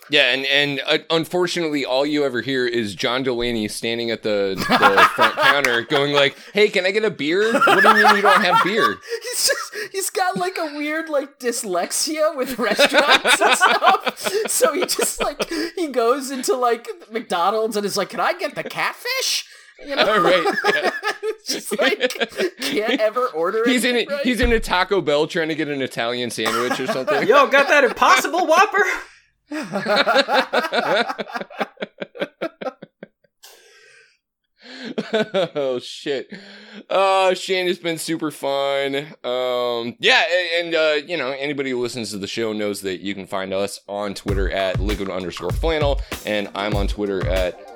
Yeah, 0.09 0.31
and 0.33 0.45
and 0.45 0.81
uh, 0.85 0.99
unfortunately, 1.09 1.83
all 1.85 2.05
you 2.05 2.23
ever 2.25 2.41
hear 2.41 2.65
is 2.65 2.95
John 2.95 3.23
Delaney 3.23 3.67
standing 3.67 4.09
at 4.11 4.23
the, 4.23 4.55
the 4.57 5.09
front 5.15 5.35
counter, 5.35 5.81
going 5.83 6.13
like, 6.13 6.37
"Hey, 6.53 6.69
can 6.69 6.85
I 6.85 6.91
get 6.91 7.03
a 7.03 7.11
beer? 7.11 7.51
What 7.53 7.81
do 7.81 7.87
you 7.89 7.93
mean 8.03 8.15
you 8.15 8.21
don't 8.21 8.41
have 8.41 8.63
beer?" 8.63 8.95
He's 9.23 9.47
just 9.47 9.91
he's 9.91 10.09
got 10.09 10.37
like 10.37 10.57
a 10.57 10.75
weird 10.77 11.09
like 11.09 11.39
dyslexia 11.39 12.35
with 12.35 12.57
restaurants 12.57 13.41
and 13.41 13.57
stuff. 13.57 14.19
So 14.49 14.73
he 14.73 14.81
just 14.81 15.21
like 15.21 15.49
he 15.75 15.87
goes 15.87 16.31
into 16.31 16.55
like 16.55 16.87
McDonald's 17.11 17.75
and 17.77 17.85
is 17.85 17.97
like, 17.97 18.09
Can 18.09 18.19
I 18.19 18.33
get 18.33 18.55
the 18.55 18.63
catfish? 18.63 19.45
You 19.85 19.95
know, 19.95 20.09
All 20.13 20.19
right. 20.21 20.45
yeah. 20.73 20.89
just 21.45 21.77
like 21.77 21.99
can't 22.61 22.99
ever 22.99 23.27
order 23.27 23.61
He's 23.67 23.83
in 23.85 23.91
anything 23.95 24.09
it. 24.11 24.15
right. 24.15 24.25
He's 24.25 24.41
in 24.41 24.51
a 24.51 24.59
Taco 24.59 25.01
Bell 25.01 25.27
trying 25.27 25.49
to 25.49 25.55
get 25.55 25.67
an 25.67 25.81
Italian 25.81 26.29
sandwich 26.31 26.79
or 26.79 26.87
something. 26.87 27.27
yo 27.27 27.47
got 27.47 27.67
that 27.67 27.83
impossible 27.83 28.47
whopper 28.47 28.83
oh 35.13 35.79
shit. 35.81 36.27
Uh 36.89 37.33
Shane 37.33 37.67
has 37.67 37.79
been 37.79 37.97
super 37.97 38.31
fun. 38.31 38.95
Um 39.23 39.95
yeah, 39.99 40.23
and 40.59 40.75
uh, 40.75 40.95
you 41.05 41.17
know, 41.17 41.31
anybody 41.31 41.71
who 41.71 41.81
listens 41.81 42.11
to 42.11 42.17
the 42.17 42.27
show 42.27 42.51
knows 42.53 42.81
that 42.81 42.99
you 43.01 43.13
can 43.15 43.25
find 43.25 43.53
us 43.53 43.79
on 43.87 44.13
Twitter 44.13 44.49
at 44.49 44.79
liquid 44.79 45.09
underscore 45.09 45.51
flannel, 45.51 46.01
and 46.25 46.49
I'm 46.55 46.75
on 46.75 46.87
Twitter 46.87 47.25
at 47.27 47.66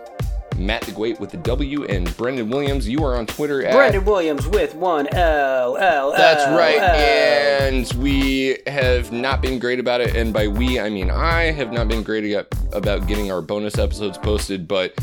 Matt 0.58 0.84
DeGwait 0.84 1.20
with 1.20 1.32
the 1.32 1.38
W 1.38 1.86
and 1.86 2.16
Brendan 2.18 2.50
Williams. 2.50 2.88
You 2.88 3.04
are 3.04 3.16
on 3.16 3.26
Twitter 3.26 3.64
at 3.66 3.74
Brandon 3.74 4.06
Williams 4.06 4.48
with 4.48 4.76
one 4.76 5.08
L 5.14 5.78
L. 5.78 6.12
That's 6.12 6.46
right. 6.52 6.80
And 6.80 7.92
we 7.94 8.60
have 8.68 9.12
not 9.12 9.42
been 9.42 9.60
great 9.60 9.80
about 9.80 10.02
it. 10.02 10.16
And 10.16 10.34
by 10.34 10.48
we, 10.48 10.80
I 10.80 10.90
mean 10.90 11.10
I 11.10 11.52
have 11.52 11.72
not 11.72 11.88
been 11.88 12.04
great 12.04 12.34
about 12.74 13.08
getting 13.08 13.32
our 13.32 13.42
bonus 13.42 13.78
episodes 13.78 14.18
posted. 14.18 14.68
But 14.68 14.94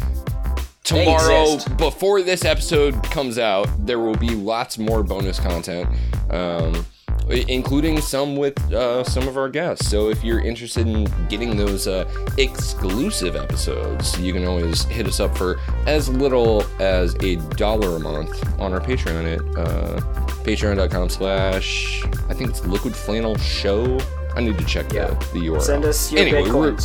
tomorrow, 0.84 1.58
before 1.76 2.22
this 2.22 2.44
episode 2.44 3.02
comes 3.04 3.38
out, 3.38 3.68
there 3.84 3.98
will 3.98 4.16
be 4.16 4.30
lots 4.30 4.78
more 4.78 5.02
bonus 5.02 5.40
content. 5.40 5.88
Um, 6.30 6.86
including 7.30 8.00
some 8.00 8.36
with 8.36 8.56
uh, 8.72 9.04
some 9.04 9.28
of 9.28 9.36
our 9.36 9.48
guests. 9.48 9.88
So 9.88 10.08
if 10.10 10.22
you're 10.24 10.40
interested 10.40 10.86
in 10.86 11.04
getting 11.28 11.56
those 11.56 11.86
uh, 11.86 12.04
exclusive 12.38 13.36
episodes, 13.36 14.18
you 14.20 14.32
can 14.32 14.46
always 14.46 14.84
hit 14.84 15.06
us 15.06 15.20
up 15.20 15.36
for 15.36 15.58
as 15.86 16.08
little 16.08 16.64
as 16.80 17.14
a 17.16 17.36
dollar 17.56 17.96
a 17.96 18.00
month 18.00 18.42
on 18.60 18.72
our 18.72 18.80
Patreon 18.80 19.34
at 19.34 19.58
uh, 19.58 20.00
patreon.com 20.44 21.08
slash, 21.08 22.02
I 22.28 22.34
think 22.34 22.50
it's 22.50 22.64
Liquid 22.66 22.94
Flannel 22.96 23.36
Show. 23.38 23.98
I 24.34 24.40
need 24.40 24.56
to 24.58 24.64
check 24.64 24.92
Yeah. 24.92 25.08
the, 25.08 25.14
the 25.34 25.46
URL. 25.48 25.60
Send 25.62 25.84
us 25.84 26.10
your 26.12 26.20
Anyway, 26.22 26.50
we're- 26.50 26.76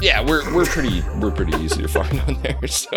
yeah, 0.00 0.24
we're 0.24 0.54
we're 0.54 0.64
pretty 0.64 1.02
we're 1.20 1.32
pretty 1.32 1.56
easy 1.58 1.82
to 1.82 1.88
find 1.88 2.20
on 2.20 2.40
there. 2.42 2.56
So, 2.68 2.90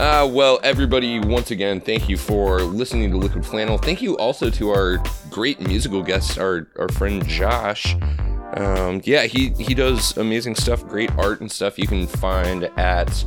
uh, 0.00 0.26
well, 0.26 0.58
everybody, 0.62 1.20
once 1.20 1.50
again, 1.50 1.78
thank 1.78 2.08
you 2.08 2.16
for 2.16 2.62
listening 2.62 3.10
to 3.10 3.18
Liquid 3.18 3.44
Flannel. 3.44 3.76
Thank 3.76 4.00
you 4.00 4.16
also 4.16 4.48
to 4.48 4.70
our 4.70 4.96
great 5.28 5.60
musical 5.60 6.02
guest, 6.02 6.38
our 6.38 6.68
our 6.78 6.88
friend 6.88 7.26
Josh. 7.28 7.96
Um, 8.54 9.02
yeah, 9.04 9.24
he 9.24 9.50
he 9.50 9.74
does 9.74 10.16
amazing 10.16 10.54
stuff, 10.54 10.86
great 10.86 11.12
art 11.18 11.42
and 11.42 11.52
stuff. 11.52 11.78
You 11.78 11.86
can 11.86 12.06
find 12.06 12.64
at 12.78 13.24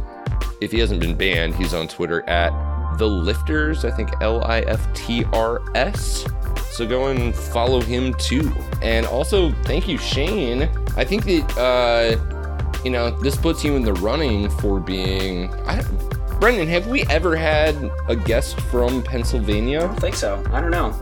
if 0.61 0.71
he 0.71 0.79
hasn't 0.79 0.99
been 0.99 1.15
banned, 1.15 1.53
he's 1.53 1.75
on 1.75 1.87
Twitter 1.87 2.27
at 2.27 2.51
the 2.97 3.07
Lifters. 3.07 3.85
I 3.85 3.91
think 3.91 4.09
L 4.21 4.43
I 4.43 4.61
F 4.61 4.91
T 4.95 5.25
R 5.31 5.61
S. 5.75 6.25
So 6.71 6.87
go 6.87 7.07
and 7.07 7.35
follow 7.35 7.81
him 7.81 8.15
too. 8.15 8.51
And 8.81 9.05
also, 9.05 9.51
thank 9.63 9.87
you, 9.87 9.99
Shane. 9.99 10.63
I 10.97 11.05
think 11.05 11.25
that 11.25 11.55
uh, 11.55 12.81
you 12.83 12.89
know 12.89 13.11
this 13.21 13.35
puts 13.37 13.63
you 13.63 13.75
in 13.75 13.83
the 13.83 13.93
running 13.93 14.49
for 14.49 14.79
being. 14.79 15.53
I 15.65 15.79
don't, 15.81 16.12
Brendan, 16.43 16.67
have 16.67 16.87
we 16.87 17.03
ever 17.03 17.37
had 17.37 17.89
a 18.09 18.17
guest 18.17 18.59
from 18.63 19.01
Pennsylvania? 19.01 19.79
I 19.79 19.87
don't 19.87 19.95
think 20.01 20.13
so. 20.13 20.43
I 20.51 20.59
don't 20.59 20.71
know. 20.71 20.93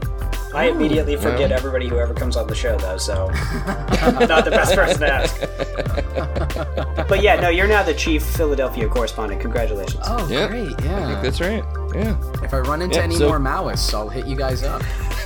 I 0.53 0.65
immediately 0.65 1.15
oh, 1.15 1.19
forget 1.19 1.49
well. 1.49 1.53
everybody 1.53 1.87
who 1.87 1.97
ever 1.97 2.13
comes 2.13 2.37
on 2.37 2.45
the 2.45 2.53
show, 2.53 2.77
though, 2.77 2.99
so 2.99 3.31
I'm 3.33 4.27
not 4.27 4.45
the 4.45 4.51
best 4.51 4.75
person 4.75 4.99
to 4.99 5.11
ask. 5.11 5.39
but 7.09 7.23
yeah, 7.23 7.39
no, 7.41 7.49
you're 7.49 7.65
now 7.65 7.81
the 7.81 7.95
chief 7.95 8.23
Philadelphia 8.23 8.87
correspondent. 8.87 9.41
Congratulations. 9.41 10.03
Oh, 10.05 10.27
Yeah, 10.29 10.47
great. 10.47 10.61
I 10.61 10.67
think 10.75 10.81
Yeah. 10.83 11.21
that's 11.23 11.41
right. 11.41 11.63
Yeah. 11.95 12.43
If 12.43 12.53
I 12.53 12.59
run 12.59 12.83
into 12.83 12.97
Yeah, 12.97 13.03
any 13.05 13.15
so- 13.15 13.27
more 13.27 13.39
Maoists, 13.39 13.91
I'll 13.95 14.09
hit 14.09 14.27
you 14.27 14.35
guys 14.35 14.61
up. 14.61 14.83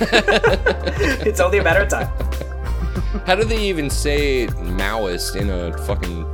It's 1.26 1.40
only 1.40 1.58
a 1.58 1.62
matter 1.62 1.82
of 1.82 1.90
time. 1.90 2.08
How 3.26 3.34
do 3.34 3.44
they 3.44 3.62
even 3.64 3.90
say 3.90 4.46
Maoist 4.46 5.36
in 5.36 5.50
a 5.50 5.76
fucking 5.84 6.24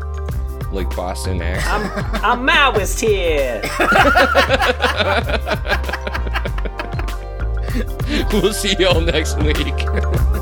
like 0.73 0.95
Boston 0.97 1.43
accent? 1.43 2.23
I'm 2.23 2.47
I'm 2.47 2.47
Maoist 2.47 3.01
here. 3.01 3.63
we'll 8.33 8.53
see 8.53 8.75
y'all 8.79 9.01
next 9.01 9.39
week. 9.43 9.67